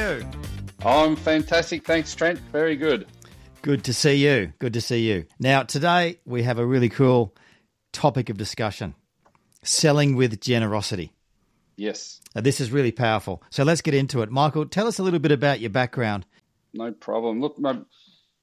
you? 0.00 0.26
I'm 0.84 1.14
fantastic. 1.14 1.84
Thanks, 1.84 2.14
Trent. 2.14 2.38
Very 2.52 2.76
good. 2.76 3.06
Good 3.62 3.84
to 3.84 3.92
see 3.92 4.14
you. 4.14 4.52
Good 4.58 4.72
to 4.72 4.80
see 4.80 5.06
you. 5.06 5.26
Now, 5.38 5.62
today 5.62 6.20
we 6.24 6.42
have 6.44 6.58
a 6.58 6.64
really 6.64 6.88
cool 6.88 7.34
topic 7.92 8.30
of 8.30 8.38
discussion 8.38 8.94
selling 9.62 10.16
with 10.16 10.40
generosity. 10.40 11.12
Yes. 11.76 12.20
Now, 12.34 12.40
this 12.40 12.60
is 12.60 12.70
really 12.70 12.92
powerful. 12.92 13.42
So 13.50 13.62
let's 13.62 13.82
get 13.82 13.92
into 13.92 14.22
it. 14.22 14.30
Michael, 14.30 14.66
tell 14.66 14.86
us 14.86 14.98
a 14.98 15.02
little 15.02 15.18
bit 15.18 15.32
about 15.32 15.60
your 15.60 15.70
background. 15.70 16.24
No 16.72 16.92
problem. 16.92 17.40
Look, 17.40 17.58
my 17.58 17.80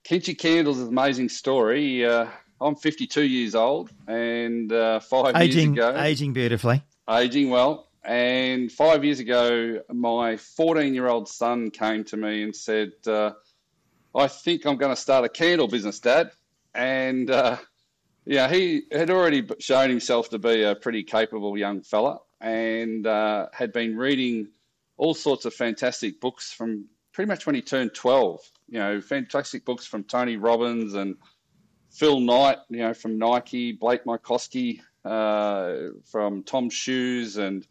Kenshi 0.07 0.37
Candles 0.37 0.77
is 0.77 0.83
an 0.83 0.89
amazing 0.89 1.29
story. 1.29 2.05
Uh, 2.05 2.27
I'm 2.61 2.75
52 2.75 3.23
years 3.23 3.55
old, 3.55 3.89
and 4.07 4.71
uh, 4.71 4.99
five 4.99 5.35
aging, 5.35 5.75
years 5.75 5.89
ago, 5.89 6.01
aging 6.01 6.33
beautifully, 6.33 6.83
aging 7.09 7.49
well. 7.49 7.86
And 8.07 8.71
five 8.71 9.03
years 9.03 9.19
ago, 9.19 9.81
my 9.93 10.37
14 10.37 10.93
year 10.93 11.07
old 11.07 11.27
son 11.27 11.71
came 11.71 12.05
to 12.05 12.15
me 12.15 12.41
and 12.41 12.55
said, 12.55 12.93
uh, 13.05 13.31
I 14.15 14.29
think 14.29 14.65
I'm 14.65 14.77
going 14.77 14.95
to 14.95 15.01
start 15.01 15.25
a 15.25 15.29
candle 15.29 15.67
business, 15.67 15.99
Dad. 15.99 16.31
And 16.73 17.29
uh, 17.29 17.57
yeah, 18.25 18.49
he 18.49 18.83
had 18.93 19.09
already 19.09 19.45
shown 19.59 19.89
himself 19.89 20.29
to 20.29 20.39
be 20.39 20.63
a 20.63 20.73
pretty 20.73 21.03
capable 21.03 21.57
young 21.57 21.81
fella 21.81 22.19
and 22.39 23.05
uh, 23.05 23.47
had 23.51 23.73
been 23.73 23.97
reading 23.97 24.47
all 24.95 25.13
sorts 25.13 25.43
of 25.43 25.53
fantastic 25.53 26.21
books 26.21 26.53
from 26.53 26.85
pretty 27.11 27.27
much 27.27 27.45
when 27.45 27.55
he 27.55 27.61
turned 27.61 27.93
12. 27.93 28.39
You 28.69 28.79
know, 28.79 29.01
fantastic 29.01 29.65
books 29.65 29.85
from 29.85 30.05
Tony 30.05 30.37
Robbins 30.37 30.93
and 30.93 31.17
Phil 31.91 32.21
Knight, 32.21 32.59
you 32.69 32.79
know, 32.79 32.93
from 32.93 33.17
Nike, 33.17 33.73
Blake 33.73 34.05
Mycoskie 34.05 34.79
uh, 35.03 35.89
from 36.05 36.43
Tom 36.43 36.69
Shoes 36.69 37.35
and 37.35 37.67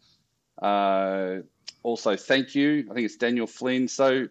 uh, 0.61 1.37
also, 1.83 2.15
thank 2.15 2.55
you. 2.55 2.87
I 2.89 2.93
think 2.93 3.05
it's 3.05 3.15
Daniel 3.17 3.47
Flynn. 3.47 3.87
So 3.87 4.27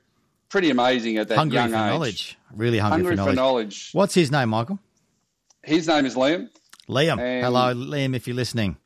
pretty 0.49 0.71
amazing 0.71 1.17
at 1.19 1.29
that 1.29 1.39
hungry 1.39 1.57
young 1.57 1.71
for 1.71 1.77
age. 1.77 1.81
knowledge. 1.81 2.39
Really 2.55 2.79
hungry, 2.79 2.97
Hungry 2.99 3.13
for, 3.13 3.17
knowledge. 3.17 3.33
for 3.33 3.37
knowledge. 3.37 3.91
What's 3.93 4.15
his 4.15 4.31
name, 4.31 4.51
Michael? 4.51 4.79
His 5.63 5.89
name 5.89 6.07
is 6.07 6.15
Liam. 6.15 6.49
Liam. 6.89 7.19
And- 7.21 7.45
Hello, 7.45 7.75
Liam, 7.75 8.15
if 8.15 8.27
you're 8.27 8.37
listening. 8.37 8.77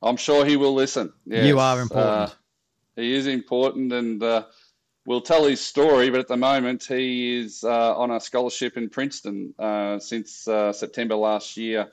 I'm 0.00 0.16
sure 0.16 0.44
he 0.44 0.56
will 0.56 0.74
listen. 0.74 1.12
Yes. 1.26 1.46
You 1.46 1.58
are 1.58 1.80
important. 1.80 2.08
Uh, 2.08 2.28
he 2.94 3.14
is 3.14 3.26
important, 3.26 3.92
and 3.92 4.22
uh, 4.22 4.44
we'll 5.06 5.20
tell 5.20 5.44
his 5.44 5.60
story. 5.60 6.08
But 6.08 6.20
at 6.20 6.28
the 6.28 6.36
moment, 6.36 6.84
he 6.84 7.36
is 7.38 7.64
uh, 7.64 7.96
on 7.96 8.12
a 8.12 8.20
scholarship 8.20 8.76
in 8.76 8.88
Princeton 8.90 9.54
uh, 9.58 9.98
since 9.98 10.46
uh, 10.46 10.72
September 10.72 11.16
last 11.16 11.56
year. 11.56 11.88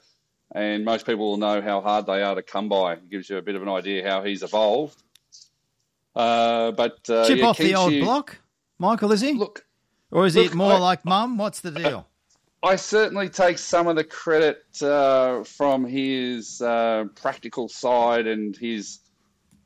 And 0.54 0.86
most 0.86 1.06
people 1.06 1.32
will 1.32 1.38
know 1.38 1.62
how 1.62 1.82
hard 1.82 2.06
they 2.06 2.22
are 2.22 2.36
to 2.36 2.42
come 2.42 2.70
by. 2.70 2.94
It 2.94 3.10
gives 3.10 3.30
you 3.30 3.38
a 3.38 3.42
bit 3.42 3.56
of 3.56 3.62
an 3.62 3.70
idea 3.70 4.10
how 4.10 4.24
he's 4.24 4.44
evolved. 4.44 5.02
Uh, 6.16 6.72
but 6.72 7.10
uh, 7.10 7.28
Chip 7.28 7.40
yeah, 7.40 7.48
off 7.48 7.58
the 7.58 7.76
old 7.76 8.00
block, 8.00 8.38
Michael, 8.80 9.12
is 9.12 9.22
he? 9.22 9.34
Look, 9.34 9.66
or 10.12 10.26
is 10.26 10.36
look, 10.36 10.46
it 10.48 10.54
more 10.56 10.74
I- 10.74 10.80
like 10.80 11.04
mum? 11.04 11.38
What's 11.38 11.60
the 11.60 11.72
deal? 11.72 12.08
I 12.64 12.78
certainly 12.78 13.30
take 13.30 13.60
some 13.60 13.88
of 13.88 13.96
the 13.96 14.04
credit 14.04 14.64
uh, 14.82 15.44
from 15.44 15.86
his 15.86 16.64
uh, 16.64 17.06
practical 17.14 17.70
side 17.70 18.26
and 18.26 18.58
his 18.58 19.02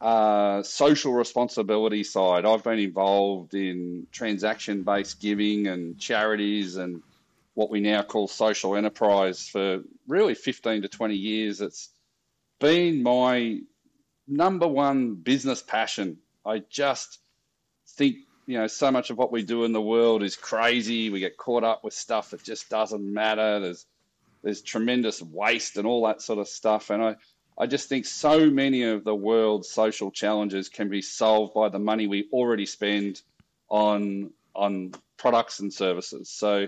uh, 0.02 0.62
social 0.64 1.14
responsibility 1.14 2.04
side. 2.04 2.46
I've 2.46 2.64
been 2.64 2.80
involved 2.80 3.54
in 3.54 4.06
transaction 4.12 4.84
based 4.84 5.22
giving 5.22 5.68
and 5.68 5.98
charities 5.98 6.76
and 6.76 7.02
what 7.60 7.70
we 7.70 7.82
now 7.82 8.02
call 8.02 8.26
social 8.26 8.78
enterprise 8.78 9.50
for 9.50 9.82
really 10.08 10.34
15 10.34 10.84
to 10.84 10.88
20 10.88 11.14
years. 11.14 11.60
It's 11.60 11.90
been 12.62 13.04
my 13.04 13.60
number 14.30 14.66
one 14.66 15.16
business 15.16 15.62
passion. 15.62 16.20
I 16.46 16.60
just 16.70 17.20
think 17.86 18.16
you 18.46 18.58
know 18.58 18.68
so 18.68 18.90
much 18.92 19.10
of 19.10 19.18
what 19.18 19.34
we 19.34 19.44
do 19.44 19.66
in 19.66 19.74
the 19.74 19.82
world 19.82 20.24
is 20.24 20.38
crazy. 20.38 21.10
We 21.10 21.20
get 21.20 21.36
caught 21.36 21.66
up 21.66 21.84
with 21.84 21.94
stuff 21.94 22.30
that 22.30 22.44
just 22.44 22.70
doesn't 22.70 23.04
matter. 23.04 23.60
There's 23.60 23.86
there's 24.42 24.62
tremendous 24.62 25.22
waste 25.22 25.76
and 25.76 25.86
all 25.86 26.08
that 26.08 26.22
sort 26.22 26.40
of 26.40 26.48
stuff. 26.48 26.90
And 26.90 27.04
I 27.04 27.16
I 27.58 27.68
just 27.68 27.90
think 27.90 28.06
so 28.06 28.50
many 28.50 28.84
of 28.84 29.04
the 29.04 29.14
world's 29.14 29.68
social 29.68 30.12
challenges 30.12 30.70
can 30.70 30.88
be 30.88 31.02
solved 31.02 31.56
by 31.56 31.68
the 31.68 31.80
money 31.80 32.08
we 32.08 32.30
already 32.32 32.66
spend 32.66 33.22
on 33.68 34.32
on 34.56 34.94
products 35.18 35.60
and 35.60 35.74
services. 35.74 36.30
So 36.30 36.68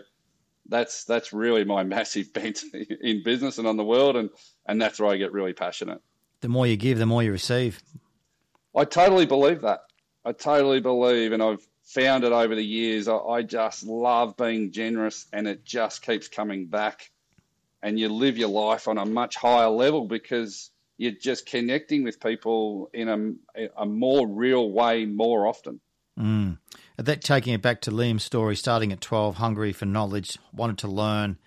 that's 0.72 1.04
that's 1.04 1.32
really 1.34 1.64
my 1.64 1.84
massive 1.98 2.34
bent 2.34 2.64
in 3.02 3.22
business 3.22 3.60
and 3.60 3.68
on 3.68 3.78
the 3.78 3.84
world, 3.84 4.16
and 4.16 4.32
and 4.66 4.82
that's 4.82 5.00
where 5.00 5.12
I 5.12 5.18
get 5.18 5.32
really 5.32 5.54
passionate. 5.54 6.02
The 6.40 6.50
more 6.50 6.66
you 6.66 6.78
give, 6.78 6.98
the 6.98 7.06
more 7.06 7.22
you 7.22 7.32
receive. 7.32 7.84
I 8.76 8.86
totally 8.86 9.28
believe 9.28 9.62
that. 9.62 9.82
I 10.26 10.32
totally 10.32 10.80
believe, 10.80 11.34
and 11.34 11.44
I've 11.44 11.68
found 11.84 12.24
it 12.24 12.32
over 12.32 12.56
the 12.56 12.66
years. 12.66 13.08
I, 13.08 13.18
I 13.18 13.42
just 13.44 13.84
love 13.84 14.38
being 14.38 14.72
generous, 14.72 15.28
and 15.34 15.48
it 15.48 15.64
just 15.64 16.02
keeps 16.02 16.28
coming 16.28 16.66
back. 16.66 17.12
And 17.84 18.00
you 18.00 18.10
live 18.10 18.38
your 18.38 18.50
life 18.50 18.88
on 18.88 19.00
a 19.00 19.06
much 19.06 19.36
higher 19.36 19.70
level 19.70 20.06
because 20.06 20.70
you're 20.98 21.12
just 21.12 21.48
connecting 21.48 22.04
with 22.04 22.20
people 22.20 22.92
in 22.94 23.38
a, 23.56 23.68
a 23.76 23.86
more 23.88 24.28
real 24.28 24.72
way 24.72 25.06
more 25.06 25.48
often. 25.48 25.82
Mm. 26.22 26.58
That 26.98 27.22
taking 27.22 27.54
it 27.54 27.62
back 27.62 27.82
to 27.82 27.92
Liam's 27.92 28.24
story, 28.24 28.56
starting 28.56 28.92
at 28.92 29.02
twelve, 29.02 29.38
hungry 29.38 29.74
for 29.74 29.86
knowledge, 29.86 30.38
wanted 30.54 30.78
to 30.80 30.88
learn. 30.88 31.38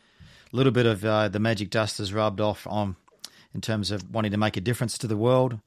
A 0.52 0.56
little 0.56 0.72
bit 0.72 0.86
of 0.86 1.04
uh, 1.04 1.28
the 1.28 1.38
magic 1.38 1.70
dust 1.70 1.98
has 1.98 2.12
rubbed 2.12 2.40
off 2.40 2.66
on, 2.66 2.96
in 3.54 3.60
terms 3.60 3.90
of 3.90 4.10
wanting 4.10 4.32
to 4.32 4.36
make 4.36 4.56
a 4.56 4.60
difference 4.60 4.98
to 4.98 5.06
the 5.06 5.16
world. 5.16 5.60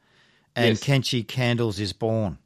And 0.55 0.69
Yes. 0.69 0.83
Kenshi 0.83 1.25
Candles 1.27 1.79
is 1.79 1.93
born 1.93 2.39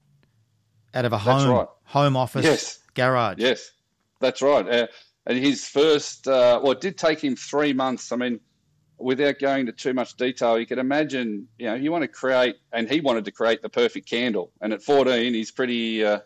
out 0.94 1.05
of 1.05 1.13
a 1.13 1.17
home 1.17 1.50
right. 1.50 1.67
home 1.85 2.17
office 2.17 2.45
Yes. 2.45 2.79
garage. 2.94 3.38
Yes, 3.39 3.71
that's 4.19 4.41
right. 4.41 4.67
Uh, 4.67 4.88
and 5.25 5.38
his 5.38 5.67
first, 5.67 6.27
uh, 6.27 6.59
well, 6.61 6.73
it 6.73 6.81
did 6.81 6.97
take 6.97 7.23
him 7.23 7.35
three 7.35 7.73
months. 7.73 8.11
I 8.11 8.17
mean, 8.17 8.39
without 8.97 9.39
going 9.39 9.61
into 9.61 9.71
too 9.71 9.94
much 9.94 10.16
detail, 10.17 10.59
you 10.59 10.66
can 10.66 10.79
imagine, 10.79 11.47
you 11.57 11.67
know, 11.67 11.75
you 11.75 11.91
want 11.91 12.03
to 12.03 12.07
create, 12.07 12.55
and 12.73 12.89
he 12.89 13.01
wanted 13.01 13.25
to 13.25 13.31
create 13.31 13.61
the 13.61 13.69
perfect 13.69 14.09
candle. 14.09 14.51
And 14.61 14.73
at 14.73 14.83
14, 14.83 15.33
he's 15.33 15.51
pretty, 15.51 16.03
uh, 16.03 16.19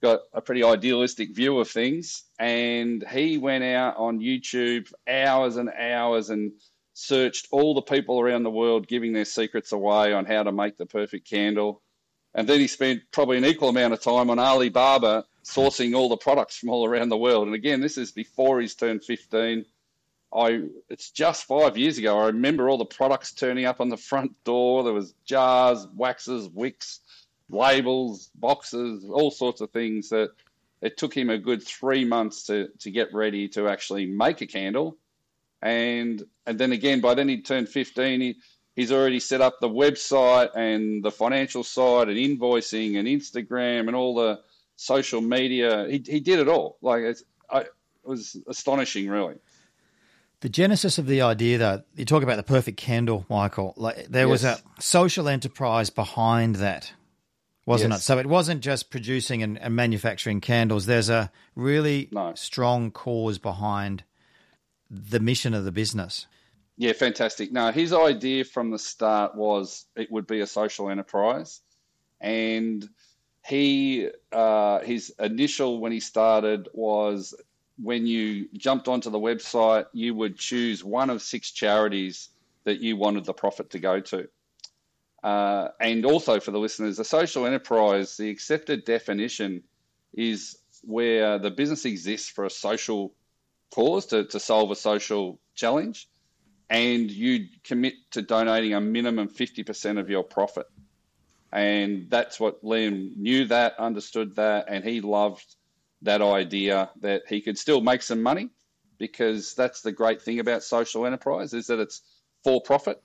got 0.00 0.20
a 0.32 0.40
pretty 0.40 0.64
idealistic 0.64 1.34
view 1.34 1.58
of 1.58 1.68
things. 1.68 2.24
And 2.38 3.04
he 3.08 3.38
went 3.38 3.64
out 3.64 3.96
on 3.96 4.20
YouTube 4.20 4.92
hours 5.08 5.56
and 5.56 5.70
hours 5.70 6.30
and 6.30 6.52
searched 6.94 7.48
all 7.50 7.74
the 7.74 7.82
people 7.82 8.20
around 8.20 8.42
the 8.42 8.50
world 8.50 8.86
giving 8.86 9.12
their 9.12 9.24
secrets 9.24 9.72
away 9.72 10.12
on 10.12 10.24
how 10.24 10.42
to 10.42 10.52
make 10.52 10.76
the 10.76 10.86
perfect 10.86 11.28
candle. 11.28 11.82
And 12.34 12.48
then 12.48 12.60
he 12.60 12.66
spent 12.66 13.02
probably 13.10 13.38
an 13.38 13.44
equal 13.44 13.70
amount 13.70 13.92
of 13.92 14.00
time 14.00 14.30
on 14.30 14.38
Alibaba 14.38 15.24
sourcing 15.44 15.96
all 15.96 16.08
the 16.08 16.16
products 16.16 16.58
from 16.58 16.68
all 16.68 16.86
around 16.86 17.08
the 17.08 17.16
world. 17.16 17.46
And 17.46 17.54
again, 17.54 17.80
this 17.80 17.98
is 17.98 18.12
before 18.12 18.60
he's 18.60 18.74
turned 18.74 19.04
15. 19.04 19.64
I 20.32 20.62
it's 20.88 21.10
just 21.10 21.44
five 21.44 21.76
years 21.76 21.98
ago. 21.98 22.18
I 22.18 22.26
remember 22.26 22.68
all 22.68 22.78
the 22.78 22.84
products 22.84 23.32
turning 23.32 23.64
up 23.64 23.80
on 23.80 23.88
the 23.88 23.96
front 23.96 24.32
door. 24.44 24.84
There 24.84 24.92
was 24.92 25.14
jars, 25.24 25.88
waxes, 25.96 26.48
wicks, 26.48 27.00
labels, 27.52 28.30
boxes, 28.34 29.04
all 29.08 29.30
sorts 29.30 29.60
of 29.60 29.70
things 29.70 30.08
that 30.10 30.30
it 30.82 30.96
took 30.96 31.14
him 31.14 31.30
a 31.30 31.38
good 31.38 31.62
three 31.62 32.04
months 32.04 32.44
to, 32.44 32.68
to 32.78 32.90
get 32.90 33.12
ready 33.12 33.48
to 33.48 33.68
actually 33.68 34.06
make 34.06 34.40
a 34.40 34.46
candle. 34.46 34.96
And 35.62 36.22
and 36.46 36.58
then 36.58 36.72
again, 36.72 37.00
by 37.00 37.14
then 37.14 37.28
he'd 37.28 37.44
turned 37.44 37.68
15, 37.68 38.20
he, 38.20 38.36
he's 38.74 38.90
already 38.90 39.20
set 39.20 39.40
up 39.42 39.60
the 39.60 39.68
website 39.68 40.56
and 40.56 41.04
the 41.04 41.10
financial 41.10 41.62
side 41.62 42.08
and 42.08 42.16
invoicing 42.16 42.98
and 42.98 43.06
Instagram 43.06 43.86
and 43.86 43.94
all 43.94 44.14
the 44.14 44.40
social 44.76 45.20
media. 45.20 45.86
He, 45.88 46.02
he 46.06 46.20
did 46.20 46.38
it 46.38 46.48
all. 46.48 46.78
Like 46.80 47.02
it's, 47.02 47.22
I, 47.50 47.60
it 47.60 47.68
was 48.04 48.36
astonishing, 48.48 49.08
really. 49.08 49.36
The 50.40 50.48
genesis 50.48 50.96
of 50.96 51.06
the 51.06 51.20
idea, 51.20 51.58
though, 51.58 51.82
you 51.94 52.06
talk 52.06 52.22
about 52.22 52.36
the 52.36 52.42
perfect 52.42 52.78
candle, 52.78 53.26
Michael. 53.28 53.74
Like 53.76 54.06
there 54.08 54.26
was 54.26 54.42
a 54.42 54.58
social 54.78 55.28
enterprise 55.28 55.90
behind 55.90 56.56
that, 56.56 56.92
wasn't 57.70 57.92
Yes. 57.92 58.00
it? 58.00 58.04
So 58.04 58.18
it 58.18 58.26
wasn't 58.26 58.60
just 58.62 58.90
producing 58.90 59.42
and, 59.42 59.58
and 59.58 59.74
manufacturing 59.74 60.40
candles. 60.40 60.86
There's 60.86 61.08
a 61.08 61.30
really 61.54 62.08
No. 62.12 62.34
strong 62.34 62.90
cause 62.90 63.38
behind 63.38 64.04
the 64.90 65.20
mission 65.20 65.54
of 65.54 65.64
the 65.64 65.72
business. 65.72 66.26
Yeah, 66.76 66.92
fantastic. 66.92 67.52
Now, 67.52 67.72
his 67.72 67.92
idea 67.92 68.44
from 68.44 68.70
the 68.70 68.78
start 68.78 69.34
was 69.36 69.86
it 69.96 70.10
would 70.10 70.26
be 70.26 70.40
a 70.40 70.46
social 70.46 70.88
enterprise, 70.90 71.60
and 72.20 72.88
he 73.46 74.08
uh, 74.32 74.80
his 74.80 75.12
initial 75.18 75.80
when 75.80 75.92
he 75.92 76.00
started 76.00 76.68
was 76.74 77.34
when 77.82 78.06
you 78.06 78.48
jumped 78.54 78.88
onto 78.88 79.08
the 79.10 79.18
website, 79.18 79.86
you 79.92 80.14
would 80.14 80.36
choose 80.38 80.84
one 80.84 81.08
of 81.10 81.22
six 81.22 81.50
charities 81.50 82.28
that 82.64 82.80
you 82.80 82.96
wanted 82.96 83.24
the 83.24 83.32
profit 83.32 83.70
to 83.70 83.78
go 83.78 84.00
to. 84.00 84.28
Uh, 85.22 85.68
and 85.80 86.06
also 86.06 86.40
for 86.40 86.50
the 86.50 86.58
listeners, 86.58 86.98
a 86.98 87.04
social 87.04 87.46
enterprise, 87.46 88.16
the 88.16 88.30
accepted 88.30 88.84
definition 88.84 89.62
is 90.14 90.56
where 90.82 91.38
the 91.38 91.50
business 91.50 91.84
exists 91.84 92.28
for 92.28 92.44
a 92.44 92.50
social 92.50 93.12
cause 93.70 94.06
to, 94.06 94.24
to 94.24 94.40
solve 94.40 94.70
a 94.70 94.76
social 94.76 95.38
challenge 95.54 96.08
and 96.70 97.10
you 97.10 97.48
commit 97.64 97.94
to 98.12 98.22
donating 98.22 98.74
a 98.74 98.80
minimum 98.80 99.28
50% 99.28 99.98
of 99.98 100.08
your 100.08 100.22
profit. 100.22 100.66
And 101.52 102.08
that's 102.08 102.38
what 102.38 102.62
Liam 102.62 103.16
knew 103.16 103.46
that, 103.46 103.78
understood 103.78 104.36
that, 104.36 104.66
and 104.68 104.84
he 104.84 105.00
loved 105.00 105.56
that 106.02 106.22
idea 106.22 106.90
that 107.00 107.22
he 107.28 107.40
could 107.40 107.58
still 107.58 107.80
make 107.80 108.02
some 108.02 108.22
money 108.22 108.50
because 108.98 109.54
that's 109.54 109.82
the 109.82 109.90
great 109.90 110.22
thing 110.22 110.38
about 110.38 110.62
social 110.62 111.06
enterprise 111.06 111.52
is 111.52 111.66
that 111.66 111.80
it's 111.80 112.02
for 112.44 112.62
profit. 112.62 113.02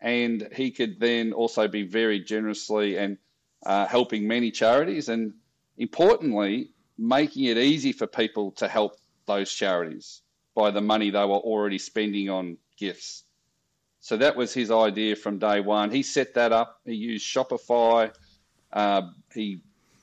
And 0.00 0.48
he 0.54 0.70
could 0.70 1.00
then 1.00 1.32
also 1.32 1.68
be 1.68 1.82
very 1.82 2.20
generously 2.20 2.96
and 2.96 3.18
uh, 3.66 3.86
helping 3.86 4.28
many 4.28 4.50
charities 4.50 5.08
and 5.08 5.34
importantly, 5.76 6.70
making 6.96 7.44
it 7.44 7.58
easy 7.58 7.92
for 7.92 8.06
people 8.06 8.52
to 8.52 8.68
help 8.68 8.98
those 9.26 9.52
charities 9.52 10.22
by 10.54 10.70
the 10.70 10.80
money 10.80 11.10
they 11.10 11.24
were 11.24 11.36
already 11.36 11.78
spending 11.78 12.28
on 12.30 12.56
gifts. 12.76 13.24
So 14.00 14.16
that 14.16 14.36
was 14.36 14.54
his 14.54 14.70
idea 14.70 15.16
from 15.16 15.38
day 15.38 15.60
one. 15.60 15.90
He 15.90 16.02
set 16.02 16.34
that 16.34 16.52
up. 16.52 16.80
He 16.84 16.94
used 16.94 17.26
Shopify. 17.26 18.12
Uh, 18.72 19.02
he 19.34 19.60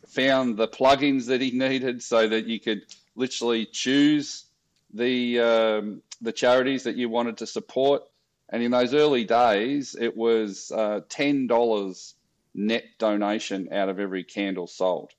found 0.08 0.58
the 0.58 0.68
plugins 0.68 1.28
that 1.28 1.42
he 1.42 1.52
needed 1.52 2.04
so 2.04 2.28
that 2.28 2.46
you 2.46 2.60
could 2.60 2.84
literally 3.16 3.66
choose 3.66 4.46
the 4.94 5.40
um, 5.40 6.02
the 6.22 6.32
charities 6.32 6.84
that 6.84 6.96
you 6.96 7.10
wanted 7.10 7.38
to 7.38 7.48
support. 7.48 8.04
And 8.50 8.62
in 8.62 8.72
those 8.72 8.94
early 8.94 9.24
days, 9.24 9.96
it 10.00 10.16
was 10.16 10.72
uh, 10.72 11.02
ten 11.10 11.48
dollars 11.48 12.16
net 12.54 12.86
donation 12.98 13.70
out 13.72 13.90
of 13.90 14.00
every 14.00 14.24
candle 14.24 14.68
sold. 14.68 15.12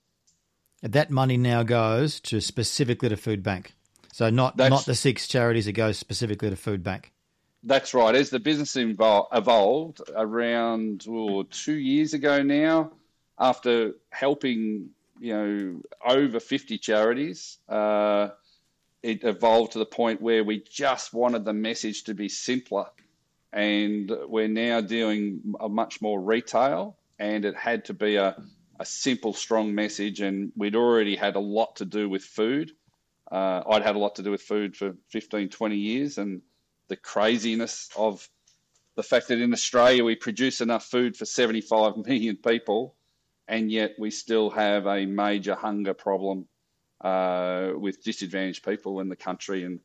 That 0.82 1.10
money 1.10 1.36
now 1.36 1.62
goes 1.62 2.20
to 2.20 2.40
specifically 2.40 3.08
to 3.08 3.16
Foodbank. 3.16 3.68
So 4.12 4.30
not 4.30 4.56
That's, 4.56 4.70
not 4.70 4.86
the 4.86 4.94
six 4.94 5.26
charities; 5.26 5.66
it 5.66 5.72
goes 5.72 5.98
specifically 5.98 6.50
to 6.50 6.56
Foodbank. 6.56 7.06
That's 7.62 7.94
right. 7.94 8.14
As 8.14 8.30
the 8.30 8.38
business 8.38 8.76
evolved 8.76 10.00
around 10.14 11.04
oh, 11.08 11.42
two 11.42 11.74
years 11.74 12.14
ago 12.14 12.42
now, 12.42 12.92
after 13.38 13.92
helping 14.10 14.90
you 15.18 15.34
know 15.34 15.80
over 16.06 16.38
50 16.38 16.78
charities, 16.78 17.58
uh, 17.68 18.28
it 19.02 19.24
evolved 19.24 19.72
to 19.72 19.78
the 19.78 19.86
point 19.86 20.22
where 20.22 20.44
we 20.44 20.62
just 20.62 21.12
wanted 21.12 21.44
the 21.44 21.52
message 21.52 22.04
to 22.04 22.14
be 22.14 22.28
simpler, 22.28 22.86
and 23.52 24.10
we're 24.26 24.48
now 24.48 24.80
doing 24.80 25.54
a 25.60 25.68
much 25.68 26.02
more 26.02 26.20
retail, 26.20 26.96
and 27.18 27.44
it 27.44 27.54
had 27.56 27.86
to 27.86 27.94
be 27.94 28.16
a 28.16 28.36
a 28.78 28.84
simple, 28.84 29.32
strong 29.32 29.74
message, 29.74 30.20
and 30.20 30.52
we'd 30.56 30.76
already 30.76 31.16
had 31.16 31.36
a 31.36 31.40
lot 31.40 31.76
to 31.76 31.84
do 31.84 32.08
with 32.08 32.22
food. 32.22 32.72
Uh, 33.30 33.62
I'd 33.68 33.82
had 33.82 33.96
a 33.96 33.98
lot 33.98 34.16
to 34.16 34.22
do 34.22 34.30
with 34.30 34.42
food 34.42 34.76
for 34.76 34.94
15, 35.10 35.48
20 35.48 35.76
years, 35.76 36.18
and 36.18 36.42
the 36.88 36.96
craziness 36.96 37.88
of 37.96 38.28
the 38.94 39.02
fact 39.02 39.28
that 39.28 39.40
in 39.40 39.52
Australia 39.52 40.04
we 40.04 40.14
produce 40.14 40.60
enough 40.60 40.84
food 40.84 41.16
for 41.16 41.24
75 41.24 41.96
million 42.06 42.36
people, 42.36 42.94
and 43.48 43.70
yet 43.70 43.92
we 43.98 44.10
still 44.10 44.50
have 44.50 44.86
a 44.86 45.06
major 45.06 45.54
hunger 45.54 45.94
problem 45.94 46.46
uh, 47.00 47.70
with 47.76 48.02
disadvantaged 48.02 48.64
people 48.64 49.00
in 49.00 49.08
the 49.08 49.16
country. 49.16 49.64
And 49.64 49.80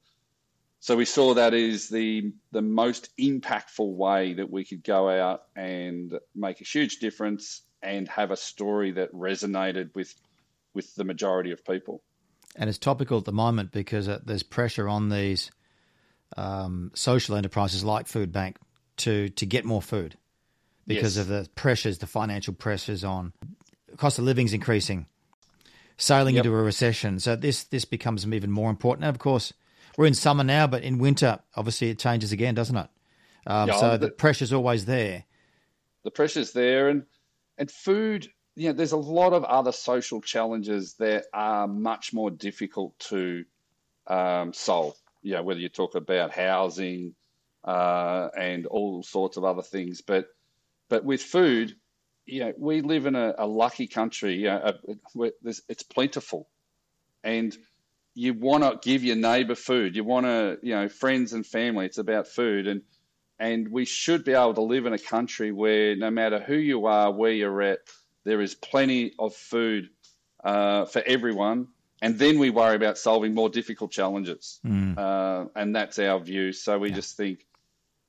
so 0.81 0.95
we 0.95 1.05
saw 1.05 1.35
that 1.35 1.53
as 1.53 1.89
the 1.89 2.33
the 2.51 2.63
most 2.63 3.15
impactful 3.17 3.87
way 3.93 4.33
that 4.33 4.49
we 4.49 4.65
could 4.65 4.83
go 4.83 5.07
out 5.07 5.43
and 5.55 6.19
make 6.35 6.59
a 6.59 6.63
huge 6.63 6.97
difference 6.97 7.61
and 7.83 8.07
have 8.07 8.31
a 8.31 8.35
story 8.35 8.91
that 8.91 9.13
resonated 9.13 9.93
with 9.93 10.13
with 10.73 10.95
the 10.95 11.03
majority 11.03 11.51
of 11.51 11.63
people. 11.63 12.01
And 12.55 12.67
it's 12.67 12.79
topical 12.79 13.19
at 13.19 13.25
the 13.25 13.31
moment 13.31 13.71
because 13.71 14.09
uh, 14.09 14.19
there's 14.25 14.41
pressure 14.41 14.89
on 14.89 15.09
these 15.09 15.51
um, 16.35 16.91
social 16.95 17.35
enterprises 17.35 17.83
like 17.83 18.07
Foodbank 18.07 18.55
to 18.97 19.29
to 19.29 19.45
get 19.45 19.63
more 19.63 19.83
food 19.83 20.17
because 20.87 21.15
yes. 21.15 21.21
of 21.21 21.27
the 21.27 21.47
pressures, 21.53 21.99
the 21.99 22.07
financial 22.07 22.55
pressures 22.55 23.03
on 23.03 23.33
cost 23.97 24.17
of 24.17 24.25
living's 24.25 24.51
increasing, 24.51 25.05
sailing 25.97 26.37
yep. 26.37 26.43
into 26.43 26.57
a 26.57 26.63
recession. 26.63 27.19
So 27.19 27.35
this 27.35 27.65
this 27.65 27.85
becomes 27.85 28.25
even 28.25 28.49
more 28.49 28.71
important. 28.71 29.05
And 29.05 29.15
of 29.15 29.19
course, 29.19 29.53
we're 29.97 30.07
in 30.07 30.13
summer 30.13 30.43
now, 30.43 30.67
but 30.67 30.83
in 30.83 30.97
winter, 30.97 31.39
obviously, 31.55 31.89
it 31.89 31.99
changes 31.99 32.31
again, 32.31 32.55
doesn't 32.55 32.77
it? 32.77 32.87
Um, 33.47 33.69
yeah, 33.69 33.79
so 33.79 33.91
the, 33.97 34.07
the 34.07 34.11
pressure's 34.11 34.53
always 34.53 34.85
there. 34.85 35.25
The 36.03 36.11
pressure's 36.11 36.51
there, 36.53 36.89
and 36.89 37.03
and 37.57 37.69
food. 37.69 38.27
You 38.55 38.67
know, 38.67 38.73
there's 38.73 38.91
a 38.91 38.97
lot 38.97 39.33
of 39.33 39.43
other 39.45 39.71
social 39.71 40.21
challenges 40.21 40.95
that 40.95 41.25
are 41.33 41.67
much 41.67 42.13
more 42.13 42.29
difficult 42.29 42.99
to 42.99 43.45
um, 44.07 44.51
solve 44.53 44.95
you 45.21 45.33
know, 45.33 45.43
whether 45.43 45.59
you 45.59 45.69
talk 45.69 45.95
about 45.95 46.31
housing 46.31 47.13
uh, 47.63 48.29
and 48.37 48.65
all 48.65 49.03
sorts 49.03 49.37
of 49.37 49.43
other 49.43 49.61
things. 49.61 50.01
But 50.01 50.27
but 50.89 51.05
with 51.05 51.21
food, 51.21 51.75
you 52.25 52.41
know, 52.41 52.53
we 52.57 52.81
live 52.81 53.05
in 53.05 53.15
a, 53.15 53.35
a 53.37 53.47
lucky 53.47 53.87
country. 53.87 54.35
You 54.35 54.45
know, 54.45 54.73
a, 55.15 55.31
it's 55.69 55.83
plentiful, 55.83 56.49
and 57.23 57.55
you 58.13 58.33
want 58.33 58.63
to 58.63 58.79
give 58.81 59.03
your 59.03 59.15
neighbour 59.15 59.55
food. 59.55 59.95
You 59.95 60.03
want 60.03 60.25
to, 60.25 60.57
you 60.61 60.75
know, 60.75 60.89
friends 60.89 61.33
and 61.33 61.45
family. 61.45 61.85
It's 61.85 61.97
about 61.97 62.27
food, 62.27 62.67
and 62.67 62.81
and 63.39 63.69
we 63.69 63.85
should 63.85 64.23
be 64.23 64.33
able 64.33 64.53
to 64.55 64.61
live 64.61 64.85
in 64.85 64.93
a 64.93 64.99
country 64.99 65.51
where 65.51 65.95
no 65.95 66.11
matter 66.11 66.39
who 66.39 66.55
you 66.55 66.85
are, 66.85 67.11
where 67.11 67.31
you're 67.31 67.61
at, 67.61 67.79
there 68.23 68.41
is 68.41 68.53
plenty 68.53 69.13
of 69.17 69.35
food 69.35 69.89
uh, 70.43 70.85
for 70.85 71.01
everyone 71.05 71.67
and 72.01 72.17
then 72.17 72.39
we 72.39 72.49
worry 72.49 72.75
about 72.75 72.97
solving 72.97 73.33
more 73.33 73.49
difficult 73.49 73.91
challenges. 73.91 74.59
Mm. 74.65 74.97
Uh, 74.97 75.49
and 75.55 75.75
that's 75.75 75.99
our 75.99 76.19
view. 76.19 76.51
So 76.51 76.79
we 76.79 76.89
yeah. 76.89 76.95
just 76.95 77.15
think, 77.15 77.45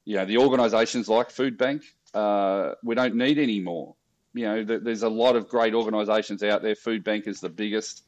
you 0.05 0.17
know, 0.17 0.25
the 0.25 0.39
organisations 0.39 1.09
like 1.09 1.29
Foodbank, 1.29 1.83
uh, 2.15 2.75
we 2.83 2.95
don't 2.95 3.17
need 3.17 3.39
any 3.39 3.61
more. 3.61 3.95
You 4.33 4.47
know, 4.47 4.65
th- 4.65 4.81
there's 4.83 5.03
a 5.03 5.11
lot 5.11 5.37
of 5.37 5.49
great 5.49 5.75
organisations 5.75 6.43
out 6.43 6.63
there. 6.63 6.75
Foodbank 6.75 7.29
is 7.29 7.41
the 7.41 7.51
biggest. 7.51 8.03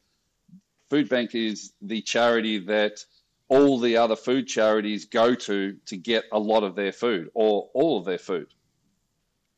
Foodbank 0.91 1.33
is 1.33 1.73
the 1.81 2.01
charity 2.01 2.59
that 2.59 3.03
all 3.47 3.79
the 3.79 3.97
other 3.97 4.15
food 4.15 4.47
charities 4.47 5.05
go 5.05 5.35
to 5.35 5.77
to 5.85 5.97
get 5.97 6.25
a 6.31 6.39
lot 6.39 6.63
of 6.63 6.75
their 6.75 6.91
food 6.91 7.29
or 7.33 7.69
all 7.73 7.99
of 7.99 8.05
their 8.05 8.17
food. 8.17 8.47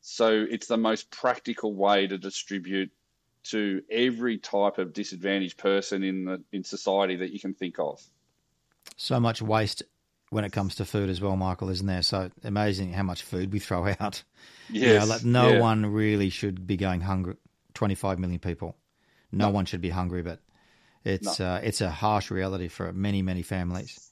So 0.00 0.46
it's 0.48 0.66
the 0.66 0.76
most 0.76 1.10
practical 1.10 1.74
way 1.74 2.06
to 2.06 2.18
distribute 2.18 2.90
to 3.44 3.82
every 3.90 4.38
type 4.38 4.78
of 4.78 4.92
disadvantaged 4.92 5.58
person 5.58 6.02
in 6.02 6.24
the 6.24 6.42
in 6.52 6.64
society 6.64 7.16
that 7.16 7.32
you 7.32 7.40
can 7.40 7.54
think 7.54 7.78
of. 7.78 8.00
So 8.96 9.20
much 9.20 9.40
waste 9.40 9.82
when 10.30 10.44
it 10.44 10.52
comes 10.52 10.74
to 10.76 10.84
food 10.84 11.08
as 11.08 11.20
well, 11.20 11.36
Michael, 11.36 11.70
isn't 11.70 11.86
there? 11.86 12.02
So 12.02 12.30
amazing 12.44 12.92
how 12.92 13.02
much 13.02 13.22
food 13.22 13.52
we 13.52 13.58
throw 13.58 13.94
out. 14.00 14.22
Yes, 14.70 14.92
you 14.92 14.98
know, 14.98 15.04
like 15.06 15.24
no 15.24 15.48
yeah. 15.52 15.60
one 15.60 15.86
really 15.86 16.30
should 16.30 16.66
be 16.66 16.76
going 16.76 17.00
hungry. 17.00 17.36
Twenty 17.74 17.94
five 17.94 18.18
million 18.18 18.40
people, 18.40 18.76
no, 19.30 19.46
no, 19.46 19.50
one 19.50 19.64
should 19.64 19.80
be 19.80 19.90
hungry, 19.90 20.22
but 20.22 20.40
it's 21.04 21.38
no. 21.38 21.46
uh, 21.46 21.60
it's 21.62 21.80
a 21.80 21.90
harsh 21.90 22.30
reality 22.30 22.68
for 22.68 22.92
many 22.92 23.22
many 23.22 23.42
families. 23.42 24.10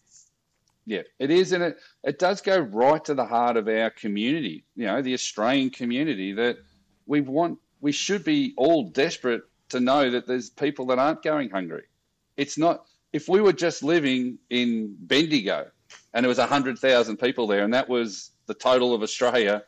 Yeah, 0.84 1.02
it 1.18 1.30
is, 1.30 1.52
and 1.52 1.62
it 1.62 1.78
it 2.04 2.18
does 2.18 2.40
go 2.40 2.58
right 2.58 3.04
to 3.04 3.14
the 3.14 3.26
heart 3.26 3.56
of 3.56 3.68
our 3.68 3.90
community. 3.90 4.64
You 4.76 4.86
know, 4.86 5.02
the 5.02 5.14
Australian 5.14 5.70
community 5.70 6.32
that 6.34 6.58
we 7.06 7.20
want 7.20 7.58
we 7.80 7.92
should 7.92 8.24
be 8.24 8.54
all 8.56 8.84
desperate 8.90 9.42
to 9.68 9.80
know 9.80 10.10
that 10.10 10.26
there's 10.26 10.50
people 10.50 10.86
that 10.86 10.98
aren't 10.98 11.22
going 11.22 11.50
hungry. 11.50 11.84
It's 12.36 12.58
not, 12.58 12.84
if 13.12 13.28
we 13.28 13.40
were 13.40 13.52
just 13.52 13.82
living 13.82 14.38
in 14.50 14.96
Bendigo 14.98 15.70
and 16.12 16.24
there 16.24 16.28
was 16.28 16.38
100,000 16.38 17.16
people 17.16 17.46
there 17.46 17.64
and 17.64 17.74
that 17.74 17.88
was 17.88 18.30
the 18.46 18.54
total 18.54 18.94
of 18.94 19.02
Australia, 19.02 19.64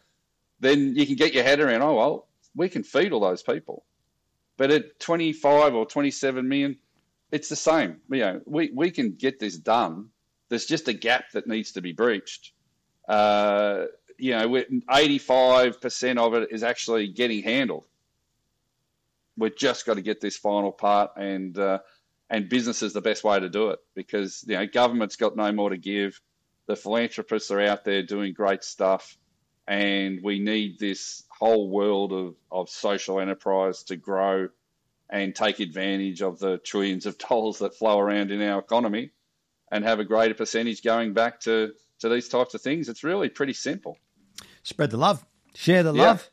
then 0.60 0.94
you 0.94 1.06
can 1.06 1.16
get 1.16 1.34
your 1.34 1.44
head 1.44 1.60
around, 1.60 1.82
oh, 1.82 1.94
well, 1.94 2.26
we 2.54 2.68
can 2.68 2.82
feed 2.82 3.12
all 3.12 3.20
those 3.20 3.42
people. 3.42 3.84
But 4.56 4.70
at 4.70 4.98
25 5.00 5.74
or 5.74 5.86
27 5.86 6.48
million, 6.48 6.76
it's 7.30 7.48
the 7.48 7.56
same. 7.56 7.98
You 8.10 8.18
know, 8.20 8.40
we, 8.46 8.70
we 8.74 8.90
can 8.90 9.12
get 9.12 9.38
this 9.38 9.56
done. 9.56 10.08
There's 10.48 10.66
just 10.66 10.88
a 10.88 10.92
gap 10.92 11.32
that 11.32 11.46
needs 11.46 11.72
to 11.72 11.82
be 11.82 11.92
breached. 11.92 12.52
Uh, 13.08 13.84
you 14.16 14.32
know, 14.32 14.48
85% 14.90 16.18
of 16.18 16.34
it 16.34 16.48
is 16.50 16.62
actually 16.62 17.08
getting 17.08 17.42
handled 17.42 17.84
we've 19.38 19.56
just 19.56 19.86
got 19.86 19.94
to 19.94 20.02
get 20.02 20.20
this 20.20 20.36
final 20.36 20.72
part, 20.72 21.12
and 21.16 21.56
uh, 21.58 21.78
and 22.28 22.48
business 22.48 22.82
is 22.82 22.92
the 22.92 23.00
best 23.00 23.24
way 23.24 23.40
to 23.40 23.48
do 23.48 23.70
it 23.70 23.78
because 23.94 24.44
you 24.46 24.54
know 24.54 24.66
government's 24.66 25.16
got 25.16 25.36
no 25.36 25.50
more 25.52 25.70
to 25.70 25.78
give. 25.78 26.20
The 26.66 26.76
philanthropists 26.76 27.50
are 27.50 27.60
out 27.60 27.84
there 27.84 28.02
doing 28.02 28.34
great 28.34 28.62
stuff, 28.62 29.16
and 29.66 30.20
we 30.22 30.38
need 30.38 30.78
this 30.78 31.22
whole 31.30 31.70
world 31.70 32.12
of, 32.12 32.34
of 32.50 32.68
social 32.68 33.20
enterprise 33.20 33.84
to 33.84 33.96
grow 33.96 34.48
and 35.10 35.34
take 35.34 35.60
advantage 35.60 36.22
of 36.22 36.38
the 36.38 36.58
trillions 36.58 37.06
of 37.06 37.16
dollars 37.18 37.58
that 37.58 37.74
flow 37.74 37.98
around 37.98 38.30
in 38.30 38.42
our 38.42 38.58
economy 38.58 39.10
and 39.70 39.84
have 39.84 40.00
a 40.00 40.04
greater 40.04 40.34
percentage 40.34 40.82
going 40.82 41.12
back 41.12 41.40
to, 41.40 41.72
to 42.00 42.08
these 42.08 42.28
types 42.28 42.54
of 42.54 42.60
things. 42.60 42.88
It's 42.88 43.04
really 43.04 43.28
pretty 43.28 43.54
simple. 43.54 43.98
Spread 44.62 44.90
the 44.90 44.96
love, 44.96 45.24
share 45.54 45.82
the 45.82 45.92
love. 45.92 46.30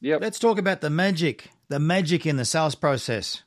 Yeah. 0.00 0.18
Let's 0.20 0.38
talk 0.38 0.58
about 0.58 0.80
the 0.80 0.90
magic 0.90 1.50
the 1.68 1.78
magic 1.78 2.26
in 2.26 2.36
the 2.36 2.44
sales 2.44 2.74
process, 2.74 3.42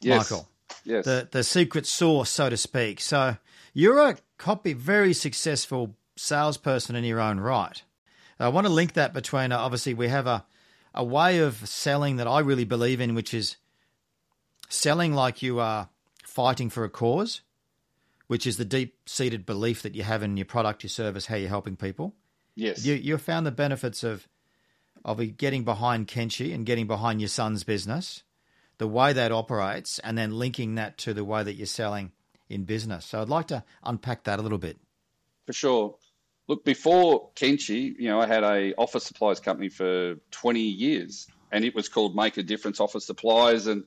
yes. 0.00 0.30
Michael. 0.30 0.48
Yes. 0.84 1.04
The 1.04 1.28
the 1.30 1.44
secret 1.44 1.84
sauce, 1.84 2.30
so 2.30 2.48
to 2.48 2.56
speak. 2.56 3.00
So 3.00 3.36
you're 3.74 3.98
a 3.98 4.16
copy, 4.38 4.72
very 4.72 5.12
successful 5.12 5.94
salesperson 6.16 6.96
in 6.96 7.04
your 7.04 7.20
own 7.20 7.38
right. 7.38 7.82
I 8.38 8.48
want 8.48 8.66
to 8.66 8.72
link 8.72 8.94
that 8.94 9.12
between 9.12 9.52
uh, 9.52 9.58
obviously 9.58 9.92
we 9.92 10.08
have 10.08 10.26
a 10.26 10.46
a 10.94 11.04
way 11.04 11.38
of 11.38 11.68
selling 11.68 12.16
that 12.16 12.26
I 12.26 12.40
really 12.40 12.64
believe 12.64 13.00
in, 13.00 13.14
which 13.14 13.34
is 13.34 13.56
selling 14.70 15.12
like 15.12 15.42
you 15.42 15.60
are 15.60 15.90
fighting 16.24 16.70
for 16.70 16.84
a 16.84 16.88
cause, 16.88 17.42
which 18.28 18.46
is 18.46 18.56
the 18.56 18.64
deep 18.64 18.96
seated 19.06 19.44
belief 19.44 19.82
that 19.82 19.94
you 19.94 20.02
have 20.04 20.22
in 20.22 20.36
your 20.38 20.46
product, 20.46 20.82
your 20.82 20.90
service, 20.90 21.26
how 21.26 21.36
you're 21.36 21.48
helping 21.48 21.76
people. 21.76 22.14
Yes. 22.54 22.84
You 22.86 22.94
you 22.94 23.18
found 23.18 23.46
the 23.46 23.52
benefits 23.52 24.02
of 24.02 24.26
of 25.04 25.36
getting 25.36 25.64
behind 25.64 26.08
Kenshi 26.08 26.54
and 26.54 26.64
getting 26.64 26.86
behind 26.86 27.20
your 27.20 27.28
son's 27.28 27.64
business, 27.64 28.22
the 28.78 28.88
way 28.88 29.12
that 29.12 29.32
operates, 29.32 29.98
and 30.00 30.16
then 30.16 30.38
linking 30.38 30.74
that 30.76 30.98
to 30.98 31.14
the 31.14 31.24
way 31.24 31.42
that 31.42 31.54
you're 31.54 31.66
selling 31.66 32.12
in 32.48 32.64
business. 32.64 33.06
So 33.06 33.20
I'd 33.20 33.28
like 33.28 33.46
to 33.48 33.64
unpack 33.82 34.24
that 34.24 34.38
a 34.38 34.42
little 34.42 34.58
bit. 34.58 34.78
For 35.46 35.52
sure. 35.52 35.96
Look, 36.48 36.64
before 36.64 37.30
Kenshi, 37.34 37.94
you 37.98 38.08
know, 38.08 38.20
I 38.20 38.26
had 38.26 38.42
a 38.42 38.74
office 38.74 39.04
supplies 39.04 39.40
company 39.40 39.68
for 39.68 40.16
20 40.32 40.60
years, 40.60 41.28
and 41.52 41.64
it 41.64 41.74
was 41.74 41.88
called 41.88 42.14
Make 42.14 42.36
a 42.36 42.42
Difference 42.42 42.80
Office 42.80 43.06
Supplies, 43.06 43.66
and 43.68 43.84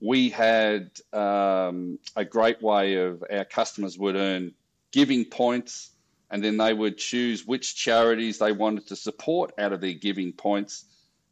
we 0.00 0.30
had 0.30 0.90
um, 1.12 1.98
a 2.16 2.24
great 2.24 2.62
way 2.62 2.96
of 2.96 3.22
our 3.30 3.44
customers 3.44 3.98
would 3.98 4.16
earn 4.16 4.54
giving 4.92 5.24
points, 5.24 5.90
and 6.30 6.42
then 6.42 6.56
they 6.56 6.72
would 6.72 6.96
choose 6.96 7.46
which 7.46 7.76
charities 7.76 8.38
they 8.38 8.52
wanted 8.52 8.86
to 8.88 8.96
support 8.96 9.52
out 9.58 9.72
of 9.72 9.80
their 9.80 9.92
giving 9.92 10.32
points, 10.32 10.84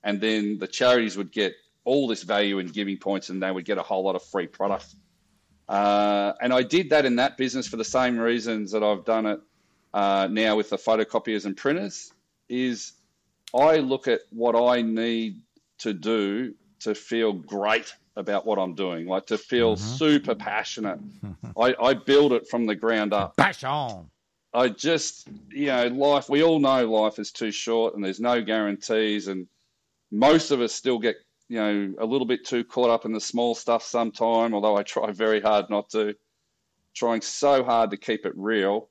and 0.05 0.21
then 0.21 0.59
the 0.59 0.67
charities 0.67 1.17
would 1.17 1.33
get 1.33 1.55
all 1.85 2.07
this 2.07 2.23
value 2.23 2.59
in 2.59 2.67
giving 2.67 2.99
points, 2.99 3.31
and 3.31 3.43
they 3.43 3.51
would 3.51 3.65
get 3.65 3.79
a 3.79 3.83
whole 3.83 4.05
lot 4.05 4.15
of 4.15 4.23
free 4.23 4.47
product. 4.47 4.95
Uh, 5.69 6.33
and 6.41 6.53
I 6.53 6.63
did 6.63 6.91
that 6.91 7.05
in 7.05 7.17
that 7.17 7.37
business 7.37 7.67
for 7.67 7.77
the 7.77 7.85
same 7.85 8.19
reasons 8.19 8.73
that 8.73 8.83
I've 8.83 9.05
done 9.05 9.27
it 9.27 9.41
uh, 9.93 10.29
now 10.31 10.57
with 10.57 10.71
the 10.71 10.77
photocopiers 10.77 11.45
and 11.45 11.57
printers 11.57 12.13
is 12.49 12.93
I 13.55 13.77
look 13.79 14.09
at 14.09 14.21
what 14.31 14.55
I 14.55 14.83
need 14.83 15.43
to 15.79 15.93
do 15.93 16.55
to 16.81 16.95
feel 16.95 17.33
great 17.33 17.93
about 18.17 18.47
what 18.47 18.59
I'm 18.59 18.75
doing, 18.75 19.07
like 19.07 19.27
to 19.27 19.39
feel 19.39 19.77
mm-hmm. 19.77 19.97
super 19.97 20.35
passionate. 20.35 20.99
I, 21.59 21.75
I 21.81 21.95
build 21.95 22.33
it 22.33 22.49
from 22.49 22.67
the 22.67 22.75
ground 22.75 23.13
up. 23.13 23.37
Passion. 23.37 24.11
I 24.55 24.69
just, 24.69 25.29
you 25.51 25.67
know, 25.67 25.87
life, 25.89 26.29
we 26.29 26.43
all 26.43 26.59
know 26.59 26.91
life 26.91 27.19
is 27.19 27.31
too 27.31 27.51
short 27.51 27.95
and 27.95 28.05
there's 28.05 28.21
no 28.21 28.43
guarantees. 28.43 29.29
And 29.29 29.47
most 30.11 30.51
of 30.51 30.61
us 30.61 30.73
still 30.73 30.99
get, 30.99 31.17
you 31.49 31.59
know, 31.59 31.95
a 31.99 32.07
little 32.07 32.27
bit 32.27 32.45
too 32.45 32.65
caught 32.65 32.91
up 32.91 33.05
in 33.05 33.13
the 33.13 33.21
small 33.21 33.55
stuff 33.55 33.83
sometime, 33.83 34.55
although 34.55 34.77
I 34.77 34.83
try 34.83 35.13
very 35.13 35.41
hard 35.41 35.71
not 35.71 35.91
to, 35.91 36.15
trying 36.95 37.21
so 37.21 37.63
hard 37.63 37.91
to 37.91 37.97
keep 37.97 38.27
it 38.27 38.33
real. 38.37 38.89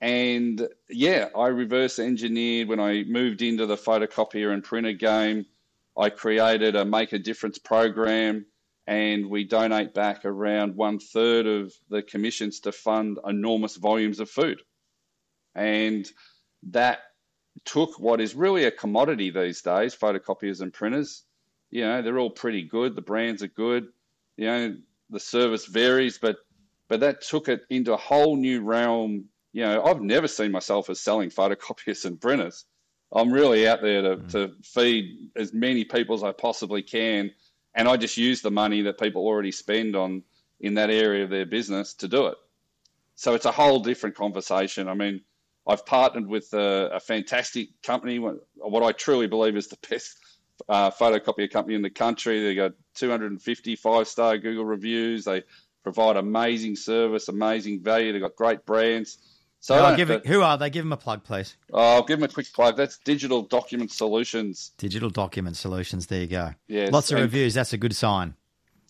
And 0.00 0.68
yeah, 0.90 1.28
I 1.36 1.46
reverse 1.46 2.00
engineered 2.00 2.68
when 2.68 2.80
I 2.80 3.04
moved 3.04 3.40
into 3.40 3.66
the 3.66 3.76
photocopier 3.76 4.52
and 4.52 4.62
printer 4.62 4.92
game. 4.92 5.46
I 5.96 6.10
created 6.10 6.76
a 6.76 6.84
Make 6.84 7.12
a 7.12 7.18
Difference 7.18 7.58
program, 7.58 8.46
and 8.86 9.28
we 9.28 9.44
donate 9.44 9.94
back 9.94 10.24
around 10.24 10.76
one 10.76 10.98
third 10.98 11.46
of 11.46 11.72
the 11.88 12.02
commissions 12.02 12.60
to 12.60 12.72
fund 12.72 13.18
enormous 13.26 13.76
volumes 13.76 14.20
of 14.20 14.30
food. 14.30 14.62
And 15.54 16.08
that 16.70 17.00
took 17.64 17.98
what 18.00 18.20
is 18.20 18.34
really 18.34 18.64
a 18.64 18.70
commodity 18.70 19.30
these 19.30 19.60
days 19.62 19.94
photocopiers 19.94 20.62
and 20.62 20.72
printers. 20.72 21.24
You 21.70 21.82
know, 21.82 22.02
they're 22.02 22.18
all 22.18 22.30
pretty 22.30 22.62
good, 22.62 22.96
the 22.96 23.02
brands 23.02 23.42
are 23.42 23.48
good, 23.48 23.86
you 24.36 24.46
know, 24.46 24.76
the 25.10 25.20
service 25.20 25.66
varies, 25.66 26.18
but 26.18 26.36
but 26.88 27.00
that 27.00 27.22
took 27.22 27.48
it 27.48 27.62
into 27.70 27.92
a 27.92 27.98
whole 27.98 28.36
new 28.36 28.62
realm 28.62 29.28
you 29.52 29.62
know, 29.62 29.84
I've 29.84 30.00
never 30.00 30.28
seen 30.28 30.50
myself 30.50 30.88
as 30.88 31.00
selling 31.00 31.30
photocopiers 31.30 32.04
and 32.04 32.20
printers. 32.20 32.64
I'm 33.14 33.32
really 33.32 33.68
out 33.68 33.82
there 33.82 34.02
to, 34.02 34.16
mm. 34.16 34.30
to 34.32 34.52
feed 34.62 35.30
as 35.36 35.52
many 35.52 35.84
people 35.84 36.14
as 36.14 36.22
I 36.22 36.32
possibly 36.32 36.82
can. 36.82 37.30
And 37.74 37.88
I 37.88 37.96
just 37.96 38.16
use 38.16 38.42
the 38.42 38.50
money 38.50 38.82
that 38.82 38.98
people 38.98 39.22
already 39.22 39.52
spend 39.52 39.96
on 39.96 40.22
in 40.60 40.74
that 40.74 40.90
area 40.90 41.24
of 41.24 41.30
their 41.30 41.46
business 41.46 41.94
to 41.94 42.08
do 42.08 42.26
it. 42.26 42.36
So 43.14 43.34
it's 43.34 43.44
a 43.44 43.52
whole 43.52 43.80
different 43.80 44.16
conversation. 44.16 44.88
I 44.88 44.94
mean, 44.94 45.20
I've 45.66 45.86
partnered 45.86 46.26
with 46.26 46.52
a, 46.54 46.90
a 46.94 47.00
fantastic 47.00 47.68
company, 47.82 48.18
what 48.18 48.82
I 48.82 48.92
truly 48.92 49.26
believe 49.26 49.56
is 49.56 49.68
the 49.68 49.78
best 49.88 50.16
uh, 50.68 50.90
photocopier 50.90 51.50
company 51.50 51.74
in 51.74 51.82
the 51.82 51.90
country. 51.90 52.42
They 52.42 52.54
got 52.54 52.72
250 52.94 53.76
five 53.76 54.08
star 54.08 54.38
Google 54.38 54.64
reviews. 54.64 55.24
They 55.24 55.42
provide 55.82 56.16
amazing 56.16 56.76
service, 56.76 57.28
amazing 57.28 57.82
value. 57.82 58.12
They've 58.12 58.22
got 58.22 58.36
great 58.36 58.64
brands. 58.66 59.18
So 59.62 59.76
I'll 59.76 59.94
give 59.96 60.10
it, 60.10 60.26
who 60.26 60.42
are 60.42 60.58
they? 60.58 60.70
Give 60.70 60.84
them 60.84 60.92
a 60.92 60.96
plug, 60.96 61.22
please. 61.22 61.56
I'll 61.72 62.02
give 62.02 62.18
them 62.18 62.28
a 62.28 62.32
quick 62.32 62.52
plug. 62.52 62.76
That's 62.76 62.98
Digital 62.98 63.42
Document 63.42 63.92
Solutions. 63.92 64.72
Digital 64.76 65.08
Document 65.08 65.56
Solutions. 65.56 66.08
There 66.08 66.20
you 66.20 66.26
go. 66.26 66.54
Yeah, 66.66 66.88
lots 66.90 67.12
of 67.12 67.20
reviews. 67.20 67.54
That's 67.54 67.72
a 67.72 67.78
good 67.78 67.94
sign. 67.94 68.34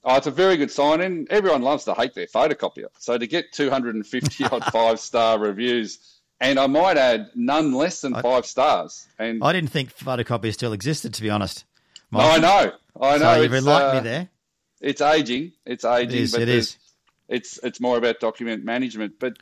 Oh, 0.02 0.17
it's 0.17 0.26
a 0.26 0.31
very 0.31 0.57
good 0.57 0.71
sign, 0.71 1.02
and 1.02 1.31
everyone 1.31 1.61
loves 1.61 1.85
to 1.85 1.93
hate 1.93 2.14
their 2.14 2.26
photocopier. 2.26 2.87
So 2.99 3.19
to 3.19 3.26
get 3.26 3.52
250 3.52 4.45
odd 4.47 4.64
five 4.73 4.99
star 4.99 5.38
reviews, 5.38 5.99
and 6.41 6.59
I 6.59 6.67
might 6.69 6.97
add 6.97 7.29
none 7.35 7.75
less 7.75 8.00
than 8.00 8.14
I, 8.14 8.23
five 8.23 8.47
stars. 8.47 9.07
And 9.19 9.45
I 9.45 9.52
didn't 9.52 9.71
think 9.71 9.95
photocopiers 9.95 10.55
still 10.55 10.73
existed, 10.73 11.12
to 11.12 11.23
be 11.23 11.29
honest. 11.29 11.67
No, 12.11 12.21
I 12.21 12.38
know, 12.38 12.73
I 12.99 13.19
know. 13.19 13.35
So 13.35 13.43
you've 13.43 13.55
enlightened 13.55 13.91
uh, 13.91 14.02
me 14.02 14.09
there. 14.09 14.29
It's 14.81 15.02
aging. 15.02 15.52
It's 15.67 15.85
aging. 15.85 16.17
It 16.17 16.23
is. 16.23 16.35
It 16.35 16.49
is. 16.49 16.79
It's 17.29 17.59
it's 17.62 17.79
more 17.79 17.99
about 17.99 18.21
document 18.21 18.64
management, 18.64 19.17
but 19.19 19.37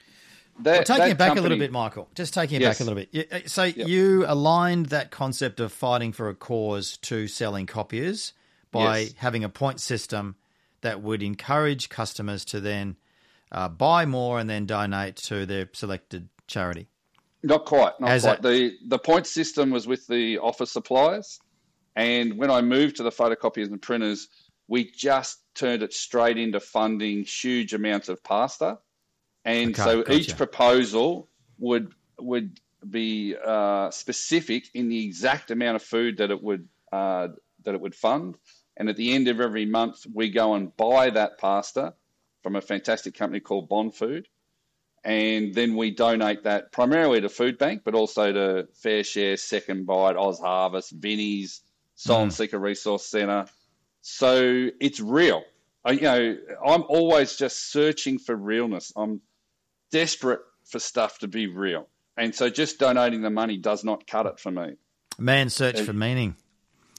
that, 0.65 0.89
well, 0.89 0.99
taking 0.99 1.13
it 1.13 1.19
back 1.19 1.29
company, 1.29 1.41
a 1.41 1.43
little 1.43 1.59
bit, 1.59 1.73
Michael. 1.73 2.09
Just 2.15 2.35
taking 2.35 2.57
it 2.57 2.63
yes. 2.63 2.79
back 2.79 2.87
a 2.87 2.91
little 2.91 3.07
bit. 3.11 3.33
Uh, 3.33 3.49
so 3.49 3.65
yep. 3.65 3.89
you 3.89 4.25
aligned 4.27 4.87
that 4.87 5.11
concept 5.11 5.61
of 5.61 5.73
fighting 5.73 6.13
for 6.13 6.29
a 6.29 6.35
cause 6.35 6.97
to 6.99 7.27
selling 7.29 7.67
copiers 7.67 8.33
by 8.71 8.99
yes. 8.99 9.15
having 9.17 9.45
a 9.45 9.49
point 9.49 9.81
system 9.81 10.37
that 10.83 11.03
would 11.03 11.23
encourage 11.23 11.89
customers 11.89 12.45
to 12.47 12.61
then 12.61 12.97
uh, 13.53 13.69
buy 13.69 14.07
more 14.07 14.39
and 14.39 14.49
then 14.49 14.67
donate 14.67 15.17
to 15.17 15.47
their 15.47 15.69
selected 15.73 16.29
charity. 16.47 16.89
Not 17.43 17.65
quite. 17.65 17.99
Not 18.01 18.11
As 18.11 18.23
quite. 18.23 18.39
A- 18.41 18.43
the 18.43 18.73
the 18.87 18.99
point 18.99 19.27
system 19.27 19.71
was 19.71 19.87
with 19.87 20.07
the 20.07 20.39
office 20.39 20.73
suppliers, 20.73 21.41
and 21.97 22.37
when 22.37 22.51
I 22.51 22.61
moved 22.61 22.97
to 22.97 23.03
the 23.03 23.11
photocopiers 23.11 23.67
and 23.67 23.81
printers, 23.81 24.29
we 24.69 24.91
just 24.91 25.39
turned 25.55 25.83
it 25.83 25.93
straight 25.93 26.39
into 26.39 26.61
funding 26.61 27.25
huge 27.25 27.73
amounts 27.73 28.09
of 28.09 28.23
pasta 28.23 28.79
and 29.45 29.79
okay, 29.79 29.83
so 29.83 30.03
gotcha. 30.03 30.13
each 30.13 30.37
proposal 30.37 31.29
would 31.59 31.93
would 32.19 32.61
be 32.89 33.37
uh, 33.37 33.91
specific 33.91 34.65
in 34.75 34.89
the 34.89 35.05
exact 35.05 35.51
amount 35.51 35.77
of 35.77 35.83
food 35.83 36.19
that 36.19 36.31
it 36.31 36.43
would 36.43 36.69
uh, 36.93 37.29
that 37.65 37.75
it 37.75 37.81
would 37.81 37.95
fund. 37.95 38.37
And 38.77 38.89
at 38.89 38.97
the 38.97 39.13
end 39.13 39.29
of 39.29 39.41
every 39.41 39.67
month, 39.67 40.07
we 40.13 40.31
go 40.31 40.55
and 40.55 40.75
buy 40.77 41.11
that 41.11 41.39
pasta 41.39 41.95
from 42.43 42.57
a 42.57 42.61
fantastic 42.63 43.15
company 43.15 43.41
called 43.41 43.69
Bond 43.69 43.95
Food, 43.95 44.27
and 45.05 45.55
then 45.55 45.77
we 45.77 45.91
donate 45.91 46.45
that 46.45 46.73
primarily 46.73 47.21
to 47.21 47.29
Foodbank, 47.29 47.83
but 47.85 47.95
also 47.95 48.33
to 48.33 48.69
FareShare, 48.83 49.39
Second 49.39 49.87
Bite, 49.87 50.17
OzHarvest, 50.17 50.93
Vinnie's, 50.93 51.63
Asylum 51.99 52.31
mm. 52.31 52.33
Seeker 52.33 52.59
Resource 52.59 53.07
Centre. 53.07 53.47
So 54.01 54.69
it's 54.81 55.01
real. 55.01 55.43
I, 55.85 55.93
you 55.93 56.01
know, 56.03 56.37
I'm 56.67 56.85
always 56.89 57.37
just 57.37 57.71
searching 57.71 58.19
for 58.19 58.35
realness. 58.35 58.93
I'm 58.97 59.21
desperate 59.91 60.41
for 60.65 60.79
stuff 60.79 61.19
to 61.19 61.29
be 61.29 61.47
real. 61.47 61.89
And 62.17 62.35
so 62.35 62.51
just 62.51 62.79
donating 62.79 63.23
the 63.23 63.31
money 63.31 63.57
does 63.57 63.85
not 63.85 64.07
cut 64.07 64.27
it 64.27 64.39
for 64.39 64.51
me. 64.51 64.75
Man, 65.19 65.51
search 65.51 65.81
for 65.81 65.93
meaning. 65.93 66.37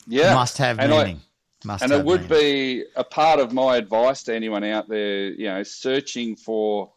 Yeah. 0.07 0.33
Must 0.33 0.57
have 0.57 0.79
and 0.79 0.91
meaning. 0.91 1.21
I, 1.63 1.67
Must 1.67 1.83
and 1.83 1.91
it 1.91 2.03
would 2.03 2.29
meaning. 2.29 2.39
be 2.39 2.85
a 2.95 3.03
part 3.03 3.39
of 3.39 3.53
my 3.53 3.77
advice 3.77 4.23
to 4.23 4.35
anyone 4.35 4.63
out 4.63 4.89
there, 4.89 5.29
you 5.29 5.45
know, 5.45 5.63
searching 5.63 6.35
for 6.35 6.93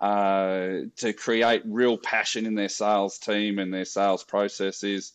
uh, 0.00 0.80
to 0.96 1.12
create 1.12 1.62
real 1.64 1.96
passion 1.96 2.46
in 2.46 2.54
their 2.54 2.68
sales 2.68 3.18
team 3.18 3.58
and 3.58 3.72
their 3.72 3.84
sales 3.84 4.24
process 4.24 4.82
is 4.82 5.12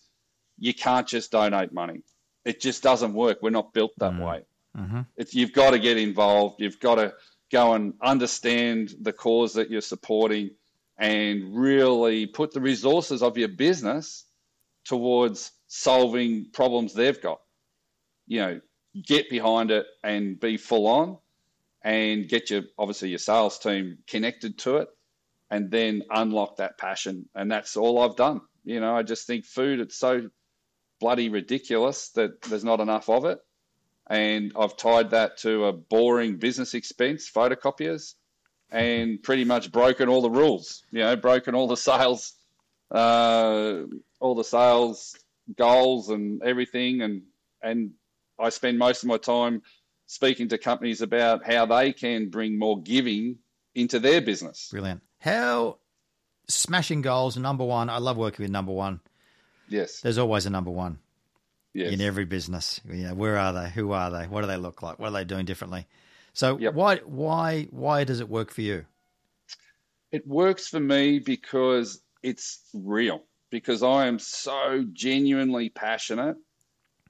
you 0.57 0.73
can't 0.73 1.07
just 1.07 1.31
donate 1.31 1.71
money. 1.71 2.03
It 2.45 2.59
just 2.59 2.81
doesn't 2.81 3.13
work. 3.13 3.39
We're 3.41 3.51
not 3.51 3.73
built 3.73 3.91
that 3.97 4.13
mm. 4.13 4.25
way. 4.25 4.45
Mm-hmm. 4.77 5.01
It's, 5.17 5.35
you've 5.35 5.53
got 5.53 5.71
to 5.71 5.79
get 5.79 5.97
involved. 5.97 6.61
You've 6.61 6.79
got 6.79 6.95
to 6.95 7.13
go 7.51 7.73
and 7.73 7.93
understand 8.01 8.95
the 9.01 9.13
cause 9.13 9.53
that 9.53 9.69
you're 9.69 9.81
supporting 9.81 10.51
and 10.97 11.55
really 11.55 12.25
put 12.25 12.51
the 12.53 12.61
resources 12.61 13.21
of 13.21 13.37
your 13.37 13.49
business 13.49 14.25
towards 14.85 15.51
solving 15.67 16.45
problems 16.53 16.93
they've 16.93 17.21
got. 17.21 17.39
You 18.27 18.39
know, 18.39 18.61
get 19.05 19.29
behind 19.29 19.71
it 19.71 19.85
and 20.03 20.39
be 20.39 20.57
full 20.57 20.87
on 20.87 21.17
and 21.83 22.27
get 22.27 22.49
your 22.49 22.63
obviously 22.77 23.09
your 23.09 23.17
sales 23.17 23.57
team 23.59 23.97
connected 24.07 24.57
to 24.59 24.77
it 24.77 24.89
and 25.49 25.71
then 25.71 26.03
unlock 26.11 26.57
that 26.57 26.77
passion. 26.77 27.27
And 27.35 27.51
that's 27.51 27.75
all 27.75 27.99
I've 27.99 28.15
done. 28.15 28.41
You 28.63 28.79
know, 28.79 28.95
I 28.95 29.03
just 29.03 29.27
think 29.27 29.45
food, 29.45 29.79
it's 29.79 29.97
so 29.97 30.29
bloody 30.99 31.29
ridiculous 31.29 32.09
that 32.09 32.41
there's 32.43 32.63
not 32.63 32.79
enough 32.79 33.09
of 33.09 33.25
it 33.25 33.39
and 34.11 34.51
I've 34.57 34.75
tied 34.75 35.11
that 35.11 35.37
to 35.37 35.65
a 35.65 35.71
boring 35.71 36.35
business 36.35 36.73
expense, 36.73 37.31
photocopiers, 37.31 38.15
and 38.69 39.23
pretty 39.23 39.45
much 39.45 39.71
broken 39.71 40.09
all 40.09 40.21
the 40.21 40.29
rules. 40.29 40.83
You 40.91 40.99
know, 40.99 41.15
broken 41.15 41.55
all 41.55 41.67
the 41.67 41.77
sales, 41.77 42.33
uh, 42.93 43.83
all 44.19 44.35
the 44.35 44.43
sales 44.43 45.15
goals 45.57 46.09
and 46.09 46.43
everything, 46.43 47.01
and 47.01 47.21
and 47.61 47.91
I 48.37 48.49
spend 48.49 48.77
most 48.77 49.03
of 49.03 49.07
my 49.07 49.15
time 49.15 49.61
speaking 50.07 50.49
to 50.49 50.57
companies 50.57 51.01
about 51.01 51.45
how 51.45 51.65
they 51.65 51.93
can 51.93 52.29
bring 52.29 52.59
more 52.59 52.81
giving 52.81 53.37
into 53.75 53.97
their 53.97 54.19
business. 54.19 54.67
Brilliant. 54.71 55.03
How 55.19 55.77
smashing 56.49 57.01
goals, 57.01 57.37
number 57.37 57.63
one. 57.63 57.89
I 57.89 57.99
love 57.99 58.17
working 58.17 58.43
with 58.43 58.51
number 58.51 58.73
one. 58.73 58.99
Yes. 59.69 60.01
There's 60.01 60.17
always 60.17 60.45
a 60.45 60.49
number 60.49 60.69
one 60.71 60.99
Yes. 61.73 61.93
in 61.93 62.01
every 62.01 62.25
business. 62.25 62.81
You 62.87 63.07
know, 63.07 63.13
where 63.13 63.37
are 63.37 63.53
they? 63.53 63.69
Who 63.69 63.91
are 63.93 64.11
they? 64.11 64.27
What 64.27 64.41
do 64.41 64.47
they 64.47 64.57
look 64.57 64.81
like? 64.81 64.99
What 64.99 65.07
are 65.09 65.11
they 65.13 65.23
doing 65.23 65.45
differently? 65.45 65.87
So 66.33 66.57
Yep. 66.57 66.73
why 66.73 66.97
why 66.97 67.67
why 67.71 68.03
does 68.03 68.19
it 68.19 68.29
work 68.29 68.51
for 68.51 68.61
you? 68.61 68.85
It 70.11 70.27
works 70.27 70.67
for 70.67 70.79
me 70.79 71.19
because 71.19 72.01
it's 72.23 72.59
real, 72.73 73.23
because 73.49 73.83
I 73.83 74.07
am 74.07 74.19
so 74.19 74.85
genuinely 74.91 75.69
passionate. 75.69 76.35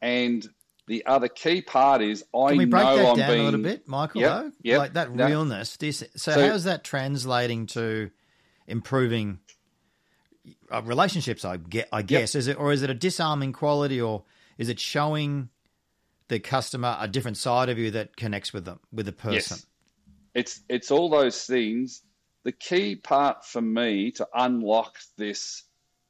And 0.01 0.48
the 0.88 1.06
other 1.06 1.27
key 1.27 1.62
part 1.62 2.01
is 2.03 2.24
I 2.36 2.50
Can 2.50 2.58
we 2.60 2.65
break 2.65 2.84
know 2.84 2.98
that 2.98 3.06
I'm 3.10 3.15
down 3.18 3.30
being 3.30 3.41
a 3.41 3.46
little 3.46 3.62
bit, 3.63 3.88
Michael? 3.88 4.22
Yep, 4.22 4.32
though? 4.44 4.51
yep, 4.62 4.77
like 4.80 4.94
that 4.94 5.12
realness. 5.15 5.77
This, 5.77 6.03
so, 6.15 6.32
So- 6.34 6.48
how's 6.50 6.63
that 6.65 6.84
translating 6.84 7.65
to 7.68 8.12
improving 8.68 9.39
uh, 10.72 10.82
relationships? 10.84 11.46
I 11.46 11.58
get, 11.58 11.88
I 11.91 12.01
guess, 12.03 12.36
is 12.36 12.48
it 12.48 12.58
or 12.60 12.72
is 12.72 12.84
it 12.84 12.89
a 12.89 12.96
disarming 12.96 13.53
quality, 13.53 14.00
or 14.01 14.24
is 14.58 14.70
it 14.70 14.79
showing 14.79 15.50
the 16.27 16.39
customer 16.39 16.98
a 17.00 17.08
different 17.08 17.38
side 17.38 17.70
of 17.70 17.77
you 17.77 17.91
that 17.91 18.15
connects 18.15 18.53
with 18.53 18.65
them, 18.65 18.79
with 18.91 19.05
the 19.05 19.12
person? 19.12 19.58
Yes. 19.58 19.65
It's 20.34 20.62
it's 20.70 20.91
all 20.91 21.10
those 21.10 21.43
things. 21.43 22.03
The 22.43 22.51
key 22.51 22.96
part 22.96 23.46
for 23.46 23.62
me 23.62 24.12
to 24.13 24.27
unlock 24.34 24.98
this 25.17 25.63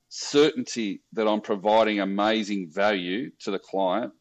certainty 0.10 1.01
that 1.13 1.27
I'm 1.27 1.41
providing 1.41 2.00
amazing 2.00 2.69
value 2.69 3.31
to 3.39 3.51
the 3.51 3.60
client 3.60 4.13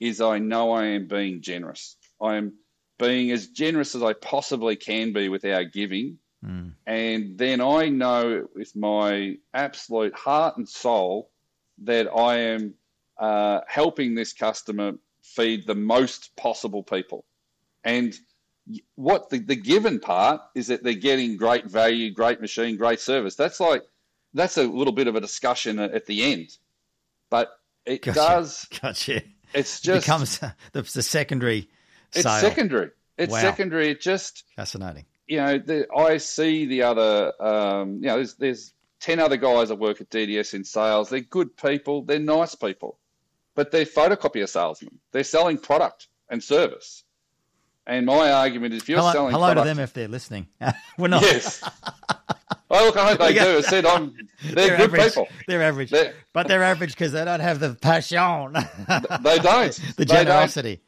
is 0.00 0.20
I 0.20 0.38
know 0.38 0.72
I 0.72 0.86
am 0.86 1.06
being 1.06 1.40
generous. 1.42 1.96
I 2.20 2.36
am 2.36 2.54
being 2.98 3.30
as 3.30 3.48
generous 3.48 3.94
as 3.94 4.02
I 4.02 4.12
possibly 4.14 4.76
can 4.76 5.12
be 5.12 5.28
with 5.28 5.44
our 5.44 5.64
giving. 5.64 6.18
Mm. 6.44 6.72
And 6.86 7.38
then 7.38 7.60
I 7.60 7.88
know 7.88 8.46
with 8.54 8.74
my 8.74 9.36
absolute 9.52 10.14
heart 10.14 10.56
and 10.56 10.68
soul 10.68 11.30
that 11.82 12.08
I 12.14 12.38
am 12.38 12.74
uh, 13.18 13.60
helping 13.68 14.14
this 14.14 14.32
customer 14.32 14.92
feed 15.22 15.66
the 15.66 15.74
most 15.74 16.34
possible 16.36 16.82
people. 16.82 17.24
And 17.84 18.14
what 18.94 19.30
the, 19.30 19.38
the 19.38 19.56
given 19.56 20.00
part 20.00 20.40
is 20.54 20.68
that 20.68 20.82
they're 20.82 20.94
getting 20.94 21.36
great 21.36 21.66
value, 21.66 22.10
great 22.12 22.40
machine, 22.40 22.76
great 22.76 23.00
service. 23.00 23.34
That's 23.34 23.60
like, 23.60 23.82
that's 24.32 24.56
a 24.56 24.62
little 24.64 24.92
bit 24.92 25.06
of 25.06 25.16
a 25.16 25.20
discussion 25.20 25.78
at, 25.78 26.06
the 26.06 26.24
end. 26.32 26.48
But 27.30 27.50
it 27.84 28.02
Gotcha. 28.02 28.18
does, 28.18 28.66
Gotcha. 28.80 29.22
it's 29.52 29.80
It 29.80 29.84
just, 29.84 30.06
becomes 30.06 30.38
the, 30.38 30.54
the 30.72 31.02
secondary 31.02 31.68
it's 32.12 32.22
sale. 32.22 32.40
secondary. 32.40 32.90
It's 33.18 33.32
Wow. 33.32 33.40
secondary. 33.40 33.90
It 33.90 34.00
just, 34.00 34.44
Fascinating. 34.56 35.04
you 35.28 35.36
know, 35.38 35.58
the, 35.58 35.86
I 35.94 36.16
see 36.16 36.66
the 36.66 36.82
other, 36.82 37.32
um, 37.42 37.96
you 37.96 38.08
know, 38.08 38.16
there's, 38.16 38.34
there's 38.34 38.72
10 39.00 39.20
other 39.20 39.36
guys 39.36 39.68
that 39.68 39.76
work 39.76 40.00
at 40.00 40.08
DDS 40.10 40.54
in 40.54 40.64
sales. 40.64 41.10
They're 41.10 41.20
good 41.20 41.56
people, 41.56 42.02
they're 42.02 42.18
nice 42.18 42.54
people, 42.54 42.98
but 43.54 43.70
they're 43.70 43.84
photocopier 43.84 44.48
salesmen. 44.48 44.98
They're 45.12 45.24
selling 45.24 45.58
product 45.58 46.08
and 46.28 46.42
service. 46.42 47.04
And 47.86 48.06
my 48.06 48.32
argument 48.32 48.74
is 48.74 48.82
if 48.82 48.88
you're 48.88 48.98
Hello, 48.98 49.12
selling 49.12 49.32
hello 49.32 49.54
to 49.54 49.60
them 49.62 49.78
if 49.78 49.92
they're 49.92 50.08
listening. 50.08 50.48
We're 50.98 51.08
not. 51.08 51.22
Yes. 51.22 51.62
oh, 52.70 52.86
look, 52.86 52.96
I 52.96 53.10
hope 53.10 53.18
they 53.18 53.34
do. 53.34 53.58
I 53.58 53.60
said 53.60 53.84
I'm, 53.84 54.14
they're, 54.42 54.76
good 54.76 54.88
average. 54.88 55.02
people. 55.04 55.28
They're 55.46 55.62
average, 55.62 55.90
They're- 55.90 56.14
but 56.32 56.48
they're 56.48 56.62
average 56.62 56.92
because 56.92 57.12
they 57.12 57.24
don't 57.24 57.40
have 57.40 57.60
the 57.60 57.74
passion, 57.74 58.16
They 58.16 58.22
don't. 58.22 58.52
the 58.86 59.20
They 59.22 59.38
don't. 59.38 59.74
generosity. 60.06 60.80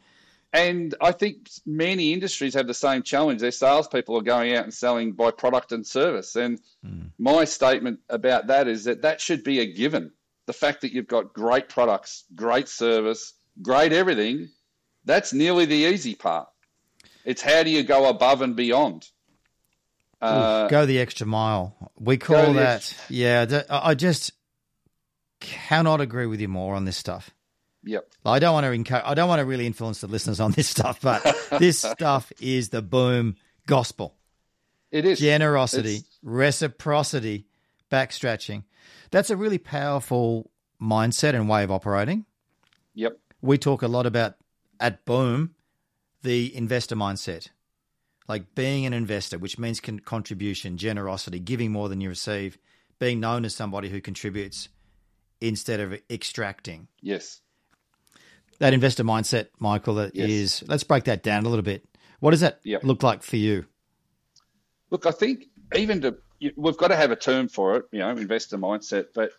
And 0.53 0.95
I 1.03 1.13
think 1.13 1.51
many 1.67 2.15
industries 2.15 2.55
have 2.55 2.67
the 2.67 2.73
same 2.73 3.03
challenge. 3.03 3.43
Their 3.43 3.51
salespeople 3.51 4.17
are 4.17 4.23
going 4.23 4.55
out 4.55 4.65
and 4.65 4.73
selling 4.73 5.13
by 5.13 5.31
product 5.31 5.73
and 5.73 5.87
service. 5.87 6.35
And 6.35 6.59
hmm. 6.83 7.09
my 7.19 7.45
statement 7.45 8.01
about 8.09 8.47
that 8.47 8.69
is 8.69 8.85
that 8.85 9.03
that 9.03 9.21
should 9.21 9.45
be 9.45 9.61
a 9.61 9.71
given. 9.71 10.13
The 10.47 10.53
fact 10.53 10.81
that 10.83 10.93
you've 10.93 11.09
got 11.09 11.33
great 11.33 11.69
products, 11.69 12.25
great 12.35 12.69
service, 12.69 13.35
great 13.63 13.93
everything, 13.93 14.49
that's 15.05 15.33
nearly 15.33 15.65
the 15.67 15.75
easy 15.75 16.15
part. 16.15 16.49
It's 17.25 17.43
how 17.43 17.63
do 17.65 17.71
you 17.71 17.83
go 17.83 18.09
above 18.09 18.43
and 18.43 18.55
beyond? 18.55 19.09
Uh, 20.21 20.69
Go 20.69 20.87
the 20.87 20.99
extra 21.01 21.27
mile. 21.27 21.77
We 21.99 22.17
call 22.17 22.55
that. 22.55 22.95
yeah, 23.11 23.63
I 23.69 23.95
just 23.95 24.33
cannot 25.41 26.01
agree 26.01 26.27
with 26.27 26.41
you 26.41 26.49
more 26.49 26.75
on 26.75 26.85
this 26.85 26.97
stuff. 26.97 27.31
yep. 27.85 28.09
I 28.25 28.39
don't 28.39 28.55
want 28.55 28.65
to 28.65 28.73
encourage, 28.73 29.03
I 29.05 29.15
don't 29.15 29.29
want 29.29 29.41
to 29.41 29.45
really 29.45 29.67
influence 29.67 30.01
the 30.01 30.07
listeners 30.07 30.41
on 30.41 30.53
this 30.53 30.69
stuff, 30.77 31.01
but 31.03 31.23
this 31.59 31.79
stuff 31.93 32.33
is 32.41 32.71
the 32.71 32.83
boom 32.83 33.37
gospel. 33.67 34.15
It 34.91 35.05
is. 35.05 35.19
generosity, 35.19 35.97
It's- 35.97 36.19
reciprocity, 36.23 37.47
backstretching. 37.91 38.65
That's 39.11 39.31
a 39.31 39.37
really 39.37 39.59
powerful 39.59 40.51
mindset 40.81 41.35
and 41.35 41.49
way 41.49 41.65
of 41.65 41.71
operating. 41.71 42.27
Yep. 42.95 43.19
We 43.43 43.59
talk 43.59 43.83
a 43.83 43.89
lot 43.89 44.07
about 44.07 44.35
at 44.81 45.05
Boom 45.05 45.55
the 46.23 46.55
investor 46.57 46.97
mindset, 46.97 47.49
like 48.29 48.55
being 48.55 48.85
an 48.87 48.93
investor, 48.93 49.39
which 49.39 49.59
means 49.59 49.81
con- 49.81 50.01
contribution, 50.01 50.77
generosity, 50.77 51.39
giving 51.39 51.71
more 51.73 51.89
than 51.89 52.01
you 52.01 52.09
receive, 52.09 52.59
being 52.99 53.21
known 53.21 53.45
as 53.45 53.55
somebody 53.55 53.89
who 53.89 54.01
contributes 54.01 54.69
instead 55.41 55.81
of 55.81 55.99
extracting. 56.11 56.89
Yes. 57.01 57.41
That 58.59 58.73
investor 58.73 59.05
mindset, 59.05 59.49
Michael, 59.59 59.95
that 59.97 60.15
Yes. 60.17 60.31
is. 60.31 60.65
Let's 60.67 60.85
break 60.85 61.05
that 61.05 61.23
down 61.23 61.45
a 61.45 61.49
little 61.49 61.63
bit. 61.63 61.85
What 62.21 62.31
does 62.31 62.41
that 62.41 62.61
Yep. 62.65 62.85
look 62.85 63.03
like 63.03 63.23
for 63.23 63.37
you? 63.37 63.67
Look, 64.91 65.05
I 65.05 65.11
think 65.11 65.45
even 65.77 66.01
to 66.01 66.17
you- 66.39 66.53
we've 66.57 66.77
got 66.77 66.89
to 66.89 66.97
have 66.97 67.11
a 67.11 67.17
term 67.17 67.49
for 67.49 67.77
it, 67.77 67.87
you 67.93 68.01
know, 68.01 68.11
investor 68.11 68.59
mindset, 68.59 69.07
but 69.15 69.33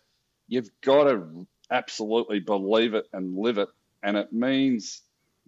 you've 0.48 0.70
got 0.80 1.04
to 1.04 1.46
absolutely 1.70 2.40
believe 2.40 2.94
it 2.94 3.06
and 3.12 3.36
live 3.36 3.58
it, 3.58 3.68
and 4.02 4.16
it 4.16 4.32
means 4.32 5.02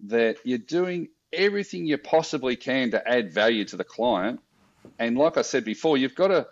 that 0.07 0.37
you're 0.43 0.57
doing 0.57 1.09
everything 1.33 1.85
you 1.85 1.97
possibly 1.97 2.55
can 2.55 2.91
to 2.91 3.07
add 3.07 3.33
value 3.33 3.65
to 3.65 3.77
the 3.77 3.83
client. 3.83 4.39
And 4.99 5.17
like 5.17 5.37
I 5.37 5.41
said 5.43 5.63
before, 5.63 5.97
you've 5.97 6.15
got 6.15 6.27
to 6.29 6.47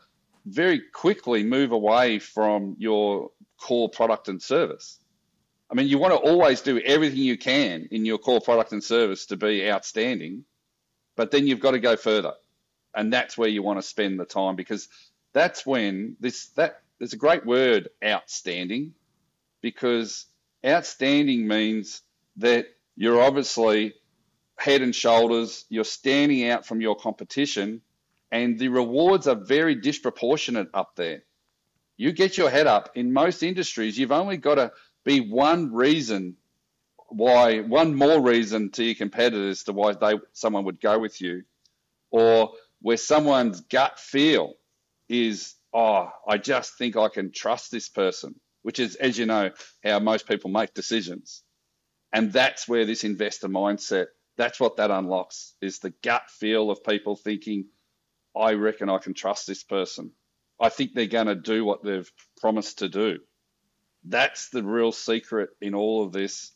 very 0.46 0.80
quickly 0.94 1.44
move 1.44 1.72
away 1.72 2.20
from 2.20 2.76
your 2.80 3.32
core 3.58 3.90
product 3.90 4.30
and 4.30 4.42
service. 4.42 5.00
I 5.70 5.76
mean, 5.76 5.88
you 5.88 6.00
want 6.00 6.14
to 6.14 6.20
always 6.20 6.62
do 6.62 6.80
everything 6.80 7.20
you 7.20 7.38
can 7.38 7.88
in 7.92 8.06
your 8.06 8.18
core 8.18 8.42
product 8.42 8.72
and 8.72 8.84
service 8.84 9.28
to 9.28 9.38
be 9.38 9.70
outstanding, 9.70 10.46
but 11.16 11.32
then 11.32 11.46
you've 11.46 11.60
got 11.60 11.72
to 11.72 11.80
go 11.80 11.96
further 11.96 12.34
and 12.96 13.12
that's 13.12 13.38
where 13.38 13.50
you 13.50 13.64
want 13.64 13.80
to 13.80 13.88
spend 13.88 14.20
the 14.20 14.26
time 14.26 14.56
because 14.56 14.88
that's 15.34 15.66
when 15.66 16.16
this 16.20 16.48
that 16.50 16.82
there's 16.98 17.14
a 17.14 17.18
great 17.18 17.46
word 17.46 17.90
outstanding 18.04 18.94
because 19.62 20.26
outstanding 20.66 21.48
means 21.48 22.02
that 22.38 22.66
you're 22.96 23.22
obviously 23.22 23.94
head 24.58 24.82
and 24.82 24.94
shoulders 24.94 25.66
you're 25.70 25.84
standing 25.84 26.50
out 26.50 26.66
from 26.66 26.82
your 26.82 26.96
competition 26.96 27.82
and 28.32 28.60
the 28.60 28.68
rewards 28.68 29.28
are 29.28 29.36
very 29.36 29.74
disproportionate 29.74 30.70
up 30.74 30.96
there. 30.96 31.24
You 31.98 32.12
get 32.12 32.38
your 32.38 32.50
head 32.50 32.68
up. 32.68 32.92
In 32.96 33.12
most 33.14 33.42
industries 33.42 33.98
you've 33.98 34.12
only 34.12 34.38
got 34.38 34.56
to 34.56 34.72
be 35.06 35.22
one 35.22 35.74
reason 35.74 36.36
why 37.08 37.60
one 37.62 37.96
more 37.96 38.22
reason 38.22 38.70
to 38.72 38.84
your 38.84 38.96
competitors 38.96 39.64
to 39.64 39.74
why 39.74 39.94
they 39.94 40.14
someone 40.34 40.66
would 40.66 40.80
go 40.80 41.00
with 41.00 41.20
you 41.22 41.44
or 42.12 42.52
where 42.82 42.98
someone's 42.98 43.62
gut 43.62 44.00
feel 44.00 44.54
is, 45.08 45.56
oh, 45.74 46.10
I 46.28 46.38
just 46.38 46.78
think 46.78 46.96
I 46.96 47.10
can 47.10 47.32
trust 47.32 47.72
this 47.72 47.90
person, 47.90 48.36
which 48.62 48.80
is, 48.80 48.96
as 48.96 49.18
you 49.18 49.26
know, 49.26 49.52
how 49.84 50.00
most 50.00 50.28
people 50.28 50.50
make 50.50 50.74
decisions. 50.74 51.44
And 52.14 52.32
that's 52.32 52.68
where 52.68 52.86
this 52.86 53.04
investor 53.04 53.48
mindset, 53.48 54.08
that's 54.38 54.60
what 54.60 54.78
that 54.78 54.92
unlocks 54.92 55.54
is 55.62 55.80
the 55.80 55.94
gut 56.04 56.30
feel 56.30 56.72
of 56.72 56.84
people 56.84 57.16
thinking, 57.16 57.66
I 58.36 58.54
reckon 58.54 58.90
I 58.90 58.98
can 59.00 59.14
trust 59.14 59.48
this 59.48 59.64
person. 59.64 60.12
I 60.60 60.70
think 60.70 60.94
they're 60.94 61.08
going 61.08 61.28
to 61.28 61.36
do 61.36 61.66
what 61.66 61.84
they've 61.84 62.12
promised 62.40 62.80
to 62.80 62.90
do. 62.90 63.20
That's 64.06 64.50
the 64.50 64.64
real 64.64 64.92
secret 64.92 65.50
in 65.62 65.76
all 65.76 66.04
of 66.06 66.14
this 66.14 66.52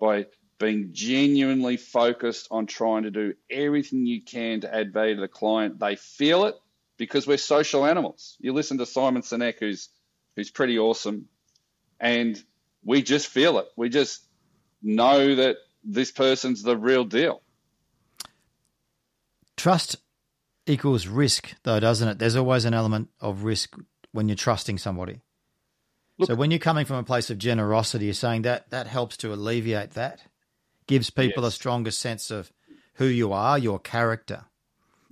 by 0.00 0.26
being 0.58 0.90
genuinely 0.92 1.76
focused 1.76 2.48
on 2.50 2.66
trying 2.66 3.02
to 3.02 3.10
do 3.10 3.34
everything 3.50 4.06
you 4.06 4.22
can 4.22 4.62
to 4.62 4.74
add 4.74 4.92
value 4.92 5.14
to 5.16 5.20
the 5.20 5.28
client. 5.28 5.78
They 5.78 5.96
feel 5.96 6.46
it 6.46 6.56
because 6.96 7.26
we're 7.26 7.36
social 7.36 7.84
animals. 7.84 8.36
You 8.40 8.52
listen 8.52 8.78
to 8.78 8.86
Simon 8.86 9.22
Sinek, 9.22 9.60
who's 9.60 9.88
who's 10.34 10.50
pretty 10.50 10.78
awesome, 10.78 11.26
and 12.00 12.42
we 12.84 13.02
just 13.02 13.28
feel 13.28 13.58
it. 13.58 13.66
We 13.76 13.88
just 13.88 14.26
know 14.82 15.34
that 15.34 15.56
this 15.84 16.10
person's 16.10 16.62
the 16.62 16.76
real 16.76 17.04
deal. 17.04 17.42
Trust 19.56 19.96
equals 20.66 21.06
risk, 21.06 21.54
though, 21.62 21.80
doesn't 21.80 22.08
it? 22.08 22.18
There's 22.18 22.36
always 22.36 22.64
an 22.64 22.74
element 22.74 23.08
of 23.20 23.44
risk 23.44 23.74
when 24.12 24.28
you're 24.28 24.36
trusting 24.36 24.78
somebody. 24.78 25.20
Look- 26.18 26.28
so 26.28 26.34
when 26.34 26.50
you're 26.50 26.58
coming 26.58 26.84
from 26.86 26.96
a 26.96 27.02
place 27.02 27.30
of 27.30 27.38
generosity, 27.38 28.06
you're 28.06 28.14
saying 28.14 28.42
that 28.42 28.70
that 28.70 28.86
helps 28.86 29.16
to 29.18 29.32
alleviate 29.32 29.92
that 29.92 30.20
gives 30.86 31.10
people 31.10 31.42
Yes. 31.44 31.52
a 31.52 31.56
stronger 31.56 31.90
sense 31.90 32.30
of 32.30 32.52
who 32.94 33.06
you 33.06 33.32
are, 33.32 33.58
your 33.58 33.78
character. 33.78 34.44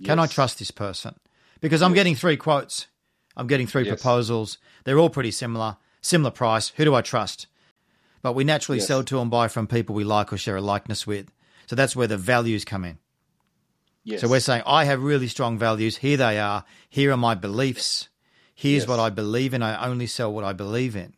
Can 0.03 0.19
I 0.19 0.27
trust 0.27 0.59
this 0.59 0.71
person? 0.71 1.15
Because 1.61 1.81
I'm 1.81 1.93
getting 1.93 2.15
three 2.15 2.37
quotes. 2.37 2.87
I'm 3.37 3.47
getting 3.47 3.67
three 3.67 3.85
Yes. 3.85 3.95
proposals. 4.01 4.57
They're 4.83 4.99
all 4.99 5.09
pretty 5.09 5.31
similar, 5.31 5.77
similar 6.01 6.31
price. 6.31 6.69
Who 6.75 6.85
do 6.85 6.95
I 6.95 7.01
trust? 7.01 7.47
But 8.21 8.33
we 8.33 8.43
naturally 8.43 8.79
Yes. 8.79 8.87
sell 8.87 9.03
to 9.03 9.19
and 9.21 9.29
buy 9.31 9.47
from 9.47 9.67
people 9.67 9.95
we 9.95 10.03
like 10.03 10.31
or 10.33 10.37
share 10.37 10.55
a 10.57 10.61
likeness 10.61 11.05
with. 11.05 11.29
So 11.67 11.75
that's 11.75 11.95
where 11.95 12.07
the 12.07 12.17
values 12.17 12.65
come 12.65 12.83
in. 12.85 12.97
Yes. 14.03 14.21
So 14.21 14.27
we're 14.27 14.39
saying, 14.39 14.63
I 14.65 14.85
have 14.85 15.01
really 15.01 15.27
strong 15.27 15.57
values. 15.57 15.97
Here 15.97 16.17
they 16.17 16.39
are. 16.39 16.63
Here 16.89 17.11
are 17.11 17.17
my 17.17 17.35
beliefs. 17.35 18.09
Here's 18.53 18.83
Yes. 18.83 18.87
what 18.87 18.99
I 18.99 19.09
believe 19.09 19.53
in. 19.53 19.61
I 19.63 19.87
only 19.87 20.07
sell 20.07 20.31
what 20.31 20.43
I 20.43 20.53
believe 20.53 20.95
in. 20.95 21.13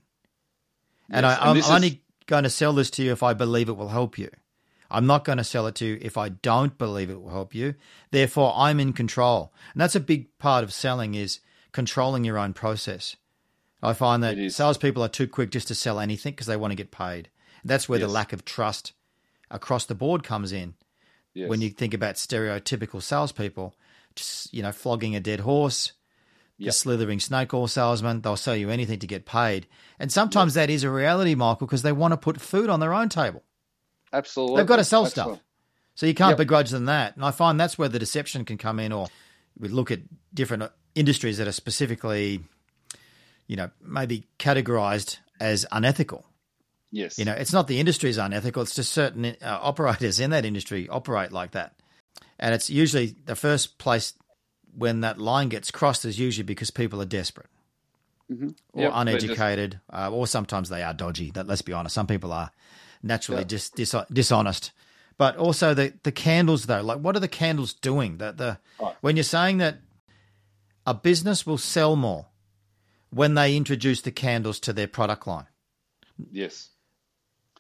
And 1.09 1.25
Yes, 1.25 1.37
I, 1.39 1.49
I'm 1.49 1.55
this 1.55 1.65
is- 1.65 1.71
only 1.71 2.01
going 2.25 2.43
to 2.43 2.49
sell 2.49 2.73
this 2.73 2.89
to 2.91 3.03
you 3.03 3.11
if 3.11 3.23
I 3.23 3.33
believe 3.33 3.69
it 3.69 3.77
will 3.77 3.89
help 3.89 4.17
you. 4.17 4.29
I'm 4.89 5.05
not 5.05 5.25
going 5.25 5.37
to 5.37 5.43
sell 5.43 5.67
it 5.67 5.75
to 5.75 5.85
you 5.85 5.97
if 6.01 6.17
I 6.17 6.29
don't 6.29 6.77
believe 6.77 7.09
it 7.09 7.21
will 7.21 7.29
help 7.31 7.53
you. 7.53 7.75
Therefore, 8.11 8.53
I'm 8.55 8.79
in 8.79 8.93
control. 8.93 9.53
And 9.73 9.81
that's 9.81 9.95
a 9.95 9.99
big 9.99 10.37
part 10.37 10.63
of 10.63 10.73
selling 10.73 11.15
is 11.15 11.39
controlling 11.71 12.23
your 12.23 12.37
own 12.37 12.53
process. 12.53 13.15
I 13.83 13.93
find 13.93 14.23
that 14.23 14.37
salespeople 14.51 15.03
are 15.03 15.09
too 15.09 15.27
quick 15.27 15.51
just 15.51 15.67
to 15.67 15.75
sell 15.75 15.99
anything 15.99 16.33
because 16.33 16.47
they 16.47 16.57
want 16.57 16.71
to 16.71 16.75
get 16.75 16.89
paid. 16.91 17.29
That's 17.63 17.87
where 17.87 17.99
the 17.99 18.07
lack 18.13 18.33
of 18.33 18.45
trust 18.45 18.93
across 19.51 19.85
the 19.85 19.95
board 19.95 20.23
comes 20.23 20.51
in 20.51 20.73
Yes. 21.33 21.49
when 21.49 21.61
you 21.61 21.69
think 21.69 21.93
about 21.93 22.15
stereotypical 22.15 23.01
salespeople, 23.01 23.75
just 24.15 24.51
you 24.53 24.63
know, 24.63 24.71
flogging 24.71 25.15
a 25.15 25.19
dead 25.19 25.41
horse, 25.41 25.91
the 26.57 26.65
Yep. 26.65 26.73
slithering 26.73 27.19
snake 27.19 27.53
oil 27.53 27.67
salesman, 27.67 28.21
they'll 28.21 28.35
sell 28.35 28.55
you 28.55 28.69
anything 28.71 28.97
to 28.99 29.05
get 29.07 29.25
paid. 29.25 29.67
And 29.99 30.11
sometimes 30.11 30.55
that 30.55 30.71
is 30.71 30.83
a 30.83 30.89
reality, 30.89 31.35
Michael, 31.35 31.67
because 31.67 31.83
they 31.83 31.91
want 31.91 32.13
to 32.13 32.17
put 32.17 32.41
food 32.41 32.69
on 32.69 32.79
their 32.79 32.93
own 32.95 33.09
table. 33.09 33.43
Absolutely. 34.13 34.57
They've 34.57 34.65
got 34.67 34.77
to 34.77 34.83
sell 34.83 35.05
Absolutely. 35.05 35.35
stuff. 35.35 35.43
So 35.95 36.05
you 36.05 36.13
can't 36.13 36.31
Yep. 36.31 36.37
begrudge 36.37 36.69
them 36.69 36.85
that. 36.85 37.15
And 37.15 37.25
I 37.25 37.31
find 37.31 37.59
that's 37.59 37.77
where 37.77 37.89
the 37.89 37.99
deception 37.99 38.45
can 38.45 38.57
come 38.57 38.79
in, 38.79 38.91
or 38.91 39.07
we 39.57 39.67
look 39.67 39.91
at 39.91 39.99
different 40.33 40.71
industries 40.95 41.37
that 41.39 41.47
are 41.47 41.51
specifically, 41.51 42.43
you 43.47 43.55
know, 43.55 43.69
maybe 43.81 44.27
categorized 44.39 45.17
as 45.39 45.65
unethical. 45.71 46.25
Yes. 46.91 47.17
You 47.19 47.25
know, 47.25 47.33
it's 47.33 47.51
not 47.53 47.67
the 47.67 47.79
industry 47.79 48.09
is 48.09 48.17
unethical; 48.17 48.61
it's 48.61 48.75
just 48.75 48.93
certain 48.93 49.25
uh, 49.25 49.35
operators 49.61 50.19
in 50.19 50.29
that 50.29 50.45
industry 50.45 50.87
operate 50.87 51.31
like 51.31 51.51
that, 51.51 51.73
and 52.39 52.53
it's 52.55 52.69
usually 52.69 53.15
the 53.25 53.35
first 53.35 53.77
place 53.77 54.13
when 54.75 55.01
that 55.01 55.17
line 55.19 55.49
gets 55.49 55.71
crossed 55.71 56.05
is 56.05 56.19
usually 56.19 56.43
because 56.43 56.69
people 56.71 57.01
are 57.01 57.05
desperate 57.05 57.47
or 58.29 58.35
Mm-hmm. 58.35 58.45
Yep, 58.45 58.55
they're 58.73 58.89
just- 58.89 58.97
uneducated, 59.25 59.79
uh, 59.91 60.11
or 60.11 60.27
sometimes 60.27 60.69
they 60.69 60.83
are 60.83 60.93
dodgy. 60.93 61.31
That 61.31 61.47
let's 61.47 61.61
be 61.61 61.73
honest, 61.73 61.95
some 61.95 62.07
people 62.07 62.31
are 62.31 62.51
naturally 63.03 63.41
Yeah. 63.41 63.47
just 63.47 63.75
dis- 63.75 63.95
dishonest. 64.11 64.71
But 65.17 65.35
also 65.37 65.73
the 65.73 65.93
the 66.03 66.11
candles 66.11 66.65
though, 66.65 66.81
like 66.81 66.99
what 66.99 67.15
are 67.15 67.19
the 67.19 67.27
candles 67.27 67.73
doing? 67.73 68.17
That 68.17 68.37
the 68.37 68.59
Right. 68.79 68.95
when 69.01 69.15
you're 69.15 69.23
saying 69.23 69.57
that 69.59 69.79
a 70.85 70.93
business 70.93 71.45
will 71.45 71.57
sell 71.57 71.95
more 71.95 72.27
when 73.09 73.33
they 73.33 73.55
introduce 73.55 74.01
the 74.01 74.11
candles 74.11 74.59
to 74.61 74.73
their 74.73 74.87
product 74.87 75.25
line 75.27 75.47
Yes. 76.31 76.69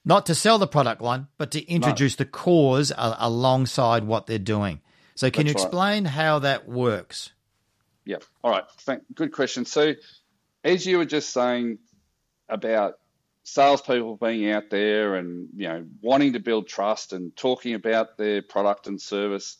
not 0.05 0.25
to 0.27 0.35
sell 0.35 0.57
the 0.59 0.67
product 0.67 1.01
line, 1.01 1.27
but 1.37 1.51
to 1.51 1.65
introduce 1.65 2.15
the 2.15 2.25
cause 2.25 2.91
a- 2.91 3.15
alongside 3.19 4.03
what 4.05 4.27
they're 4.27 4.39
doing. 4.39 4.81
So, 5.15 5.29
can 5.31 5.47
you 5.47 5.53
That's 5.53 5.63
right. 5.63 5.67
explain 5.67 6.05
how 6.05 6.39
that 6.39 6.67
works? 6.69 7.31
Yeah. 8.05 8.17
All 8.43 8.51
right. 8.51 8.63
Thank, 8.81 9.03
good 9.15 9.31
question. 9.33 9.65
So, 9.65 9.93
as 10.63 10.85
you 10.85 10.97
were 10.99 11.05
just 11.05 11.31
saying 11.31 11.79
about 12.47 12.99
salespeople 13.47 14.17
being 14.17 14.51
out 14.51 14.69
there 14.69 15.15
and 15.15 15.47
you 15.55 15.69
know 15.69 15.85
wanting 16.01 16.33
to 16.33 16.39
build 16.39 16.67
trust 16.67 17.13
and 17.13 17.33
talking 17.37 17.75
about 17.75 18.17
their 18.17 18.41
product 18.41 18.87
and 18.87 19.01
service, 19.01 19.57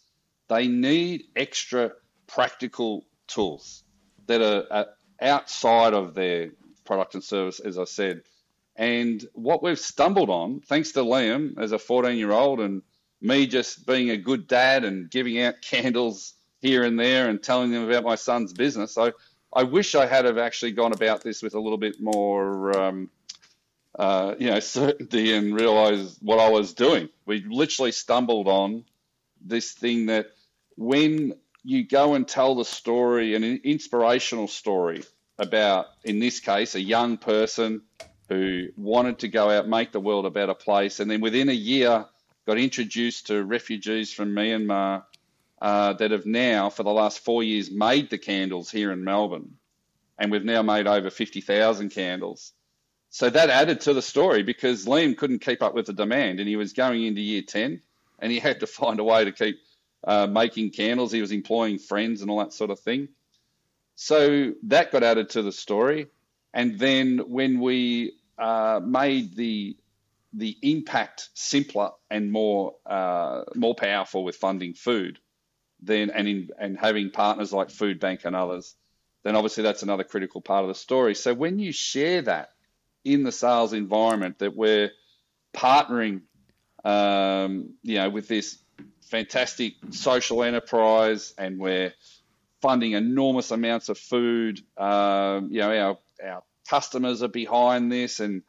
they 0.49 0.67
need 0.67 1.23
extra 1.37 1.91
practical 2.27 3.05
tools 3.27 3.83
that 4.27 4.41
are, 4.41 4.87
outside 5.21 5.93
of 5.93 6.13
their 6.13 6.49
product 6.83 7.15
and 7.15 7.23
service, 7.23 7.61
as 7.61 7.79
I 7.79 7.85
said. 7.85 8.23
And 8.75 9.25
what 9.33 9.63
we've 9.63 9.79
stumbled 9.79 10.29
on, 10.29 10.59
thanks 10.59 10.91
to 10.91 10.99
Liam 10.99 11.57
as 11.57 11.71
a 11.71 11.79
14 11.79 12.17
year 12.17 12.33
old 12.33 12.59
and 12.59 12.81
me 13.21 13.47
just 13.47 13.87
being 13.87 14.09
a 14.09 14.17
good 14.17 14.47
dad 14.47 14.83
and 14.83 15.09
giving 15.09 15.41
out 15.41 15.55
candles 15.61 16.33
here 16.59 16.83
and 16.83 16.99
there 16.99 17.29
and 17.29 17.41
telling 17.41 17.71
them 17.71 17.89
about 17.89 18.03
my 18.03 18.15
son's 18.15 18.51
business. 18.51 18.97
I, 18.97 19.13
I 19.53 19.63
wish 19.63 19.95
I 19.95 20.05
had 20.05 20.25
have 20.25 20.37
actually 20.37 20.73
gone 20.73 20.91
about 20.91 21.23
this 21.23 21.41
with 21.41 21.55
a 21.55 21.59
little 21.59 21.77
bit 21.77 22.01
more, 22.01 22.77
um, 22.77 23.09
uh, 23.97 24.35
you 24.39 24.49
know, 24.49 24.59
certainty 24.61 25.33
and 25.33 25.53
realize 25.53 26.17
what 26.21 26.39
I 26.39 26.49
was 26.49 26.73
doing. 26.73 27.09
We 27.25 27.43
literally 27.47 27.91
stumbled 27.91 28.47
on 28.47 28.85
this 29.41 29.71
thing 29.73 30.07
that 30.07 30.27
when 30.75 31.33
you 31.63 31.85
go 31.85 32.13
and 32.13 32.27
tell 32.27 32.55
the 32.55 32.65
story, 32.65 33.35
an 33.35 33.43
inspirational 33.43 34.47
story 34.47 35.03
about, 35.37 35.87
in 36.03 36.19
this 36.19 36.39
case, 36.39 36.75
a 36.75 36.81
young 36.81 37.17
person 37.17 37.81
who 38.29 38.67
wanted 38.75 39.19
to 39.19 39.27
go 39.27 39.49
out, 39.49 39.67
make 39.67 39.91
the 39.91 39.99
world 39.99 40.25
a 40.25 40.29
better 40.29 40.53
place, 40.53 40.99
and 40.99 41.09
then 41.09 41.21
within 41.21 41.49
a 41.49 41.53
year 41.53 42.05
got 42.45 42.57
introduced 42.57 43.27
to 43.27 43.43
refugees 43.43 44.13
from 44.13 44.33
Myanmar 44.33 45.03
uh, 45.61 45.93
that 45.93 46.11
have 46.11 46.25
now, 46.25 46.69
for 46.69 46.83
the 46.83 46.91
last 46.91 47.19
four 47.19 47.43
years, 47.43 47.71
made 47.71 48.09
the 48.09 48.17
candles 48.17 48.69
here 48.69 48.91
in 48.91 49.03
Melbourne. 49.03 49.57
And 50.17 50.31
we've 50.31 50.45
now 50.45 50.61
made 50.61 50.87
over 50.87 51.09
50,000 51.09 51.89
candles. 51.89 52.53
So 53.09 53.29
that 53.29 53.49
added 53.49 53.81
to 53.81 53.93
the 53.93 54.01
story 54.01 54.43
because 54.43 54.85
Liam 54.85 55.17
couldn't 55.17 55.39
keep 55.39 55.61
up 55.61 55.73
with 55.73 55.85
the 55.85 55.93
demand 55.93 56.39
and 56.39 56.47
he 56.47 56.55
was 56.55 56.73
going 56.73 57.03
into 57.03 57.21
year 57.21 57.41
10 57.41 57.81
and 58.19 58.31
he 58.31 58.39
had 58.39 58.59
to 58.59 58.67
find 58.79 58.99
a 58.99 59.03
way 59.03 59.25
to 59.25 59.31
keep 59.31 59.59
uh, 60.05 60.27
making 60.27 60.71
candles. 60.71 61.11
He 61.11 61.21
was 61.21 61.31
employing 61.31 61.79
friends 61.79 62.21
and 62.21 62.29
all 62.29 62.39
that 62.39 62.53
sort 62.53 62.71
of 62.71 62.79
thing. 62.79 63.09
So 63.95 64.53
that 64.63 64.91
got 64.91 65.03
added 65.03 65.31
to 65.31 65.41
the 65.41 65.51
story. 65.51 66.07
And 66.53 66.77
then 66.77 67.19
when 67.27 67.59
we 67.59 68.13
uh, 68.37 68.79
made 68.83 69.35
the 69.35 69.77
the 70.33 70.55
impact 70.61 71.29
simpler 71.33 71.91
and 72.11 72.31
more 72.31 72.75
uh, 72.85 73.43
more 73.55 73.73
powerful 73.73 74.23
with 74.23 74.35
funding 74.35 74.73
food, 74.73 75.19
then 75.81 76.11
and 76.11 76.27
in 76.27 76.49
and 76.59 76.77
having 76.77 77.09
partners 77.09 77.51
like 77.51 77.69
Foodbank 77.69 78.25
and 78.25 78.35
others, 78.35 78.75
then 79.23 79.35
obviously 79.35 79.63
that's 79.63 79.83
another 79.83 80.03
critical 80.03 80.41
part 80.41 80.63
of 80.63 80.67
the 80.67 80.75
story. 80.75 81.15
So 81.15 81.33
when 81.33 81.57
you 81.57 81.71
share 81.71 82.21
that 82.23 82.51
in 83.13 83.23
the 83.23 83.31
sales 83.31 83.73
environment 83.73 84.39
that 84.39 84.55
we're 84.55 84.91
partnering, 85.55 86.21
um, 86.83 87.73
you 87.83 87.95
know, 87.95 88.09
with 88.09 88.27
this 88.27 88.59
fantastic 89.01 89.73
social 89.91 90.43
enterprise, 90.43 91.33
and 91.37 91.57
we're 91.57 91.93
funding 92.61 92.91
enormous 92.91 93.51
amounts 93.51 93.89
of 93.89 93.97
food. 93.97 94.61
Um, 94.77 95.49
you 95.51 95.61
know, 95.61 95.77
our 95.77 95.97
our 96.23 96.43
customers 96.69 97.23
are 97.23 97.29
behind 97.29 97.91
this, 97.91 98.19
and 98.19 98.43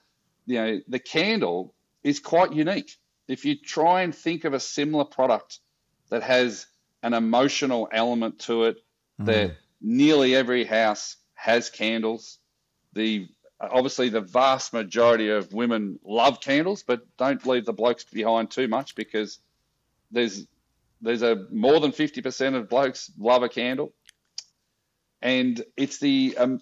you 0.47 0.57
know, 0.57 0.81
the 0.89 0.99
candle 0.99 1.75
is 2.03 2.21
quite 2.21 2.53
unique. 2.53 2.97
If 3.29 3.45
you 3.45 3.57
try 3.57 4.03
and 4.03 4.15
think 4.15 4.45
of 4.45 4.55
a 4.55 4.61
similar 4.61 5.05
product 5.05 5.61
that 6.11 6.23
has 6.23 6.67
an 7.03 7.15
emotional 7.15 7.89
element 7.93 8.41
to 8.41 8.65
it, 8.65 8.77
that 9.19 9.57
nearly 9.81 10.35
every 10.35 10.65
house 10.65 11.17
has 11.35 11.71
candles. 11.71 12.39
The 12.95 13.29
obviously 13.61 14.09
the 14.09 14.21
vast 14.21 14.73
majority 14.73 15.31
of 15.31 15.53
women 15.53 15.99
love 16.05 16.41
candles, 16.41 16.83
but 16.83 17.01
don't 17.17 17.45
leave 17.47 17.65
the 17.65 17.73
blokes 17.73 18.05
behind 18.05 18.51
too 18.51 18.69
much 18.69 18.95
because 18.95 19.39
there's 20.11 20.47
there's 21.01 21.23
a 21.23 21.47
more 21.51 21.81
than 21.81 21.93
fifty 21.93 22.23
percent 22.23 22.57
of 22.57 22.69
blokes 22.69 23.11
love 23.19 23.43
a 23.43 23.49
candle, 23.49 23.93
and 25.23 25.63
it's 25.77 25.99
the 25.99 26.37
um, 26.39 26.61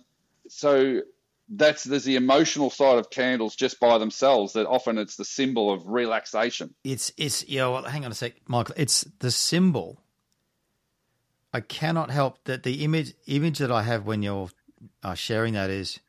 so 0.49 1.01
that's 1.49 1.85
there's 1.85 2.05
the 2.05 2.17
emotional 2.17 2.71
side 2.71 2.99
of 2.99 3.11
candles 3.11 3.55
just 3.55 3.79
by 3.79 3.99
themselves 3.99 4.55
that 4.55 4.67
often 4.67 4.99
it's 4.99 5.17
the 5.17 5.25
symbol 5.25 5.73
of 5.73 5.87
relaxation. 5.87 6.75
It's 6.85 7.13
it's 7.17 7.47
yeah. 7.49 7.69
Well, 7.69 7.85
hang 7.85 8.05
on 8.05 8.13
a 8.13 8.15
sec, 8.15 8.35
Michael. 8.47 8.75
It's 8.77 9.03
the 9.21 9.31
symbol. 9.31 10.03
I 11.53 11.61
cannot 11.61 12.11
help 12.11 12.45
that 12.45 12.65
the 12.65 12.85
image 12.85 13.15
image 13.27 13.59
that 13.59 13.73
I 13.73 13.83
have 13.83 14.07
when 14.07 14.23
you're 14.23 14.51
uh, 15.03 15.15
sharing 15.15 15.55
that 15.55 15.71
is 15.71 16.01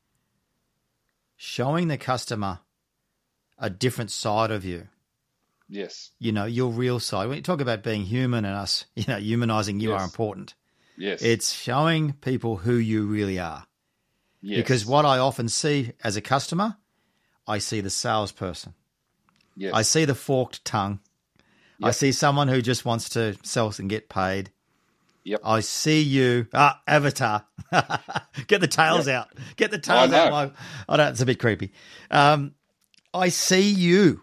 showing 1.38 1.88
the 1.88 1.98
customer 1.98 2.60
a 3.58 3.70
different 3.70 4.12
side 4.12 4.52
of 4.52 4.66
you. 4.66 4.88
Yes, 5.70 6.12
You 6.20 6.32
know, 6.32 6.46
your 6.46 6.72
real 6.72 7.00
side. 7.00 7.28
When 7.28 7.38
you 7.38 7.44
talk 7.44 7.60
about 7.62 7.84
being 7.84 8.04
human 8.04 8.46
and 8.46 8.56
us, 8.56 8.86
you 8.96 9.04
know, 9.08 9.18
humanizing 9.18 9.80
you 9.80 9.92
Yes. 9.92 10.02
are 10.02 10.04
important. 10.06 10.56
yes, 10.98 11.22
It's 11.22 11.52
showing 11.54 12.14
people 12.14 12.58
who 12.58 12.76
you 12.76 13.06
really 13.06 13.38
are. 13.40 13.66
yes. 14.42 14.58
Because 14.58 14.86
what 14.86 15.06
I 15.06 15.18
often 15.20 15.50
see 15.50 15.92
as 16.04 16.16
a 16.16 16.22
customer, 16.22 16.78
I 17.46 17.58
see 17.60 17.82
the 17.82 17.90
salesperson. 17.90 18.74
yes. 19.56 19.74
I 19.74 19.82
see 19.82 20.06
the 20.06 20.16
forked 20.16 20.64
tongue. 20.66 21.00
I 21.84 21.92
see 21.92 22.12
someone 22.12 22.48
who 22.48 22.62
just 22.62 22.86
wants 22.86 23.10
to 23.10 23.38
sell 23.44 23.72
and 23.78 23.90
get 23.90 24.10
paid. 24.10 24.52
Yep. 25.28 25.42
I 25.44 25.60
see 25.60 26.02
you, 26.02 26.48
ah, 26.54 26.82
Avatar. 26.88 27.46
get 28.48 28.62
the 28.62 28.68
tails 28.68 29.10
out. 29.10 29.28
Get 29.58 29.72
the 29.72 29.78
tails 29.78 30.10
know. 30.12 30.18
out. 30.18 30.32
My, 30.32 30.52
I 30.88 30.96
don't. 30.96 31.10
It's 31.10 31.20
a 31.22 31.26
bit 31.26 31.38
creepy. 31.38 31.74
Um, 32.10 32.54
I 33.14 33.28
see 33.30 33.70
you. 33.70 34.22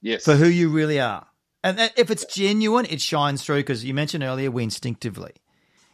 Yes. 0.00 0.24
for 0.24 0.34
who 0.34 0.46
you 0.46 0.70
really 0.70 0.98
are. 1.00 1.26
And 1.62 1.76
that, 1.78 1.92
if 1.98 2.10
it's 2.10 2.24
genuine, 2.24 2.86
it 2.86 3.00
shines 3.02 3.42
through 3.44 3.58
because 3.58 3.84
you 3.84 3.92
mentioned 3.92 4.22
earlier 4.24 4.50
we 4.50 4.62
instinctively, 4.62 5.32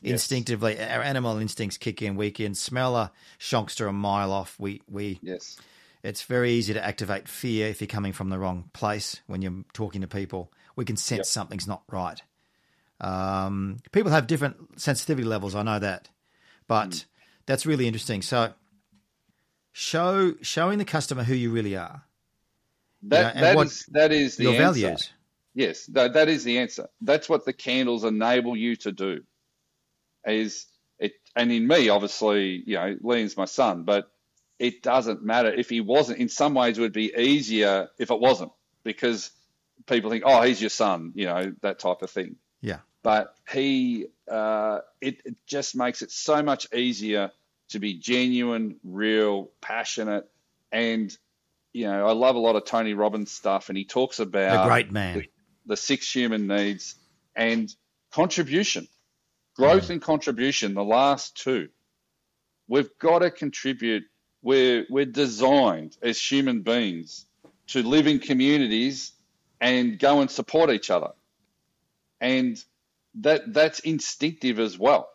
Yes. 0.03 0.13
instinctively, 0.13 0.79
our 0.79 1.03
animal 1.03 1.39
instincts 1.39 1.79
kick 1.79 2.03
in. 2.03 2.15
We 2.15 2.31
can 2.31 2.55
smell 2.55 2.97
a 2.97 3.11
shonkster 3.41 3.89
a 3.89 3.93
mile 3.93 4.31
off. 4.31 4.55
We 4.61 4.83
we 4.89 5.19
yes. 5.23 5.59
it's 6.05 6.23
very 6.23 6.53
easy 6.53 6.73
to 6.75 6.85
activate 6.85 7.27
fear 7.29 7.69
if 7.69 7.81
you're 7.81 7.89
coming 7.89 8.13
from 8.13 8.29
the 8.29 8.39
wrong 8.39 8.71
place 8.75 9.23
when 9.27 9.43
you're 9.43 9.65
talking 9.73 10.03
to 10.03 10.07
people. 10.07 10.53
We 10.77 10.85
can 10.85 10.97
sense 10.97 11.19
Yep. 11.21 11.27
something's 11.27 11.67
not 11.67 11.83
right. 11.91 12.21
Um, 13.05 13.79
people 13.93 14.11
have 14.13 14.27
different 14.27 14.81
sensitivity 14.81 15.27
levels. 15.27 15.55
I 15.55 15.63
know 15.63 15.79
that, 15.79 16.09
but 16.67 16.89
Mm. 16.91 17.05
that's 17.47 17.67
really 17.67 17.87
interesting. 17.87 18.23
So, 18.23 18.55
show 19.73 20.35
showing 20.41 20.79
the 20.79 20.85
customer 20.85 21.25
who 21.25 21.35
you 21.35 21.51
really 21.51 21.77
are, 21.77 22.05
That 23.03 23.21
Yeah, 23.21 23.33
and 23.35 23.43
that 23.45 23.67
is 23.67 23.87
that 23.93 24.13
is 24.13 24.37
the 24.37 24.45
your 24.45 24.55
answer. 24.55 24.81
values. 24.81 25.13
Yes, 25.55 25.87
that, 25.87 26.15
that 26.15 26.29
is 26.29 26.43
the 26.45 26.59
answer. 26.59 26.89
That's 27.01 27.29
what 27.29 27.45
the 27.45 27.53
candles 27.53 28.05
enable 28.05 28.57
you 28.57 28.75
to 28.77 28.91
do. 28.93 29.23
Is 30.27 30.67
it? 30.99 31.13
And 31.37 31.53
in 31.53 31.67
me, 31.67 31.91
obviously, 31.91 32.63
you 32.67 32.75
know, 32.77 32.97
Liam's 33.03 33.37
my 33.37 33.45
son, 33.45 33.85
but 33.85 34.11
it 34.59 34.83
doesn't 34.83 35.23
matter 35.23 35.53
if 35.53 35.69
he 35.69 35.81
wasn't. 35.81 36.19
In 36.19 36.29
some 36.29 36.55
ways, 36.55 36.79
it 36.79 36.81
would 36.81 36.93
be 36.93 37.13
easier 37.17 37.89
if 37.99 38.11
it 38.11 38.19
wasn't, 38.19 38.53
because 38.83 39.31
people 39.87 40.11
think, 40.11 40.25
oh, 40.27 40.43
he's 40.43 40.61
your 40.61 40.71
son, 40.71 41.13
you 41.15 41.27
know, 41.27 41.53
that 41.61 41.79
type 41.79 42.03
of 42.03 42.11
thing. 42.11 42.37
Yeah. 43.05 43.23
But 43.23 43.35
he, 43.53 44.07
uh, 44.31 44.81
it, 45.01 45.21
it 45.25 45.37
just 45.47 45.77
makes 45.77 46.03
it 46.03 46.11
so 46.11 46.43
much 46.43 46.73
easier 46.73 47.31
to 47.71 47.79
be 47.79 47.95
genuine, 47.95 48.77
real, 48.85 49.51
passionate, 49.61 50.29
and 50.73 51.17
you 51.73 51.87
know, 51.87 52.07
I 52.07 52.13
love 52.13 52.37
a 52.37 52.39
lot 52.39 52.55
of 52.55 52.65
Tony 52.65 52.95
Robbins 52.95 53.33
stuff, 53.33 53.69
and 53.69 53.77
he 53.77 53.85
talks 53.85 54.21
about 54.21 54.63
The 54.63 54.69
great 54.69 54.93
man. 54.93 55.25
the 55.67 55.77
six 55.77 56.11
human 56.11 56.47
needs 56.47 56.95
and 57.35 57.75
contribution, 58.13 58.87
growth 59.57 59.91
and 59.91 60.01
contribution, 60.01 60.75
the 60.75 60.85
last 60.85 61.37
two. 61.37 61.69
We've 62.69 62.91
got 63.01 63.19
to 63.19 63.31
contribute. 63.31 64.05
We're, 64.41 64.87
we're 64.89 65.05
designed 65.05 65.97
as 66.01 66.21
human 66.21 66.63
beings 66.63 67.27
to 67.69 67.83
live 67.83 68.07
in 68.07 68.21
communities 68.21 69.13
and 69.61 69.99
go 69.99 70.21
and 70.21 70.31
support 70.31 70.71
each 70.71 70.91
other. 70.91 71.11
And 72.21 72.63
that 73.21 73.53
that's 73.53 73.81
instinctive 73.81 74.59
as 74.59 74.79
well. 74.79 75.09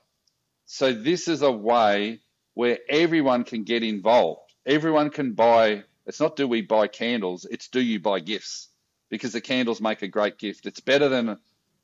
So 0.66 0.94
this 0.94 1.28
is 1.28 1.42
a 1.42 1.52
way 1.52 2.20
where 2.54 2.80
everyone 2.88 3.44
can 3.44 3.64
get 3.64 3.84
involved. 3.84 4.54
Everyone 4.66 5.10
can 5.10 5.34
buy. 5.34 5.84
It's 6.06 6.20
not 6.20 6.36
do 6.36 6.48
we 6.48 6.62
buy 6.62 6.88
candles, 6.88 7.46
it's 7.50 7.68
do 7.68 7.82
you 7.82 8.00
buy 8.00 8.20
gifts 8.20 8.70
because 9.10 9.34
the 9.34 9.42
candles 9.42 9.82
make 9.82 10.02
a 10.02 10.08
great 10.08 10.38
gift. 10.38 10.66
It's 10.66 10.80
better 10.80 11.10
than 11.10 11.38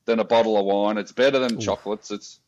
than 0.05 0.19
a 0.19 0.23
bottle 0.23 0.57
of 0.57 0.65
wine. 0.65 0.97
It's 0.97 1.11
better 1.11 1.39
than 1.39 1.59
chocolates. 1.59 2.11
It's 2.11 2.39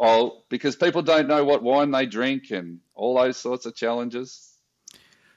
oh 0.00 0.42
because 0.48 0.76
people 0.76 1.02
don't 1.02 1.28
know 1.28 1.44
what 1.44 1.62
wine 1.62 1.90
they 1.90 2.06
drink 2.06 2.50
and 2.50 2.80
all 2.94 3.14
those 3.16 3.36
sorts 3.36 3.66
of 3.66 3.74
challenges. 3.74 4.48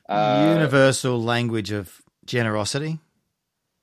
Uh, 0.07 0.53
Universal 0.55 1.21
language 1.21 1.71
of 1.71 2.01
generosity. 2.25 2.99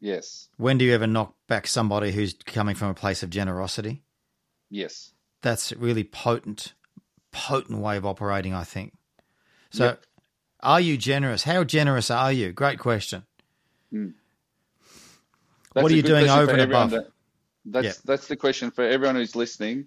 Yes, 0.03 0.49
When 0.59 0.77
do 0.77 0.85
you 0.85 0.93
ever 0.95 1.07
knock 1.07 1.35
back 1.49 1.67
somebody 1.67 2.13
who's 2.13 2.35
coming 2.45 2.75
from 2.75 2.89
a 2.89 2.95
place 2.95 3.23
of 3.23 3.31
generosity? 3.31 4.03
yes, 4.69 5.13
That's 5.41 5.73
a 5.73 5.77
really 5.79 6.05
potent, 6.05 6.75
potent 7.33 7.79
way 7.81 7.97
of 7.97 8.05
operating, 8.05 8.53
I 8.55 8.65
think. 8.65 8.93
So, 9.71 9.85
Yep. 9.87 10.05
are 10.61 10.81
you 10.81 10.97
generous? 10.99 11.45
How 11.45 11.65
generous 11.65 12.11
are 12.11 12.31
you? 12.33 12.53
Great 12.53 12.79
question. 12.79 13.25
That's 13.91 14.13
What 15.83 15.91
are 15.91 15.95
you 15.97 16.03
doing 16.03 16.29
over 16.29 16.53
and 16.53 16.61
above? 16.61 16.91
that- 16.91 17.09
that's 17.65 17.85
Yeah. 17.87 17.93
that's 18.05 18.27
the 18.29 18.37
question 18.37 18.71
for 18.71 18.83
everyone 18.85 19.17
who's 19.17 19.35
listening 19.37 19.87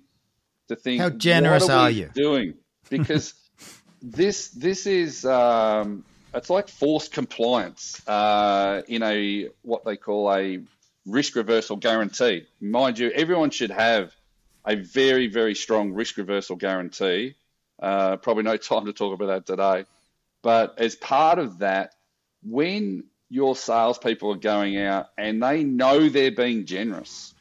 to 0.70 0.76
think. 0.76 1.02
How 1.02 1.10
generous 1.10 1.64
what 1.64 1.72
are 1.72 1.88
we 1.88 1.94
you? 2.02 2.10
doing? 2.14 2.54
Because 2.90 3.34
this 4.02 4.50
this 4.50 4.86
is 4.88 5.26
um, 5.26 6.04
it's 6.36 6.50
like 6.50 6.68
forced 6.68 7.12
compliance 7.12 8.06
uh, 8.08 8.82
in 8.88 9.02
a 9.04 9.50
what 9.62 9.86
they 9.86 9.96
call 9.96 10.32
a 10.32 10.60
risk 11.06 11.36
reversal 11.36 11.78
guarantee. 11.78 12.46
Mind 12.60 13.00
you, 13.00 13.10
everyone 13.12 13.50
should 13.50 13.72
have 13.72 14.14
a 14.66 14.76
very 14.76 15.28
very 15.28 15.56
strong 15.56 15.94
risk 15.94 16.18
reversal 16.18 16.56
guarantee. 16.56 17.36
Uh, 17.80 18.18
probably 18.18 18.44
no 18.44 18.58
time 18.72 18.86
to 18.86 18.94
talk 18.94 19.14
about 19.14 19.28
that 19.28 19.46
today, 19.46 19.86
but 20.42 20.76
as 20.78 20.96
part 20.96 21.40
of 21.40 21.60
that, 21.60 21.96
when 22.44 23.06
your 23.30 23.56
salespeople 23.56 24.32
are 24.32 24.38
going 24.38 24.78
out 24.78 25.08
and 25.18 25.42
they 25.42 25.64
know 25.64 26.10
they're 26.10 26.32
being 26.32 26.66
generous, 26.66 27.34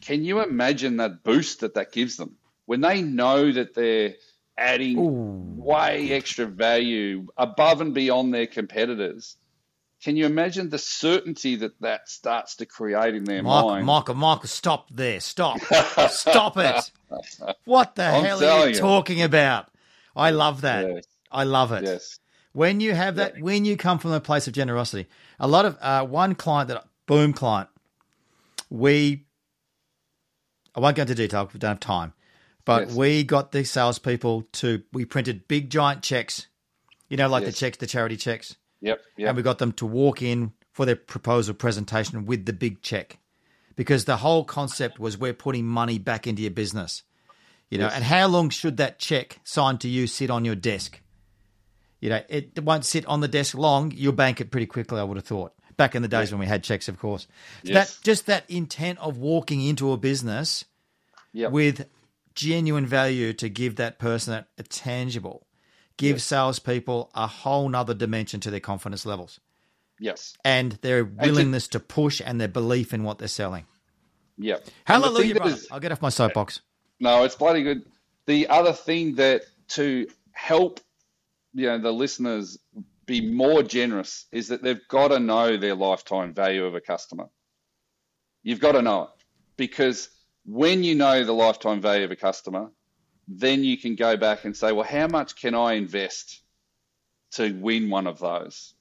can 0.00 0.24
you 0.24 0.40
imagine 0.42 0.98
that 0.98 1.24
boost 1.24 1.60
that 1.60 1.74
that 1.74 1.92
gives 1.92 2.16
them 2.16 2.36
when 2.66 2.80
they 2.82 3.02
know 3.02 3.50
that 3.50 3.74
they're 3.74 4.14
adding 4.58 4.98
Ooh. 4.98 5.54
way 5.56 6.12
extra 6.12 6.46
value 6.46 7.28
above 7.36 7.80
and 7.80 7.94
beyond 7.94 8.34
their 8.34 8.46
competitors? 8.46 9.36
Can 10.02 10.16
you 10.16 10.26
imagine 10.26 10.68
the 10.68 10.78
certainty 10.78 11.56
that 11.56 11.80
that 11.80 12.08
starts 12.08 12.56
to 12.56 12.66
create 12.66 13.14
in 13.14 13.24
their 13.24 13.42
Michael, 13.42 13.70
mind? 13.70 13.86
Michael, 13.86 14.14
Michael, 14.14 14.48
stop 14.48 14.88
there. 14.90 15.18
Stop. 15.20 15.58
stop 16.10 16.56
it. 16.56 16.92
What 17.64 17.96
the 17.96 18.04
I'm 18.04 18.24
hell 18.24 18.44
are 18.44 18.68
you 18.68 18.74
you. 18.74 18.80
talking 18.80 19.22
about? 19.22 19.68
I 20.14 20.30
love 20.30 20.60
that. 20.60 20.88
Yes. 20.88 21.04
I 21.32 21.44
love 21.44 21.72
it. 21.72 21.84
Yes. 21.84 22.20
When 22.52 22.80
you 22.80 22.94
have 22.94 23.16
that, 23.16 23.40
when 23.40 23.64
you 23.64 23.76
come 23.76 23.98
from 23.98 24.12
a 24.12 24.20
place 24.20 24.46
of 24.46 24.54
generosity, 24.54 25.08
a 25.38 25.48
lot 25.48 25.64
of 25.64 25.76
uh, 25.80 26.04
one 26.04 26.34
client 26.34 26.68
that 26.68 26.84
boom 27.06 27.32
client, 27.32 27.68
we, 28.70 29.24
I 30.74 30.80
won't 30.80 30.96
go 30.96 31.02
into 31.02 31.14
detail. 31.14 31.48
We 31.52 31.58
don't 31.58 31.70
have 31.70 31.80
time, 31.80 32.14
but 32.68 32.88
Yes. 32.88 32.94
we 32.96 33.24
got 33.24 33.50
the 33.52 33.64
salespeople 33.64 34.42
to 34.52 34.82
we 34.92 35.06
printed 35.06 35.48
big 35.48 35.70
giant 35.70 36.02
checks, 36.02 36.48
you 37.08 37.16
know, 37.16 37.26
like 37.28 37.44
Yes. 37.44 37.54
the 37.54 37.58
checks, 37.58 37.78
the 37.78 37.86
charity 37.86 38.16
checks, 38.18 38.56
Yep. 38.82 39.00
Yep. 39.16 39.28
and 39.28 39.36
we 39.38 39.42
got 39.42 39.56
them 39.58 39.72
to 39.72 39.86
walk 39.86 40.20
in 40.20 40.52
for 40.70 40.84
their 40.84 40.94
proposal 40.96 41.54
presentation 41.54 42.26
with 42.26 42.44
the 42.44 42.52
big 42.52 42.82
check, 42.82 43.18
because 43.74 44.04
the 44.04 44.18
whole 44.18 44.44
concept 44.44 44.98
was 44.98 45.16
we're 45.16 45.32
putting 45.32 45.64
money 45.66 45.98
back 45.98 46.26
into 46.26 46.42
your 46.42 46.50
business, 46.50 47.02
you 47.70 47.78
know. 47.78 47.86
Yes. 47.86 47.94
And 47.94 48.04
how 48.04 48.26
long 48.28 48.50
should 48.50 48.76
that 48.76 48.98
check 48.98 49.40
signed 49.44 49.80
to 49.80 49.88
you 49.88 50.06
sit 50.06 50.28
on 50.28 50.44
your 50.44 50.54
desk? 50.54 51.00
You 52.00 52.10
know, 52.10 52.22
it 52.28 52.62
won't 52.62 52.84
sit 52.84 53.06
on 53.06 53.20
the 53.22 53.28
desk 53.28 53.54
long. 53.56 53.92
You'll 53.96 54.12
bank 54.12 54.40
it 54.42 54.50
pretty 54.50 54.66
quickly, 54.66 55.00
I 55.00 55.04
would 55.04 55.16
have 55.16 55.26
thought. 55.26 55.52
Back 55.78 55.94
in 55.94 56.02
the 56.02 56.08
days 56.08 56.30
when 56.30 56.38
we 56.38 56.46
had 56.46 56.62
checks, 56.62 56.86
of 56.88 56.98
course. 56.98 57.26
Yes. 57.62 57.74
That 57.96 58.04
just 58.04 58.26
that 58.26 58.44
intent 58.50 58.98
of 58.98 59.16
walking 59.16 59.62
into 59.64 59.90
a 59.92 59.96
business 59.96 60.64
Yep. 61.32 61.50
with 61.52 61.86
genuine 62.38 62.86
value 62.86 63.32
to 63.32 63.48
give 63.48 63.74
that 63.76 63.98
person 63.98 64.32
a, 64.32 64.46
a 64.58 64.62
tangible, 64.62 65.46
give 65.96 66.22
salespeople 66.22 67.10
a 67.14 67.26
whole 67.26 67.68
nother 67.68 67.94
dimension 67.94 68.38
to 68.38 68.50
their 68.50 68.60
confidence 68.60 69.04
levels 69.04 69.40
yes. 69.98 70.34
and 70.44 70.72
their 70.82 71.04
willingness 71.04 71.66
to 71.66 71.80
push 71.80 72.22
and 72.24 72.40
their 72.40 72.48
belief 72.48 72.94
in 72.94 73.02
what 73.02 73.18
they're 73.18 73.26
selling. 73.26 73.66
Yeah. 74.36 74.58
Hallelujah, 74.84 75.42
is- 75.46 75.66
I'll 75.72 75.80
get 75.80 75.90
off 75.90 76.00
my 76.00 76.10
soapbox. 76.10 76.60
No, 77.00 77.24
it's 77.24 77.34
bloody 77.34 77.64
good. 77.64 77.82
The 78.26 78.48
other 78.48 78.72
thing 78.72 79.16
that 79.16 79.42
to 79.68 80.06
help 80.32 80.80
you 81.54 81.66
know 81.66 81.78
the 81.78 81.92
listeners 81.92 82.58
be 83.06 83.20
more 83.20 83.62
generous 83.62 84.26
is 84.30 84.48
that 84.48 84.62
they've 84.62 84.86
got 84.88 85.08
to 85.08 85.18
know 85.18 85.56
their 85.56 85.74
lifetime 85.74 86.34
value 86.34 86.64
of 86.64 86.74
a 86.76 86.80
customer. 86.80 87.28
You've 88.44 88.60
got 88.60 88.72
to 88.72 88.82
know 88.82 89.04
it 89.04 89.08
because 89.56 90.10
when 90.48 90.82
you 90.82 90.94
know 90.94 91.24
the 91.24 91.32
lifetime 91.32 91.82
value 91.82 92.06
of 92.06 92.10
a 92.10 92.16
customer, 92.16 92.70
then 93.28 93.62
you 93.62 93.76
can 93.76 93.96
go 93.96 94.16
back 94.16 94.46
and 94.46 94.56
say, 94.56 94.72
well, 94.72 94.86
how 94.86 95.06
much 95.06 95.36
can 95.36 95.54
I 95.54 95.74
invest 95.74 96.40
to 97.32 97.52
win 97.52 97.90
one 97.90 98.06
of 98.06 98.18
those? 98.18 98.72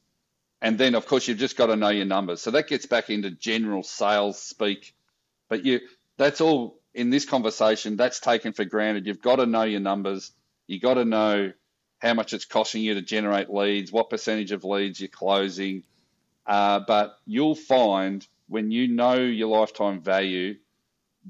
And 0.62 0.78
then, 0.78 0.96
of 0.96 1.06
course, 1.06 1.28
you've 1.28 1.38
just 1.38 1.58
got 1.58 1.66
to 1.66 1.76
know 1.76 1.90
your 1.90 2.06
numbers. 2.06 2.42
So 2.42 2.52
that 2.52 2.70
gets 2.70 2.86
back 2.86 3.10
into 3.10 3.32
general 3.32 3.84
sales 3.84 4.42
speak. 4.42 4.96
But 5.50 5.66
you, 5.66 5.82
that's 6.16 6.40
all 6.40 6.80
in 6.94 7.10
this 7.10 7.26
conversation. 7.26 7.98
That's 7.98 8.22
taken 8.22 8.54
for 8.54 8.64
granted. 8.64 9.06
You've 9.06 9.22
got 9.22 9.36
to 9.36 9.46
know 9.46 9.64
your 9.64 9.82
numbers. 9.82 10.32
You've 10.68 10.82
got 10.82 10.94
to 10.94 11.06
know 11.06 11.52
how 12.00 12.14
much 12.14 12.32
it's 12.32 12.46
costing 12.46 12.82
you 12.82 12.94
to 12.94 13.02
generate 13.02 13.50
leads, 13.50 13.92
what 13.92 14.10
percentage 14.10 14.54
of 14.54 14.64
leads 14.64 15.02
you're 15.02 15.10
closing. 15.10 15.84
Uh, 16.46 16.80
but 16.88 17.18
you'll 17.26 17.56
find 17.56 18.26
when 18.48 18.72
you 18.72 18.88
know 18.88 19.16
your 19.16 19.50
lifetime 19.50 20.00
value 20.00 20.56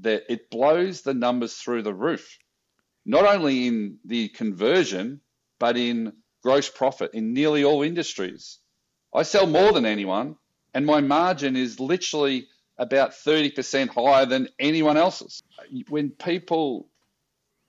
that 0.00 0.24
it 0.28 0.50
blows 0.50 1.02
the 1.02 1.14
numbers 1.14 1.54
through 1.54 1.82
the 1.82 1.94
roof, 1.94 2.38
not 3.04 3.24
only 3.24 3.66
in 3.66 3.98
the 4.04 4.28
conversion, 4.28 5.20
but 5.58 5.76
in 5.76 6.12
gross 6.42 6.68
profit 6.68 7.12
in 7.14 7.32
nearly 7.32 7.64
all 7.64 7.82
industries. 7.82 8.58
I 9.14 9.22
sell 9.22 9.46
more 9.46 9.72
than 9.72 9.86
anyone, 9.86 10.36
and 10.74 10.86
my 10.86 11.00
margin 11.00 11.56
is 11.56 11.80
literally 11.80 12.48
about 12.76 13.10
30% 13.10 13.88
higher 13.88 14.26
than 14.26 14.48
anyone 14.58 14.96
else's. 14.96 15.42
When 15.88 16.10
people 16.10 16.88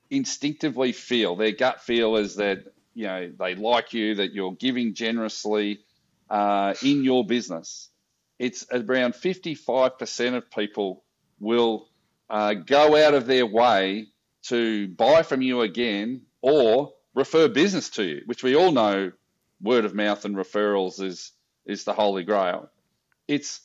instinctively 0.10 0.92
feel, 0.92 1.36
their 1.36 1.52
gut 1.52 1.82
feel 1.82 2.18
is 2.18 2.36
that 2.36 2.64
you 2.94 3.08
know 3.08 3.32
they 3.40 3.56
like 3.56 3.94
you, 3.94 4.16
that 4.16 4.34
you're 4.34 4.54
giving 4.54 4.94
generously 4.94 5.80
uh, 6.30 6.74
in 6.84 7.04
your 7.04 7.26
business, 7.26 7.90
it's 8.38 8.66
around 8.72 9.14
55% 9.14 10.36
of 10.36 10.52
people 10.52 11.04
will 11.40 11.88
uh, 12.30 12.54
go 12.54 12.96
out 12.96 13.14
of 13.14 13.26
their 13.26 13.46
way 13.46 14.08
to 14.44 14.88
buy 14.88 15.24
from 15.24 15.42
you 15.42 15.62
again 15.62 16.22
or 16.42 16.94
refer 17.14 17.48
business 17.48 17.90
to 17.92 18.04
you, 18.04 18.22
which 18.26 18.44
we 18.44 18.56
all 18.56 18.72
know 18.72 19.12
word 19.62 19.86
of 19.86 19.94
mouth 19.94 20.24
and 20.26 20.36
referrals 20.36 21.02
is 21.02 21.32
is 21.66 21.84
the 21.84 21.94
holy 21.94 22.24
grail. 22.24 22.70
It's 23.28 23.62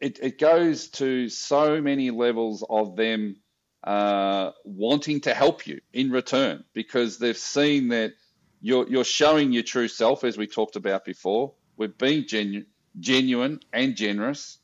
it, 0.00 0.18
it 0.20 0.38
goes 0.38 0.88
to 0.88 1.28
so 1.28 1.80
many 1.80 2.10
levels 2.10 2.64
of 2.68 2.96
them 2.96 3.36
uh, 3.84 4.50
wanting 4.64 5.20
to 5.20 5.34
help 5.34 5.66
you 5.66 5.80
in 5.92 6.10
return 6.10 6.64
because 6.72 7.18
they've 7.18 7.36
seen 7.36 7.88
that 7.88 8.12
you're 8.60 8.88
you're 8.88 9.04
showing 9.04 9.52
your 9.52 9.62
true 9.62 9.88
self 9.88 10.24
as 10.24 10.36
we 10.36 10.46
talked 10.46 10.76
about 10.76 11.04
before. 11.04 11.54
We're 11.76 11.88
being 11.88 12.26
genu- 12.26 12.66
genuine 12.98 13.60
and 13.72 13.96
generous, 13.96 14.58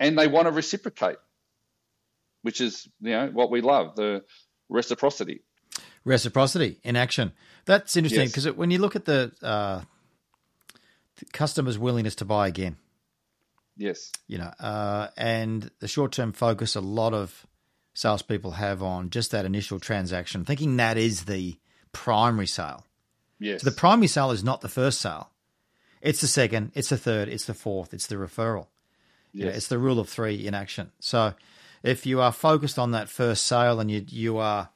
and 0.00 0.18
they 0.18 0.26
want 0.26 0.46
to 0.46 0.52
reciprocate, 0.52 1.16
which 2.48 2.62
is 2.62 2.88
you 3.02 3.10
know 3.10 3.26
what 3.30 3.50
we 3.50 3.60
love 3.60 3.94
the 3.94 4.24
reciprocity. 4.70 5.42
Reciprocity 6.06 6.80
in 6.82 6.96
action. 6.96 7.32
That's 7.66 7.94
interesting 7.94 8.28
because 8.28 8.46
yes. 8.46 8.54
when 8.54 8.70
you 8.70 8.78
look 8.78 8.96
at 8.96 9.04
the, 9.04 9.32
uh, 9.42 9.82
the, 11.16 11.26
customer's 11.34 11.78
willingness 11.78 12.14
to 12.14 12.24
buy 12.24 12.48
again. 12.48 12.78
Yes. 13.76 14.12
You 14.28 14.38
know, 14.38 14.50
uh, 14.58 15.08
and 15.18 15.70
the 15.80 15.88
short 15.88 16.12
term 16.12 16.32
focus 16.32 16.74
a 16.74 16.80
lot 16.80 17.12
of 17.12 17.46
salespeople 17.92 18.52
have 18.52 18.82
on 18.82 19.10
just 19.10 19.32
that 19.32 19.44
initial 19.44 19.78
transaction, 19.78 20.46
thinking 20.46 20.78
that 20.78 20.96
is 20.96 21.24
the 21.24 21.58
primary 21.92 22.46
sale. 22.46 22.86
Yes. 23.38 23.60
So 23.60 23.68
the 23.68 23.76
primary 23.76 24.06
sale 24.06 24.30
is 24.30 24.42
not 24.42 24.62
the 24.62 24.70
first 24.70 25.02
sale. 25.02 25.28
It's 26.00 26.22
the 26.22 26.28
second, 26.28 26.72
it's 26.74 26.88
the 26.88 26.96
third, 26.96 27.28
it's 27.28 27.44
the 27.44 27.52
fourth, 27.52 27.92
it's 27.92 28.06
the 28.06 28.14
referral. 28.14 28.68
Yes. 29.34 29.40
You 29.40 29.44
know, 29.44 29.50
it's 29.50 29.68
the 29.68 29.78
rule 29.78 30.00
of 30.00 30.08
three 30.08 30.46
in 30.46 30.54
action. 30.54 30.92
So 30.98 31.34
if 31.82 32.06
you 32.06 32.20
are 32.20 32.32
focused 32.32 32.78
on 32.78 32.92
that 32.92 33.08
first 33.08 33.46
sale 33.46 33.80
and 33.80 33.90
you 33.90 34.04
you 34.08 34.38
are 34.38 34.70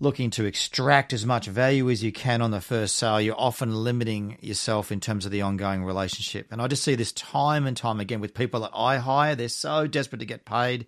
looking 0.00 0.30
to 0.30 0.44
extract 0.44 1.12
as 1.12 1.24
much 1.24 1.46
value 1.46 1.90
as 1.90 2.02
you 2.02 2.12
can 2.12 2.42
on 2.42 2.50
the 2.50 2.60
first 2.60 2.96
sale, 2.96 3.20
you're 3.20 3.38
often 3.38 3.74
limiting 3.74 4.38
yourself 4.40 4.92
in 4.92 5.00
terms 5.00 5.24
of 5.24 5.32
the 5.32 5.42
ongoing 5.42 5.84
relationship. 5.84 6.48
And 6.50 6.60
I 6.60 6.68
just 6.68 6.82
see 6.82 6.94
this 6.94 7.12
time 7.12 7.66
and 7.66 7.76
time 7.76 8.00
again 8.00 8.20
with 8.20 8.34
people 8.34 8.60
that 8.60 8.72
I 8.74 8.98
hire. 8.98 9.34
They're 9.34 9.48
so 9.48 9.86
desperate 9.86 10.18
to 10.18 10.26
get 10.26 10.44
paid. 10.44 10.86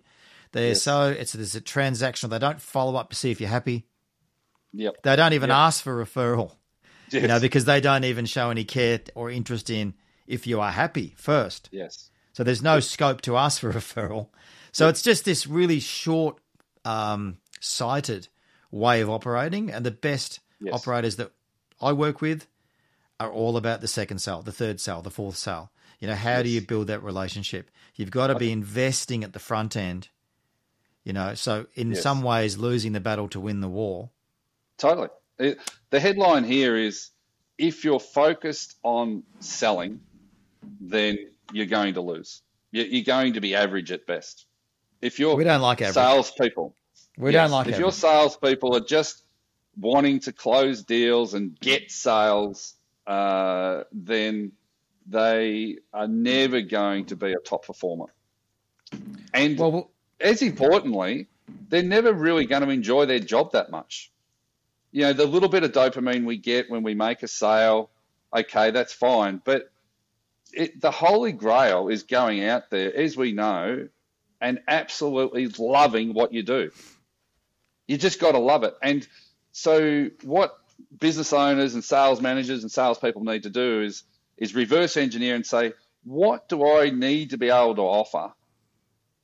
They're 0.51 0.69
yes. 0.69 0.83
so 0.83 1.09
it's 1.09 1.33
there's 1.33 1.55
a 1.55 1.61
transactional. 1.61 2.29
They 2.29 2.39
don't 2.39 2.61
follow 2.61 2.95
up 2.95 3.09
to 3.09 3.15
see 3.15 3.31
if 3.31 3.41
you're 3.41 3.49
happy. 3.49 3.87
Yep. 4.73 5.03
They 5.03 5.15
don't 5.15 5.33
even 5.33 5.49
yep. 5.49 5.57
ask 5.57 5.83
for 5.83 6.03
referral. 6.03 6.55
Yes. 7.09 7.21
You 7.21 7.27
know, 7.27 7.39
because 7.39 7.65
they 7.65 7.81
don't 7.81 8.03
even 8.03 8.25
show 8.25 8.49
any 8.49 8.65
care 8.65 8.99
or 9.15 9.29
interest 9.29 9.69
in 9.69 9.93
if 10.25 10.45
you 10.45 10.59
are 10.59 10.71
happy 10.71 11.15
first. 11.17 11.69
Yes. 11.71 12.09
So 12.33 12.43
there's 12.43 12.61
no 12.61 12.79
scope 12.79 13.21
to 13.21 13.37
ask 13.37 13.61
for 13.61 13.71
referral. 13.73 14.27
So 14.77 14.89
it's 14.89 15.01
just 15.01 15.25
this 15.25 15.47
really 15.47 15.79
short 15.79 16.37
um, 16.85 17.39
sighted 17.59 18.27
way 18.69 19.01
of 19.01 19.09
operating. 19.09 19.71
And 19.71 19.83
the 19.83 19.89
best 19.89 20.39
yes. 20.61 20.71
operators 20.71 21.15
that 21.15 21.31
I 21.81 21.93
work 21.93 22.21
with 22.21 22.45
are 23.19 23.31
all 23.31 23.57
about 23.57 23.81
the 23.81 23.87
second 23.87 24.19
sell, 24.19 24.43
the 24.43 24.51
third 24.51 24.79
sell, 24.79 25.01
the 25.01 25.09
fourth 25.09 25.35
sell. 25.35 25.71
You 25.99 26.07
know, 26.07 26.13
how 26.13 26.29
yes. 26.29 26.43
do 26.43 26.49
you 26.49 26.61
build 26.61 26.85
that 26.87 27.01
relationship? 27.01 27.71
You've 27.95 28.11
got 28.11 28.27
to 28.27 28.35
be 28.35 28.51
investing 28.51 29.23
at 29.23 29.33
the 29.33 29.39
front 29.39 29.75
end. 29.75 30.09
You 31.03 31.13
know, 31.13 31.33
so 31.33 31.65
in 31.73 31.93
yes. 31.93 32.03
some 32.03 32.21
ways, 32.21 32.59
losing 32.59 32.91
the 32.91 32.99
battle 32.99 33.29
to 33.29 33.39
win 33.39 33.61
the 33.61 33.67
war. 33.67 34.11
Totally. 34.77 35.09
The 35.39 35.99
headline 35.99 36.43
here 36.43 36.77
is 36.77 37.09
if 37.57 37.83
you're 37.83 37.99
focused 37.99 38.75
on 38.83 39.23
selling, 39.39 40.01
then 40.79 41.17
you're 41.51 41.65
going 41.65 41.95
to 41.95 42.01
lose. 42.01 42.43
You're 42.71 43.03
going 43.03 43.33
to 43.33 43.41
be 43.41 43.55
average 43.55 43.91
at 43.91 44.05
best. 44.05 44.43
If 45.01 45.19
you're 45.19 45.35
we 45.35 45.43
don't 45.43 45.61
like 45.61 45.81
average. 45.81 45.93
salespeople, 45.93 46.75
we 47.17 47.31
yes. 47.31 47.43
don't 47.43 47.51
like 47.51 47.67
if 47.67 47.75
it. 47.75 47.79
your 47.79 47.91
salespeople 47.91 48.75
are 48.75 48.81
just 48.85 49.23
wanting 49.79 50.19
to 50.21 50.31
close 50.31 50.83
deals 50.83 51.33
and 51.33 51.59
get 51.59 51.91
sales, 51.91 52.73
uh, 53.05 53.83
then 53.91 54.51
they 55.07 55.77
are 55.93 56.07
never 56.07 56.61
going 56.61 57.05
to 57.05 57.15
be 57.15 57.31
a 57.31 57.39
top 57.39 57.65
performer. 57.65 58.07
And 59.33 59.57
well, 59.57 59.71
well, 59.71 59.91
as 60.19 60.41
importantly, 60.41 61.27
they're 61.69 61.83
never 61.83 62.11
really 62.13 62.45
going 62.45 62.63
to 62.63 62.69
enjoy 62.69 63.05
their 63.05 63.19
job 63.19 63.51
that 63.53 63.69
much. 63.69 64.11
You 64.91 65.03
know, 65.03 65.13
the 65.13 65.25
little 65.25 65.49
bit 65.49 65.63
of 65.63 65.71
dopamine 65.71 66.25
we 66.25 66.37
get 66.37 66.69
when 66.69 66.83
we 66.83 66.95
make 66.95 67.21
a 67.23 67.27
sale, 67.27 67.89
okay, 68.35 68.71
that's 68.71 68.93
fine. 68.93 69.41
But 69.43 69.69
it, 70.53 70.81
the 70.81 70.91
holy 70.91 71.33
grail 71.33 71.89
is 71.89 72.03
going 72.03 72.43
out 72.43 72.69
there, 72.69 72.95
as 72.95 73.15
we 73.15 73.33
know, 73.33 73.87
and 74.41 74.59
absolutely 74.67 75.47
loving 75.47 76.13
what 76.13 76.33
you 76.33 76.43
do. 76.43 76.71
You 77.87 77.97
just 77.97 78.19
got 78.19 78.33
to 78.33 78.39
love 78.39 78.63
it. 78.63 78.75
And 78.81 79.07
so, 79.51 80.09
what 80.23 80.57
business 80.99 81.33
owners 81.33 81.73
and 81.73 81.83
sales 81.83 82.21
managers 82.21 82.63
and 82.63 82.71
salespeople 82.71 83.23
need 83.23 83.43
to 83.43 83.49
do 83.49 83.81
is 83.81 84.03
is 84.37 84.53
reverse 84.53 84.97
engineer 84.97 85.35
and 85.35 85.45
say, 85.45 85.73
what 86.03 86.47
do 86.47 86.65
I 86.65 86.89
need 86.89 87.31
to 87.31 87.37
be 87.37 87.49
able 87.49 87.75
to 87.75 87.81
offer 87.81 88.31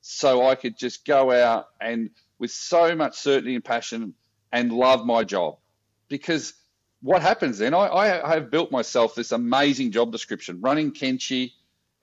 so 0.00 0.46
I 0.46 0.54
could 0.54 0.76
just 0.76 1.06
go 1.06 1.30
out 1.30 1.68
and 1.80 2.10
with 2.38 2.50
so 2.50 2.94
much 2.94 3.16
certainty 3.16 3.54
and 3.54 3.64
passion 3.64 4.14
and 4.52 4.72
love 4.72 5.06
my 5.06 5.24
job? 5.24 5.58
Because 6.08 6.52
what 7.00 7.22
happens 7.22 7.58
then? 7.58 7.74
I, 7.74 7.88
I 8.22 8.34
have 8.34 8.50
built 8.50 8.70
myself 8.70 9.14
this 9.14 9.32
amazing 9.32 9.92
job 9.92 10.12
description 10.12 10.60
running 10.60 10.92
Kenshi. 10.92 11.52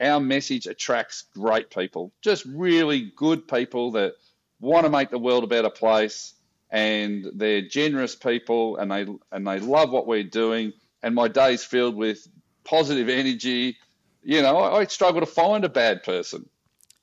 Our 0.02 0.20
message 0.20 0.66
attracts 0.66 1.26
great 1.34 1.70
people, 1.70 2.12
just 2.22 2.44
really 2.46 3.12
good 3.16 3.48
people 3.48 3.92
that 3.92 4.14
want 4.60 4.86
to 4.86 4.90
make 4.90 5.12
the 5.12 5.20
world 5.20 5.44
a 5.44 5.48
better 5.48 5.70
place 5.70 6.34
and 6.72 7.28
they're 7.36 7.62
generous 7.62 8.16
people 8.16 8.78
and 8.78 8.90
they 8.92 9.06
and 9.32 9.46
they 9.46 9.60
love 9.60 9.92
what 9.92 10.08
we're 10.08 10.24
doing 10.24 10.72
and 11.04 11.14
my 11.14 11.28
day's 11.28 11.64
filled 11.64 11.96
with 11.96 12.26
positive 12.64 13.10
energy. 13.10 13.78
You 14.24 14.42
know 14.42 14.58
i, 14.58 14.80
I 14.80 14.86
struggle 14.86 15.20
to 15.20 15.28
find 15.28 15.66
a 15.66 15.70
bad 15.70 16.04
person. 16.04 16.48